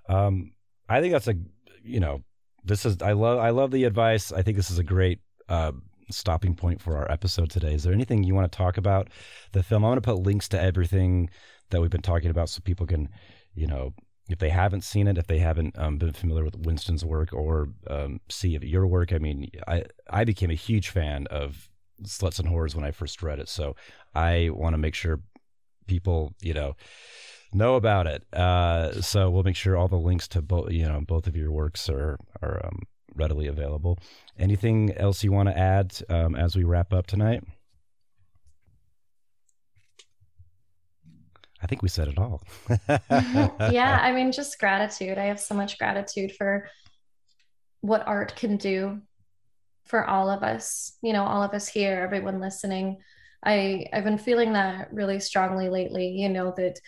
Um, 0.09 0.53
I 0.89 1.01
think 1.01 1.13
that's 1.13 1.29
a 1.29 1.35
you 1.83 2.01
know 2.01 2.23
this 2.65 2.87
is 2.87 3.03
I 3.03 3.13
love 3.13 3.39
I 3.39 3.51
love 3.51 3.71
the 3.71 3.85
advice. 3.85 4.33
I 4.33 4.43
think 4.43 4.57
this 4.57 4.71
is 4.71 4.79
a 4.79 4.85
great 4.85 5.21
uh, 5.53 5.73
stopping 6.11 6.55
point 6.55 6.81
for 6.81 6.97
our 6.97 7.11
episode 7.11 7.51
today. 7.51 7.75
Is 7.75 7.85
there 7.85 7.93
anything 7.93 8.23
you 8.23 8.35
want 8.35 8.51
to 8.51 8.57
talk 8.57 8.77
about 8.77 9.09
the 9.53 9.63
film? 9.63 9.85
I'm 9.85 9.91
going 9.91 9.97
to 9.97 10.01
put 10.01 10.27
links 10.27 10.49
to 10.49 10.61
everything 10.61 11.31
that 11.71 11.81
we've 11.81 11.91
been 11.91 12.03
talking 12.03 12.31
about 12.31 12.49
so 12.49 12.61
people 12.65 12.87
can 12.87 13.09
you 13.55 13.67
know 13.67 13.95
if 14.29 14.39
they 14.39 14.49
haven't 14.49 14.83
seen 14.83 15.09
it, 15.09 15.19
if 15.19 15.27
they 15.27 15.39
haven't 15.39 15.79
um, 15.79 15.99
been 15.99 16.13
familiar 16.13 16.45
with 16.45 16.57
Winston's 16.57 17.05
work 17.05 17.33
or 17.33 17.69
um, 17.89 18.21
see 18.31 18.57
your 18.63 18.87
work. 18.87 19.13
I 19.13 19.19
mean, 19.19 19.51
I 19.69 19.85
I 20.09 20.25
became 20.25 20.51
a 20.51 20.55
huge 20.55 20.89
fan 20.89 21.27
of 21.27 21.69
Sluts 22.05 22.39
and 22.39 22.49
Horrors 22.49 22.75
when 22.75 22.85
I 22.85 22.93
first 22.93 23.23
read 23.23 23.39
it, 23.39 23.49
so 23.49 23.77
I 24.15 24.51
want 24.53 24.75
to 24.75 24.79
make 24.79 24.95
sure 24.95 25.21
people 25.87 26.33
you 26.41 26.55
know 26.55 26.77
know 27.53 27.75
about 27.75 28.07
it. 28.07 28.25
Uh, 28.33 29.01
so 29.03 29.29
we'll 29.29 29.43
make 29.43 29.57
sure 29.57 29.77
all 29.77 29.89
the 29.89 29.97
links 29.97 30.29
to 30.29 30.41
both, 30.41 30.71
you 30.71 30.87
know, 30.87 31.01
both 31.01 31.27
of 31.27 31.37
your 31.37 31.53
works 31.53 31.89
are 31.91 32.19
are 32.41 32.65
um, 32.65 32.79
readily 33.15 33.47
available. 33.47 33.99
Anything 34.39 34.93
else 34.97 35.23
you 35.23 35.33
want 35.33 35.49
to 35.49 35.59
add 35.59 35.97
um, 36.09 36.35
as 36.35 36.57
we 36.57 36.65
wrap 36.65 36.93
up 36.93 37.07
tonight? 37.07 37.43
I 41.63 41.67
think 41.67 41.83
we 41.83 41.89
said 41.89 42.09
it 42.09 42.19
all. 42.19 42.43
yeah 43.71 43.99
i 44.03 44.13
mean 44.13 44.33
just 44.33 44.59
gratitude 44.59 45.17
i 45.17 45.25
have 45.25 45.39
so 45.39 45.55
much 45.55 45.79
gratitude 45.79 46.33
for 46.33 46.69
what 47.81 48.07
art 48.07 48.35
can 48.37 48.57
do 48.57 49.01
for 49.85 50.05
all 50.05 50.29
of 50.29 50.43
us 50.43 50.97
you 51.03 51.13
know 51.13 51.25
all 51.25 51.43
of 51.43 51.53
us 51.53 51.69
here 51.69 52.01
everyone 52.03 52.41
listening 52.41 52.99
i 53.45 53.87
i've 53.93 54.05
been 54.05 54.19
feeling 54.19 54.53
that 54.53 54.93
really 54.93 55.21
strongly 55.21 55.69
lately 55.69 56.09
you 56.09 56.29
know 56.29 56.53
that 56.57 56.79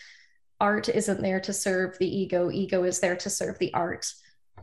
art 0.59 0.89
isn't 0.89 1.21
there 1.21 1.39
to 1.39 1.53
serve 1.53 1.97
the 1.99 2.17
ego 2.17 2.49
ego 2.51 2.83
is 2.83 2.99
there 2.99 3.15
to 3.15 3.29
serve 3.29 3.57
the 3.59 3.73
art 3.73 4.05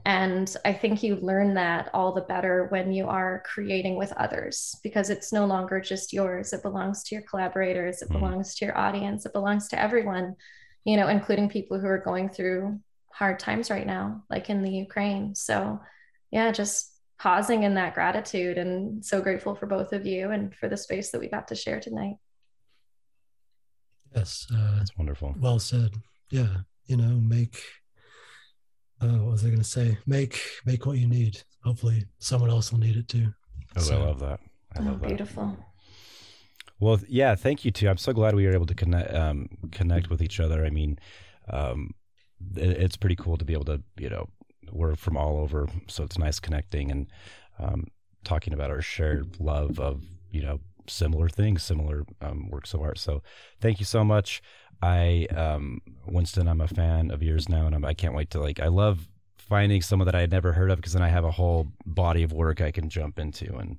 and 0.04 0.56
i 0.64 0.72
think 0.72 1.02
you 1.02 1.16
learn 1.16 1.54
that 1.54 1.88
all 1.94 2.12
the 2.12 2.22
better 2.22 2.66
when 2.70 2.92
you 2.92 3.06
are 3.06 3.42
creating 3.46 3.96
with 3.96 4.12
others 4.12 4.74
because 4.82 5.10
it's 5.10 5.32
no 5.32 5.44
longer 5.46 5.80
just 5.80 6.12
yours 6.12 6.52
it 6.52 6.62
belongs 6.62 7.02
to 7.04 7.14
your 7.14 7.22
collaborators 7.22 8.02
it 8.02 8.08
Mhm. 8.08 8.12
belongs 8.14 8.54
to 8.56 8.64
your 8.64 8.76
audience 8.76 9.24
it 9.26 9.32
belongs 9.32 9.68
to 9.68 9.80
everyone 9.80 10.34
you 10.84 10.96
know 10.96 11.08
including 11.08 11.48
people 11.48 11.78
who 11.78 11.86
are 11.86 11.98
going 11.98 12.28
through 12.28 12.80
hard 13.12 13.38
times 13.38 13.70
right 13.70 13.86
now 13.86 14.24
like 14.30 14.50
in 14.50 14.62
the 14.62 14.70
ukraine 14.70 15.34
so 15.34 15.80
yeah 16.30 16.50
just 16.50 16.90
pausing 17.18 17.62
in 17.62 17.74
that 17.74 17.94
gratitude 17.94 18.58
and 18.58 19.04
so 19.04 19.20
grateful 19.22 19.54
for 19.54 19.66
both 19.66 19.92
of 19.92 20.04
you 20.04 20.30
and 20.32 20.54
for 20.56 20.68
the 20.68 20.76
space 20.76 21.10
that 21.12 21.20
we 21.20 21.28
got 21.28 21.46
to 21.48 21.54
share 21.54 21.78
tonight 21.80 22.16
Yes. 24.14 24.46
Uh, 24.54 24.76
That's 24.76 24.94
wonderful. 24.98 25.34
well 25.38 25.58
said. 25.58 25.92
Yeah. 26.30 26.56
You 26.84 26.98
know, 26.98 27.14
make. 27.18 27.62
Uh, 29.02 29.18
what 29.18 29.32
was 29.32 29.44
I 29.44 29.48
going 29.48 29.58
to 29.58 29.64
say? 29.64 29.98
Make 30.06 30.40
make 30.64 30.86
what 30.86 30.98
you 30.98 31.08
need. 31.08 31.42
Hopefully, 31.64 32.04
someone 32.18 32.50
else 32.50 32.70
will 32.72 32.78
need 32.80 32.96
it 32.96 33.08
too. 33.08 33.28
Oh, 33.76 33.80
So- 33.80 34.00
I 34.00 34.04
love 34.06 34.20
that. 34.20 34.40
I 34.76 34.80
oh 34.80 34.84
love 34.84 35.00
that. 35.00 35.08
beautiful 35.08 35.56
Well, 36.80 36.98
yeah, 37.08 37.34
thank 37.34 37.64
you 37.64 37.70
too. 37.70 37.88
I'm 37.88 37.98
so 37.98 38.12
glad 38.12 38.34
we 38.34 38.46
were 38.46 38.54
able 38.54 38.66
to 38.66 38.74
connect 38.74 39.12
um, 39.14 39.48
connect 39.70 40.08
with 40.10 40.22
each 40.22 40.40
other. 40.40 40.64
I 40.64 40.70
mean, 40.70 40.98
um, 41.50 41.90
it, 42.56 42.70
it's 42.70 42.96
pretty 42.96 43.16
cool 43.16 43.36
to 43.36 43.44
be 43.44 43.52
able 43.52 43.66
to, 43.66 43.82
you 43.98 44.08
know, 44.08 44.28
we're 44.72 44.94
from 44.96 45.16
all 45.16 45.38
over, 45.38 45.68
so 45.88 46.02
it's 46.04 46.18
nice 46.18 46.40
connecting 46.40 46.90
and 46.90 47.06
um, 47.58 47.86
talking 48.24 48.52
about 48.54 48.70
our 48.70 48.80
shared 48.82 49.38
love 49.40 49.78
of, 49.78 50.02
you 50.30 50.42
know, 50.42 50.60
similar 50.88 51.28
things, 51.28 51.62
similar 51.62 52.04
um, 52.20 52.48
works 52.50 52.72
of 52.74 52.80
art. 52.80 52.98
So, 52.98 53.22
thank 53.60 53.78
you 53.78 53.84
so 53.86 54.02
much. 54.04 54.42
I, 54.82 55.26
um, 55.34 55.80
Winston, 56.06 56.48
I'm 56.48 56.60
a 56.60 56.68
fan 56.68 57.10
of 57.10 57.22
yours 57.22 57.48
now, 57.48 57.66
and 57.66 57.74
I'm, 57.74 57.84
I 57.84 57.94
can't 57.94 58.14
wait 58.14 58.30
to 58.30 58.40
like. 58.40 58.60
I 58.60 58.68
love 58.68 59.08
finding 59.36 59.82
someone 59.82 60.06
that 60.06 60.14
I 60.14 60.20
had 60.20 60.30
never 60.30 60.52
heard 60.52 60.70
of 60.70 60.76
because 60.78 60.92
then 60.92 61.02
I 61.02 61.08
have 61.08 61.24
a 61.24 61.30
whole 61.30 61.68
body 61.86 62.22
of 62.22 62.32
work 62.32 62.60
I 62.60 62.70
can 62.70 62.88
jump 62.88 63.18
into 63.18 63.54
and. 63.56 63.78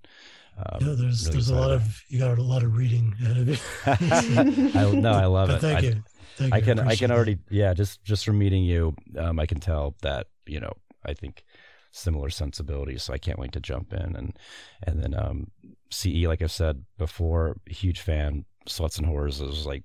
Um, 0.56 0.88
yeah, 0.88 0.94
there's 0.96 1.26
really 1.26 1.34
there's 1.34 1.50
a 1.50 1.56
lot 1.56 1.72
of 1.72 2.04
you 2.10 2.20
got 2.20 2.38
a 2.38 2.44
lot 2.44 2.62
of 2.62 2.78
reading 2.78 3.16
ahead 3.20 3.38
of 3.38 3.50
you. 3.50 3.58
I, 4.80 4.92
no, 4.92 5.12
I 5.12 5.26
love 5.26 5.48
but 5.48 5.56
it. 5.58 5.62
thank 5.62 5.80
I, 5.80 5.82
you. 5.82 6.04
Thank 6.38 6.54
I 6.54 6.62
can 6.62 6.78
I 6.78 6.82
appreciate 6.84 7.00
can 7.00 7.10
that. 7.10 7.16
already 7.16 7.38
yeah 7.50 7.74
just 7.74 8.04
just 8.04 8.24
from 8.24 8.38
meeting 8.38 8.64
you 8.64 8.96
um, 9.18 9.40
I 9.40 9.48
can 9.48 9.60
tell 9.60 9.96
that 10.04 10.28
you 10.46 10.60
know 10.60 10.74
I 11.04 11.16
think 11.16 11.44
similar 11.92 12.30
sensibilities 12.30 13.02
so 13.02 13.14
I 13.14 13.18
can't 13.18 13.40
wait 13.40 13.52
to 13.54 13.60
jump 13.60 13.94
in 13.94 14.16
and 14.16 14.38
and 14.84 15.02
then 15.02 15.16
um, 15.16 15.52
CE 15.90 16.26
like 16.28 16.44
I've 16.44 16.52
said 16.52 16.84
before 17.00 17.58
huge 17.68 18.02
fan 18.02 18.46
Sluts 18.68 18.98
and 19.00 19.08
Horrors 19.08 19.42
is 19.42 19.66
like 19.66 19.84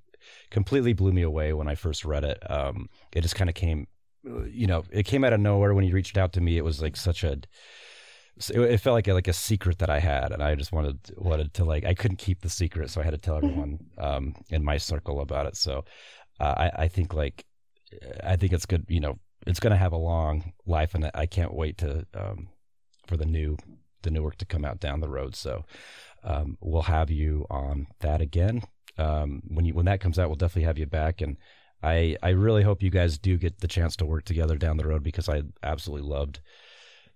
completely 0.50 0.92
blew 0.92 1.12
me 1.12 1.22
away 1.22 1.52
when 1.52 1.68
I 1.68 1.74
first 1.74 2.04
read 2.04 2.24
it 2.24 2.38
um, 2.50 2.88
it 3.12 3.22
just 3.22 3.36
kind 3.36 3.50
of 3.50 3.54
came 3.54 3.86
you 4.48 4.66
know 4.66 4.84
it 4.90 5.04
came 5.04 5.24
out 5.24 5.32
of 5.32 5.40
nowhere 5.40 5.74
when 5.74 5.84
he 5.84 5.92
reached 5.92 6.16
out 6.16 6.32
to 6.34 6.40
me 6.40 6.56
it 6.56 6.64
was 6.64 6.82
like 6.82 6.96
such 6.96 7.24
a 7.24 7.38
it, 8.48 8.60
it 8.60 8.78
felt 8.78 8.94
like 8.94 9.08
a, 9.08 9.14
like 9.14 9.28
a 9.28 9.32
secret 9.32 9.78
that 9.78 9.90
I 9.90 9.98
had, 9.98 10.32
and 10.32 10.42
I 10.42 10.54
just 10.54 10.72
wanted 10.72 10.98
wanted 11.16 11.54
to 11.54 11.64
like 11.64 11.84
I 11.84 11.94
couldn't 11.94 12.18
keep 12.18 12.40
the 12.40 12.48
secret, 12.48 12.90
so 12.90 13.00
I 13.00 13.04
had 13.04 13.10
to 13.10 13.18
tell 13.18 13.36
everyone 13.36 13.78
um, 13.98 14.34
in 14.50 14.64
my 14.64 14.76
circle 14.76 15.20
about 15.20 15.46
it. 15.46 15.56
So 15.56 15.84
uh, 16.40 16.54
I, 16.56 16.84
I 16.84 16.88
think 16.88 17.14
like 17.14 17.44
I 18.24 18.36
think 18.36 18.52
it's 18.52 18.66
good. 18.66 18.86
You 18.88 19.00
know, 19.00 19.18
it's 19.46 19.60
going 19.60 19.72
to 19.72 19.76
have 19.76 19.92
a 19.92 19.96
long 19.98 20.52
life, 20.66 20.94
and 20.94 21.10
I 21.14 21.26
can't 21.26 21.54
wait 21.54 21.78
to 21.78 22.06
um, 22.14 22.48
for 23.06 23.16
the 23.16 23.26
new 23.26 23.56
the 24.02 24.10
new 24.10 24.22
work 24.22 24.36
to 24.36 24.46
come 24.46 24.64
out 24.64 24.80
down 24.80 25.00
the 25.00 25.08
road. 25.08 25.34
So 25.34 25.64
um, 26.22 26.56
we'll 26.60 26.82
have 26.82 27.10
you 27.10 27.46
on 27.50 27.88
that 28.00 28.20
again 28.20 28.62
um, 28.98 29.42
when 29.48 29.64
you 29.64 29.74
when 29.74 29.86
that 29.86 30.00
comes 30.00 30.18
out. 30.18 30.28
We'll 30.28 30.36
definitely 30.36 30.64
have 30.64 30.78
you 30.78 30.86
back, 30.86 31.20
and 31.20 31.36
I 31.82 32.16
I 32.22 32.30
really 32.30 32.62
hope 32.62 32.82
you 32.82 32.90
guys 32.90 33.18
do 33.18 33.36
get 33.36 33.60
the 33.60 33.68
chance 33.68 33.96
to 33.96 34.06
work 34.06 34.24
together 34.24 34.56
down 34.56 34.76
the 34.76 34.86
road 34.86 35.02
because 35.02 35.28
I 35.28 35.42
absolutely 35.62 36.08
loved 36.08 36.40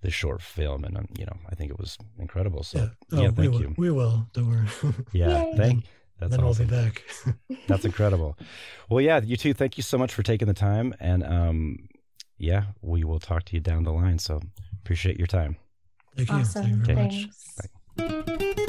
this 0.02 0.14
short 0.14 0.42
film, 0.42 0.84
and 0.84 0.96
um, 0.96 1.06
you 1.18 1.24
know, 1.24 1.36
I 1.50 1.54
think 1.54 1.70
it 1.70 1.78
was 1.78 1.96
incredible. 2.18 2.62
So 2.62 2.78
yeah, 2.78 2.88
yeah, 3.10 3.18
oh, 3.18 3.30
we 3.30 3.30
thank 3.36 3.52
will. 3.52 3.60
you. 3.60 3.74
We 3.76 3.90
will. 3.90 4.26
Don't 4.32 4.48
worry. 4.50 4.94
Yeah, 5.12 5.44
Yay. 5.44 5.54
thank. 5.56 5.84
That's 6.18 6.36
then 6.36 6.44
awesome. 6.44 6.68
we'll 6.68 6.84
be 6.84 6.84
back. 6.86 7.02
That's 7.68 7.84
incredible. 7.84 8.38
Well, 8.88 9.00
yeah, 9.00 9.20
you 9.22 9.36
too. 9.36 9.54
Thank 9.54 9.76
you 9.76 9.82
so 9.82 9.98
much 9.98 10.14
for 10.14 10.22
taking 10.22 10.46
the 10.46 10.54
time, 10.54 10.94
and 11.00 11.24
um, 11.24 11.88
yeah, 12.38 12.64
we 12.80 13.02
will 13.04 13.18
talk 13.18 13.44
to 13.46 13.54
you 13.54 13.60
down 13.60 13.82
the 13.84 13.92
line. 13.92 14.18
So 14.18 14.40
appreciate 14.82 15.18
your 15.18 15.26
time. 15.26 15.56
Thank 16.16 16.30
you. 16.30 16.44
Thank 16.44 16.66
you 16.68 16.74
Awesome. 16.74 16.84
very 16.84 16.96
much. 16.96 17.28
Thanks. 17.96 18.46
Bye. 18.46 18.61